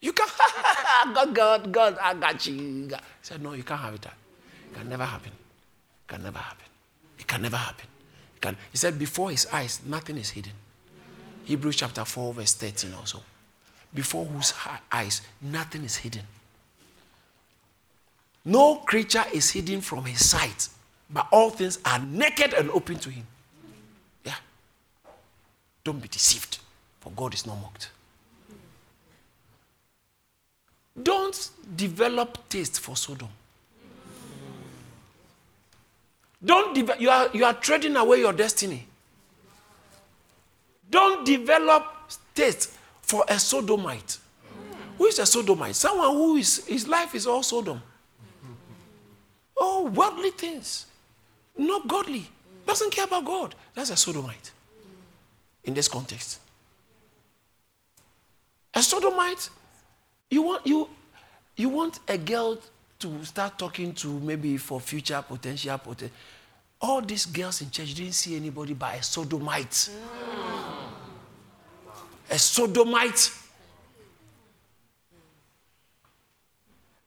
You 0.00 0.12
can't. 0.12 0.32
God, 1.14 1.34
God, 1.36 1.72
God, 1.72 1.98
I 2.02 2.14
got 2.14 2.44
you. 2.48 2.88
He 2.88 2.94
said, 3.22 3.42
No, 3.42 3.52
you 3.52 3.62
can't 3.62 3.80
have 3.80 3.94
it. 3.94 4.06
It 4.06 4.74
can 4.74 4.88
never 4.88 5.04
happen. 5.04 5.30
It 5.30 6.08
can 6.08 6.22
never 6.24 6.38
happen. 6.38 6.66
It 7.16 7.28
can 7.28 7.42
never 7.42 7.56
happen. 7.56 7.86
Can, 8.40 8.56
he 8.72 8.76
said, 8.76 8.98
Before 8.98 9.30
his 9.30 9.46
eyes, 9.52 9.82
nothing 9.86 10.16
is 10.16 10.30
hidden. 10.30 10.54
Hebrews 11.44 11.76
chapter 11.76 12.04
4, 12.04 12.34
verse 12.34 12.54
13 12.54 12.92
also. 12.94 13.22
Before 13.94 14.24
whose 14.24 14.52
eyes, 14.90 15.22
nothing 15.40 15.84
is 15.84 15.98
hidden. 15.98 16.22
No 18.44 18.76
creature 18.76 19.24
is 19.32 19.50
hidden 19.50 19.80
from 19.80 20.04
his 20.04 20.28
sight, 20.28 20.68
but 21.08 21.26
all 21.32 21.50
things 21.50 21.78
are 21.84 21.98
naked 21.98 22.52
and 22.52 22.70
open 22.70 22.96
to 22.98 23.10
him. 23.10 23.26
Yeah. 24.24 24.34
Don't 25.82 26.00
be 26.00 26.08
deceived, 26.08 26.58
for 27.00 27.10
God 27.12 27.32
is 27.32 27.46
not 27.46 27.60
mocked. 27.60 27.90
Don't 31.02 31.50
develop 31.74 32.48
taste 32.48 32.80
for 32.80 32.96
Sodom. 32.96 33.28
Don't 36.44 36.74
de- 36.74 36.96
you 37.02 37.08
are 37.08 37.30
you 37.32 37.44
are 37.44 37.54
trading 37.54 37.96
away 37.96 38.18
your 38.20 38.32
destiny. 38.32 38.86
Don't 40.90 41.24
develop 41.24 41.84
taste 42.34 42.70
for 43.00 43.24
a 43.28 43.38
sodomite. 43.38 44.18
Who 44.98 45.06
is 45.06 45.18
a 45.18 45.26
sodomite? 45.26 45.74
Someone 45.74 46.10
who 46.10 46.36
is 46.36 46.64
his 46.66 46.86
life 46.86 47.14
is 47.14 47.26
all 47.26 47.42
Sodom. 47.42 47.82
Oh, 49.56 49.90
worldly 49.90 50.30
things, 50.30 50.86
not 51.56 51.86
godly. 51.86 52.26
Doesn't 52.66 52.90
care 52.90 53.04
about 53.04 53.24
God. 53.24 53.54
That's 53.74 53.90
a 53.90 53.96
sodomite 53.96 54.50
in 55.64 55.74
this 55.74 55.88
context. 55.88 56.40
A 58.72 58.82
sodomite 58.82 59.50
you 60.30 60.42
want, 60.42 60.66
you, 60.66 60.88
you 61.56 61.68
want 61.68 62.00
a 62.08 62.18
girl 62.18 62.58
to 62.98 63.24
start 63.24 63.58
talking 63.58 63.92
to 63.94 64.08
maybe 64.20 64.56
for 64.56 64.80
future 64.80 65.22
potential. 65.26 65.80
All 66.80 67.00
these 67.00 67.26
girls 67.26 67.60
in 67.62 67.70
church 67.70 67.94
didn't 67.94 68.14
see 68.14 68.36
anybody 68.36 68.74
but 68.74 68.98
a 68.98 69.02
sodomite. 69.02 69.90
A 72.30 72.38
sodomite. 72.38 73.30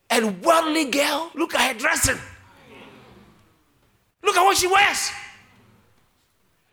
A 0.09 0.25
worldly 0.25 0.85
girl. 0.85 1.31
Look 1.35 1.53
at 1.55 1.73
her 1.73 1.79
dressing. 1.79 2.17
Look 4.27 4.35
at 4.35 4.43
what 4.43 4.57
she 4.57 4.67
wears. 4.67 5.11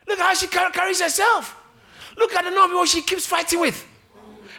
Look 0.05 0.19
at 0.19 0.25
how 0.25 0.33
she 0.33 0.47
carries 0.47 0.99
herself. 0.99 1.55
Look 2.17 2.33
at 2.33 2.43
the 2.43 2.51
number 2.51 2.75
what 2.75 2.89
she 2.89 3.01
keeps 3.01 3.25
fighting 3.25 3.61
with. 3.61 3.87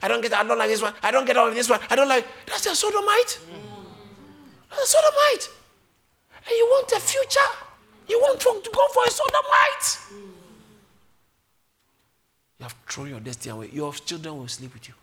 I 0.02 0.08
don't 0.08 0.22
get 0.22 0.32
I 0.32 0.42
don't 0.42 0.56
like 0.58 0.70
this 0.70 0.80
one. 0.80 0.94
I 1.02 1.10
don't 1.10 1.26
get 1.26 1.36
all 1.36 1.46
of 1.46 1.54
this 1.54 1.68
one. 1.68 1.78
I 1.90 1.94
don't 1.94 2.08
like 2.08 2.26
that's 2.46 2.64
a 2.64 2.74
sodomite. 2.74 3.38
That's 4.70 4.82
a 4.82 4.86
sodomite. 4.86 5.50
And 6.46 6.56
you 6.56 6.64
want 6.70 6.90
a 6.92 7.00
future? 7.00 7.52
You 8.08 8.18
want 8.18 8.40
to 8.40 8.70
go 8.72 8.86
for 8.94 9.04
a 9.06 9.10
sodomite? 9.10 9.98
You 12.58 12.62
have 12.62 12.74
thrown 12.88 13.10
your 13.10 13.20
destiny 13.20 13.52
away. 13.52 13.70
Your 13.74 13.92
children 13.92 14.38
will 14.38 14.48
sleep 14.48 14.72
with 14.72 14.88
you. 14.88 14.94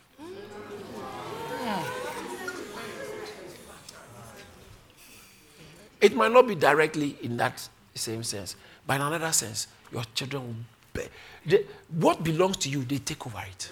It 6.02 6.16
might 6.16 6.32
not 6.32 6.48
be 6.48 6.56
directly 6.56 7.18
in 7.22 7.38
that 7.38 7.70
same 7.96 8.24
sense, 8.24 8.56
but 8.86 8.96
in 8.96 9.02
another 9.02 9.32
sense, 9.32 9.68
your 9.92 10.04
children 10.16 10.44
will. 10.48 10.56
Be, 10.94 11.02
they, 11.46 11.66
what 11.90 12.24
belongs 12.24 12.58
to 12.58 12.70
you, 12.70 12.84
they 12.84 13.00
take 13.00 13.26
over 13.26 13.44
it. 13.50 13.72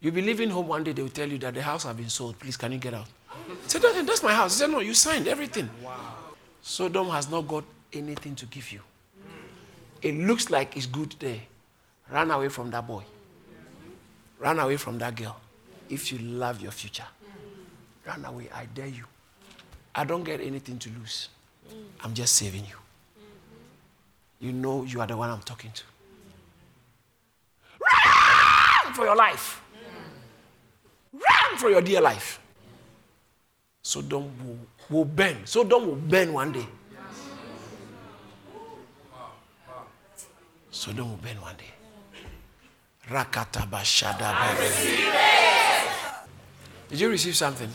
You'll 0.00 0.14
be 0.14 0.22
leaving 0.22 0.50
home 0.50 0.66
one 0.66 0.82
day, 0.82 0.92
they 0.92 1.02
will 1.02 1.08
tell 1.08 1.28
you 1.28 1.38
that 1.38 1.54
the 1.54 1.62
house 1.62 1.84
has 1.84 1.94
been 1.94 2.08
sold. 2.08 2.38
Please, 2.38 2.56
can 2.56 2.72
you 2.72 2.78
get 2.78 2.94
out? 2.94 3.06
Say, 3.68 3.78
that, 3.78 4.04
that's 4.04 4.22
my 4.22 4.34
house. 4.34 4.54
He 4.54 4.60
said, 4.60 4.70
no, 4.70 4.80
you 4.80 4.94
signed 4.94 5.28
everything. 5.28 5.70
Wow. 5.82 5.96
Sodom 6.60 7.08
has 7.10 7.30
not 7.30 7.46
got 7.46 7.64
anything 7.92 8.34
to 8.36 8.46
give 8.46 8.72
you. 8.72 8.80
It 10.00 10.16
looks 10.16 10.50
like 10.50 10.76
it's 10.76 10.86
good 10.86 11.14
there. 11.20 11.40
Run 12.10 12.30
away 12.32 12.48
from 12.48 12.70
that 12.72 12.86
boy. 12.86 13.04
Run 14.40 14.58
away 14.58 14.76
from 14.76 14.98
that 14.98 15.14
girl. 15.14 15.36
If 15.88 16.10
you 16.10 16.18
love 16.18 16.60
your 16.60 16.72
future, 16.72 17.06
run 18.04 18.24
away. 18.24 18.48
I 18.52 18.66
dare 18.66 18.88
you. 18.88 19.04
I 19.94 20.04
don't 20.04 20.24
get 20.24 20.40
anything 20.40 20.78
to 20.80 20.90
lose. 20.90 21.28
Mm. 21.68 21.74
I'm 22.04 22.14
just 22.14 22.34
saving 22.34 22.64
you. 22.64 22.76
Mm-hmm. 22.76 24.46
You 24.46 24.52
know 24.52 24.84
you 24.84 25.00
are 25.00 25.06
the 25.06 25.16
one 25.16 25.30
I'm 25.30 25.40
talking 25.42 25.70
to. 25.72 25.82
Mm. 27.80 27.84
Run 28.84 28.94
for 28.94 29.04
your 29.04 29.16
life. 29.16 29.62
Mm. 31.14 31.20
Run 31.20 31.58
for 31.58 31.70
your 31.70 31.82
dear 31.82 32.00
life. 32.00 32.40
Sodom 33.82 34.30
will, 34.44 34.58
will 34.88 35.04
burn. 35.04 35.36
Sodom 35.44 35.86
will 35.86 35.96
burn 35.96 36.32
one 36.32 36.52
day. 36.52 36.66
Sodom 40.70 41.10
will 41.10 41.16
burn 41.18 41.40
one 41.40 41.56
day. 41.56 41.70
Rakata 43.10 43.68
bashada 43.68 44.32
Did 46.88 47.00
you 47.00 47.10
receive 47.10 47.36
something? 47.36 47.68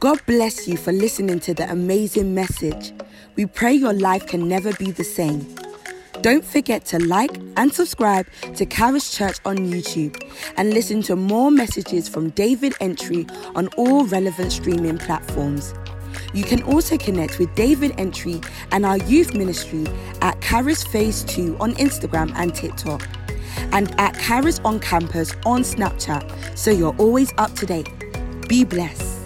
God 0.00 0.18
bless 0.24 0.66
you 0.66 0.78
for 0.78 0.92
listening 0.92 1.40
to 1.40 1.52
the 1.52 1.70
amazing 1.70 2.34
message. 2.34 2.94
We 3.36 3.44
pray 3.44 3.74
your 3.74 3.92
life 3.92 4.26
can 4.26 4.48
never 4.48 4.72
be 4.72 4.92
the 4.92 5.04
same. 5.04 5.54
Don't 6.22 6.42
forget 6.42 6.86
to 6.86 6.98
like 6.98 7.38
and 7.58 7.70
subscribe 7.70 8.26
to 8.54 8.64
Charis 8.64 9.14
Church 9.14 9.36
on 9.44 9.58
YouTube 9.58 10.18
and 10.56 10.72
listen 10.72 11.02
to 11.02 11.16
more 11.16 11.50
messages 11.50 12.08
from 12.08 12.30
David 12.30 12.72
Entry 12.80 13.26
on 13.54 13.68
all 13.76 14.06
relevant 14.06 14.52
streaming 14.52 14.96
platforms. 14.96 15.74
You 16.32 16.44
can 16.44 16.62
also 16.62 16.96
connect 16.96 17.38
with 17.38 17.54
David 17.54 17.92
Entry 17.98 18.40
and 18.72 18.86
our 18.86 18.96
youth 18.96 19.34
ministry 19.34 19.86
at 20.22 20.40
Charis 20.40 20.82
Phase 20.82 21.24
2 21.24 21.58
on 21.60 21.74
Instagram 21.74 22.32
and 22.36 22.54
TikTok, 22.54 23.06
and 23.72 23.94
at 24.00 24.18
Charis 24.18 24.60
on 24.64 24.80
Campus 24.80 25.34
on 25.44 25.60
Snapchat, 25.60 26.56
so 26.56 26.70
you're 26.70 26.96
always 26.96 27.34
up 27.36 27.54
to 27.56 27.66
date. 27.66 27.90
Be 28.48 28.64
blessed. 28.64 29.19